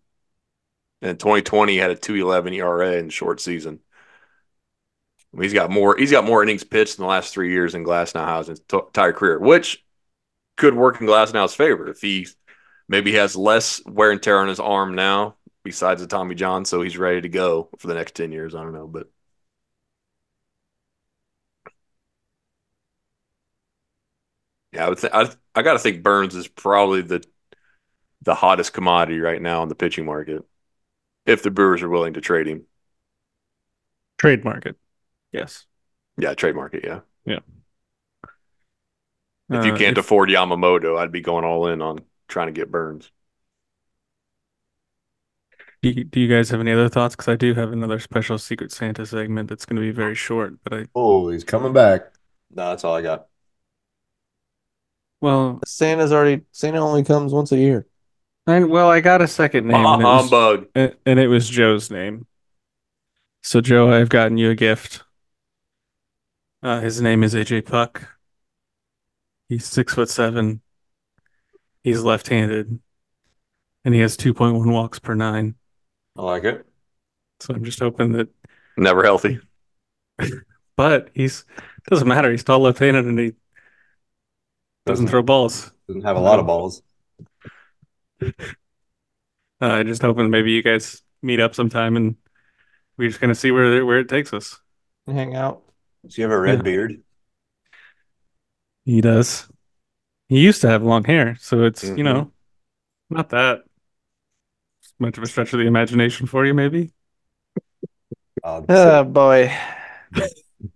and 1.02 1.10
in 1.10 1.16
2020 1.16 1.74
he 1.74 1.78
had 1.78 1.90
a 1.90 1.96
2.11 1.96 2.54
ERA 2.54 2.92
in 2.94 3.10
short 3.10 3.40
season. 3.40 3.80
He's 5.38 5.52
got 5.52 5.70
more. 5.70 5.96
He's 5.96 6.10
got 6.10 6.24
more 6.24 6.42
innings 6.42 6.64
pitched 6.64 6.98
in 6.98 7.02
the 7.02 7.08
last 7.08 7.32
three 7.32 7.52
years 7.52 7.72
than 7.72 7.84
Glasnow 7.84 8.26
has 8.26 8.48
in 8.48 8.52
his 8.52 8.60
t- 8.60 8.76
entire 8.78 9.12
career, 9.12 9.38
which 9.38 9.84
could 10.56 10.74
work 10.74 11.00
in 11.00 11.06
Glasnow's 11.06 11.54
favor 11.54 11.88
if 11.88 12.00
he 12.00 12.26
maybe 12.88 13.12
has 13.14 13.36
less 13.36 13.82
wear 13.86 14.12
and 14.12 14.22
tear 14.22 14.38
on 14.40 14.48
his 14.48 14.60
arm 14.60 14.94
now, 14.94 15.36
besides 15.64 16.00
the 16.02 16.08
Tommy 16.08 16.34
John, 16.34 16.64
so 16.64 16.82
he's 16.82 16.98
ready 16.98 17.20
to 17.22 17.28
go 17.28 17.70
for 17.78 17.88
the 17.88 17.94
next 17.94 18.16
10 18.16 18.32
years. 18.32 18.54
I 18.54 18.62
don't 18.62 18.74
know, 18.74 18.88
but 18.88 19.08
yeah, 24.72 24.86
I 24.86 24.88
would 24.88 24.98
think 24.98 25.14
I 25.14 25.30
I 25.54 25.62
got 25.62 25.74
to 25.74 25.78
think 25.78 26.02
Burnes 26.02 26.34
is 26.34 26.48
probably 26.48 27.02
the 27.02 27.24
the 28.22 28.34
hottest 28.34 28.72
commodity 28.72 29.20
right 29.20 29.42
now 29.42 29.62
in 29.62 29.68
the 29.68 29.74
pitching 29.74 30.06
market 30.06 30.44
if 31.26 31.42
the 31.42 31.50
Brewers 31.50 31.82
are 31.82 31.88
willing 31.88 32.14
to 32.14 32.20
trade 32.20 32.46
him. 32.46 32.66
Trade 34.18 34.44
market. 34.44 34.76
Yes. 35.32 35.66
Yeah, 36.16 36.34
trade 36.34 36.54
market. 36.54 36.84
Yeah, 36.84 37.00
Yeah. 37.24 37.40
if 39.50 39.64
you 39.64 39.72
Uh, 39.72 39.76
can't 39.78 39.98
afford 39.98 40.28
Yamamoto, 40.28 40.98
I'd 40.98 41.12
be 41.12 41.20
going 41.20 41.44
all 41.44 41.66
in 41.68 41.82
on 41.82 42.00
trying 42.28 42.46
to 42.46 42.52
get 42.52 42.70
Burnes. 42.70 43.10
Do 45.82 45.88
you, 45.90 46.04
do 46.04 46.20
you 46.20 46.28
guys 46.28 46.50
have 46.50 46.60
any 46.60 46.72
other 46.72 46.88
thoughts? 46.88 47.16
Because 47.16 47.28
I 47.28 47.36
do 47.36 47.54
have 47.54 47.72
another 47.72 47.98
special 47.98 48.38
Secret 48.38 48.70
Santa 48.70 49.06
segment 49.06 49.48
that's 49.48 49.64
going 49.64 49.76
to 49.76 49.82
be 49.82 49.90
very 49.92 50.14
short. 50.14 50.54
But 50.62 50.74
I, 50.74 50.84
oh, 50.94 51.28
he's 51.30 51.44
coming 51.44 51.72
back. 51.72 52.12
No, 52.50 52.68
that's 52.70 52.84
all 52.84 52.94
I 52.96 53.02
got. 53.02 53.26
well, 55.20 55.60
Santa's 55.66 56.12
already 56.12 56.44
Santa 56.52 56.78
only 56.78 57.04
comes 57.04 57.32
once 57.32 57.52
a 57.52 57.56
year. 57.58 57.86
I, 58.50 58.64
well, 58.64 58.88
I 58.90 59.00
got 59.00 59.22
a 59.22 59.28
second 59.28 59.66
name, 59.66 59.84
and 59.84 60.02
it 60.02 60.04
was, 60.04 60.30
Humbug. 60.30 60.68
and 60.74 60.96
and 61.06 61.18
it 61.18 61.28
was 61.28 61.48
Joe's 61.48 61.90
name. 61.90 62.26
So, 63.42 63.60
Joe, 63.60 63.92
I've 63.92 64.08
gotten 64.08 64.36
you 64.38 64.50
a 64.50 64.54
gift. 64.54 65.02
Uh, 66.62 66.80
his 66.80 67.00
name 67.00 67.22
is 67.22 67.34
AJ 67.34 67.66
Puk. 67.66 68.06
He's 69.48 69.64
six 69.64 69.94
foot 69.94 70.08
seven. 70.10 70.60
He's 71.82 72.02
left-handed, 72.02 72.78
and 73.84 73.94
he 73.94 74.00
has 74.00 74.16
2.1 74.16 74.70
walks 74.70 74.98
per 74.98 75.14
nine. 75.14 75.54
I 76.16 76.22
like 76.22 76.44
it. 76.44 76.66
So 77.40 77.54
I'm 77.54 77.64
just 77.64 77.80
hoping 77.80 78.12
that, 78.12 78.28
Never 78.76 79.02
healthy. 79.02 79.40
but 80.76 81.08
he's 81.14 81.44
doesn't 81.88 82.06
matter. 82.06 82.30
He's 82.30 82.44
tall 82.44 82.60
left-handed, 82.60 83.06
and 83.06 83.18
he 83.18 83.32
Doesn't, 84.84 85.08
throw 85.08 85.22
balls. 85.22 85.72
doesn't 85.88 86.02
have 86.02 86.16
a 86.16 86.20
lot 86.20 86.38
of 86.38 86.46
balls. 86.46 86.82
Uh, 89.62 89.66
I 89.66 89.82
just 89.82 90.00
hoping 90.00 90.30
maybe 90.30 90.52
you 90.52 90.62
guys 90.62 91.02
meet 91.22 91.38
up 91.38 91.54
sometime, 91.54 91.94
and 91.96 92.16
we're 92.96 93.08
just 93.08 93.20
gonna 93.20 93.34
see 93.34 93.50
where 93.50 93.84
where 93.84 93.98
it 93.98 94.08
takes 94.08 94.32
us. 94.32 94.58
Hang 95.06 95.36
out. 95.36 95.62
Does 96.02 96.14
he 96.14 96.22
have 96.22 96.30
a 96.30 96.40
red 96.40 96.58
Yeah. 96.58 96.62
beard? 96.62 97.02
He 98.86 99.02
does. 99.02 99.48
He 100.28 100.40
used 100.40 100.62
to 100.62 100.68
have 100.68 100.82
long 100.82 101.04
hair, 101.04 101.36
so 101.40 101.64
it's, 101.64 101.82
you 101.84 101.96
Mhm. 101.96 102.04
know, 102.04 102.32
not 103.10 103.28
that 103.30 103.64
much 104.98 105.18
of 105.18 105.24
a 105.24 105.26
stretch 105.26 105.52
of 105.52 105.58
the 105.58 105.66
imagination 105.66 106.26
for 106.26 106.46
you, 106.46 106.54
maybe. 106.54 106.92
Uh, 108.42 108.62
Oh 108.68 109.04
boy. 109.04 109.52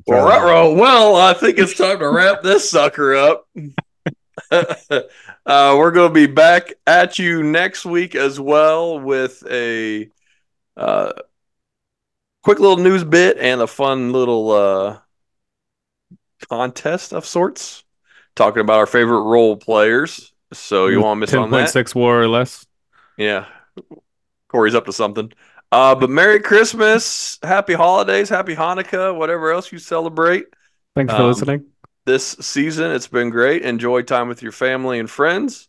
Well, 0.06 0.74
well, 0.74 1.16
I 1.16 1.34
think 1.34 1.58
it's 1.58 1.74
time 1.76 1.98
to 1.98 2.08
wrap 2.10 2.42
this 2.42 2.68
sucker 2.70 3.14
up. 3.14 3.46
uh, 4.50 5.00
we're 5.46 5.90
going 5.90 6.08
to 6.08 6.14
be 6.14 6.26
back 6.26 6.72
at 6.86 7.18
you 7.18 7.42
next 7.42 7.84
week 7.84 8.14
as 8.14 8.40
well 8.40 8.98
with 8.98 9.42
a 9.50 10.08
uh, 10.76 11.12
quick 12.42 12.58
little 12.58 12.76
news 12.76 13.04
bit 13.04 13.38
and 13.38 13.60
a 13.60 13.66
fun 13.66 14.12
little 14.12 14.50
uh, 14.50 14.98
contest 16.48 17.12
of 17.12 17.24
sorts, 17.24 17.84
talking 18.34 18.60
about 18.60 18.78
our 18.78 18.86
favorite 18.86 19.22
role 19.22 19.56
players. 19.56 20.32
So 20.52 20.86
you 20.86 21.00
want 21.00 21.18
to 21.18 21.20
miss 21.20 21.34
on 21.34 21.50
that? 21.50 21.70
10.6 21.70 21.94
war 21.94 22.20
or 22.20 22.28
less. 22.28 22.66
Yeah. 23.16 23.46
Corey's 24.48 24.74
up 24.74 24.86
to 24.86 24.92
something. 24.92 25.32
Uh, 25.72 25.94
but 25.94 26.08
Merry 26.08 26.38
Christmas, 26.38 27.38
Happy 27.42 27.72
Holidays, 27.72 28.28
Happy 28.28 28.54
Hanukkah, 28.54 29.16
whatever 29.16 29.50
else 29.50 29.72
you 29.72 29.78
celebrate 29.78 30.46
Thanks 30.94 31.12
for 31.12 31.22
Um, 31.22 31.28
listening. 31.28 31.64
This 32.06 32.28
season. 32.40 32.90
It's 32.90 33.08
been 33.08 33.30
great. 33.30 33.62
Enjoy 33.62 34.02
time 34.02 34.28
with 34.28 34.42
your 34.42 34.52
family 34.52 34.98
and 34.98 35.08
friends. 35.08 35.68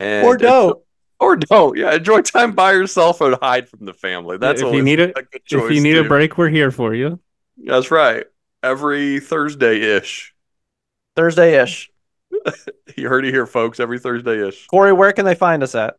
And 0.00 0.26
Or 0.26 0.36
don't. 0.36 0.80
Or 1.18 1.36
don't. 1.36 1.76
Yeah, 1.76 1.94
enjoy 1.94 2.20
time 2.22 2.52
by 2.52 2.72
yourself 2.72 3.20
and 3.20 3.36
hide 3.40 3.68
from 3.68 3.86
the 3.86 3.94
family. 3.94 4.36
That's 4.36 4.60
if 4.60 4.74
you 4.74 4.82
need 4.82 5.00
it, 5.00 5.16
a 5.16 5.22
good 5.22 5.44
choice. 5.44 5.70
if 5.70 5.72
you 5.72 5.80
need 5.80 5.96
a 5.96 6.04
break, 6.04 6.36
we're 6.36 6.50
here 6.50 6.70
for 6.70 6.94
you. 6.94 7.20
That's 7.56 7.90
right. 7.90 8.26
Every 8.62 9.20
Thursday 9.20 9.96
ish. 9.96 10.34
Thursday 11.14 11.62
ish. 11.62 11.90
You 12.96 13.10
heard 13.10 13.26
it 13.26 13.34
here, 13.34 13.46
folks. 13.46 13.78
Every 13.78 13.98
Thursday 13.98 14.46
ish. 14.48 14.66
Corey, 14.68 14.92
where 14.92 15.12
can 15.12 15.26
they 15.26 15.34
find 15.34 15.62
us 15.62 15.74
at? 15.74 15.96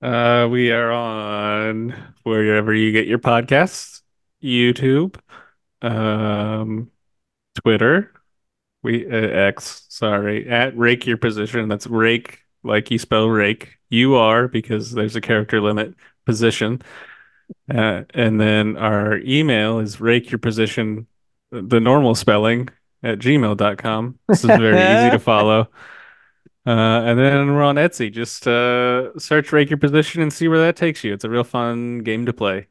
Uh, 0.00 0.46
we 0.48 0.70
are 0.70 0.92
on 0.92 2.14
wherever 2.22 2.72
you 2.72 2.92
get 2.92 3.08
your 3.08 3.18
podcasts, 3.18 4.02
YouTube, 4.40 5.16
um, 5.82 6.90
Twitter, 7.56 8.12
we 8.82 9.06
uh, 9.06 9.10
X, 9.10 9.86
sorry, 9.88 10.48
at 10.48 10.76
Rake 10.76 11.06
Your 11.06 11.16
Position. 11.16 11.68
That's 11.68 11.86
Rake, 11.86 12.40
like 12.62 12.90
you 12.90 12.98
spell 12.98 13.28
Rake. 13.28 13.78
You 13.90 14.14
are 14.14 14.48
because 14.48 14.92
there's 14.92 15.16
a 15.16 15.20
character 15.20 15.60
limit 15.60 15.94
position. 16.24 16.82
Uh, 17.72 18.02
and 18.14 18.40
then 18.40 18.76
our 18.76 19.18
email 19.18 19.78
is 19.78 20.00
Rake 20.00 20.30
Your 20.30 20.38
Position, 20.38 21.06
the 21.50 21.80
normal 21.80 22.14
spelling 22.14 22.68
at 23.02 23.18
gmail.com. 23.18 24.18
This 24.28 24.44
is 24.44 24.46
very 24.46 24.76
easy 24.76 25.10
to 25.10 25.18
follow. 25.22 25.68
Uh, 26.66 27.02
and 27.04 27.18
then 27.18 27.54
we're 27.54 27.62
on 27.62 27.76
Etsy. 27.76 28.12
Just 28.12 28.48
uh, 28.48 29.16
search 29.18 29.52
Rake 29.52 29.70
Your 29.70 29.78
Position 29.78 30.20
and 30.20 30.32
see 30.32 30.48
where 30.48 30.58
that 30.58 30.74
takes 30.76 31.04
you. 31.04 31.12
It's 31.12 31.24
a 31.24 31.30
real 31.30 31.44
fun 31.44 32.00
game 32.00 32.26
to 32.26 32.32
play. 32.32 32.66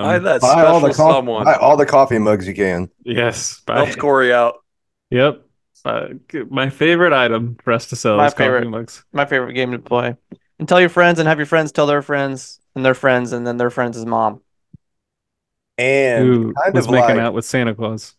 Buy 0.00 0.18
Um, 0.18 0.24
that 0.24 0.40
buy 0.40 0.64
all 0.64 0.80
special 0.80 0.80
the 0.80 0.90
coffee, 0.94 0.94
someone. 0.94 1.44
buy 1.44 1.54
all 1.54 1.76
the 1.76 1.86
coffee 1.86 2.18
mugs 2.18 2.46
you 2.48 2.54
can. 2.54 2.90
yes. 3.04 3.60
Bye. 3.66 3.76
Helps 3.76 3.96
Corey 3.96 4.32
out. 4.32 4.56
Yep. 5.10 5.42
Uh, 5.84 6.08
my 6.50 6.68
favorite 6.70 7.12
item 7.12 7.56
for 7.64 7.72
us 7.72 7.86
to 7.88 7.96
sell 7.96 8.16
My 8.16 8.26
is 8.26 8.34
coffee 8.34 8.44
favorite. 8.44 8.68
mugs. 8.68 9.04
My 9.12 9.24
favorite 9.24 9.54
game 9.54 9.72
to 9.72 9.78
play. 9.78 10.16
And 10.58 10.68
tell 10.68 10.80
your 10.80 10.90
friends 10.90 11.18
and 11.18 11.28
have 11.28 11.38
your 11.38 11.46
friends 11.46 11.72
tell 11.72 11.86
their 11.86 12.02
friends 12.02 12.60
and 12.74 12.84
their 12.84 12.94
friends 12.94 13.32
and 13.32 13.46
then 13.46 13.56
their 13.56 13.70
friends' 13.70 13.96
is 13.96 14.04
mom. 14.06 14.42
And 15.78 16.24
Who 16.24 16.54
kind 16.62 16.74
was 16.74 16.86
of 16.86 16.90
making 16.90 17.16
like, 17.16 17.24
out 17.24 17.34
with 17.34 17.44
Santa 17.44 17.74
Claus? 17.74 18.14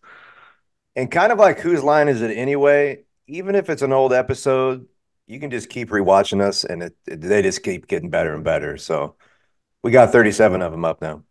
and 0.96 1.10
kind 1.12 1.32
of 1.32 1.38
like 1.40 1.60
whose 1.60 1.84
line 1.84 2.08
is 2.08 2.22
it 2.22 2.36
anyway? 2.36 3.04
Even 3.28 3.56
if 3.56 3.70
it's 3.70 3.82
an 3.82 3.94
old 3.94 4.14
episode, 4.14 4.88
you 5.28 5.40
can 5.40 5.52
just 5.52 5.70
keep 5.70 5.90
rewatching 5.90 6.42
us, 6.42 6.64
and 6.66 6.84
it, 6.84 6.96
it- 7.08 7.22
they 7.22 7.42
just 7.42 7.64
keep 7.64 7.88
getting 7.88 8.10
better 8.10 8.34
and 8.34 8.44
better. 8.44 8.78
So 8.78 9.16
we 9.84 9.92
got 9.92 10.12
37 10.12 10.62
of 10.62 10.72
them 10.72 10.86
up 10.86 11.02
now. 11.02 11.24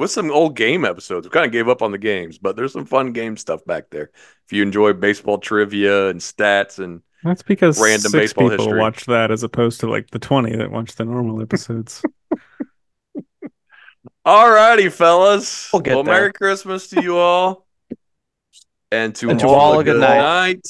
With 0.00 0.10
some 0.10 0.30
old 0.30 0.56
game 0.56 0.84
episodes. 0.84 1.26
We 1.26 1.30
kind 1.30 1.46
of 1.46 1.52
gave 1.52 1.68
up 1.68 1.82
on 1.82 1.92
the 1.92 1.98
games, 1.98 2.38
but 2.38 2.56
there's 2.56 2.72
some 2.72 2.86
fun 2.86 3.12
game 3.12 3.36
stuff 3.36 3.64
back 3.64 3.90
there. 3.90 4.10
If 4.46 4.52
you 4.52 4.62
enjoy 4.62 4.92
baseball 4.94 5.38
trivia 5.38 6.08
and 6.08 6.20
stats, 6.20 6.78
and 6.78 7.02
That's 7.22 7.42
because 7.42 7.78
Random 7.78 8.10
six 8.10 8.12
baseball 8.12 8.50
people 8.50 8.64
history. 8.66 8.80
watch 8.80 9.06
that 9.06 9.30
as 9.30 9.42
opposed 9.42 9.80
to 9.80 9.90
like 9.90 10.10
the 10.10 10.18
20 10.18 10.56
that 10.56 10.70
watch 10.70 10.96
the 10.96 11.04
normal 11.04 11.40
episodes. 11.42 12.02
All 14.24 14.50
righty, 14.50 14.88
fellas. 14.88 15.70
We'll 15.72 15.82
get 15.82 15.94
well. 15.94 16.04
Merry 16.04 16.32
Christmas 16.32 16.88
to 16.88 17.02
you 17.02 17.16
all. 17.16 17.66
And 18.92 19.14
to, 19.16 19.30
And 19.30 19.38
to 19.40 19.46
all, 19.48 19.54
all 19.54 19.74
a 19.74 19.80
a 19.80 19.84
good 19.84 19.94
good 19.94 20.00
night. 20.00 20.18
night. 20.18 20.66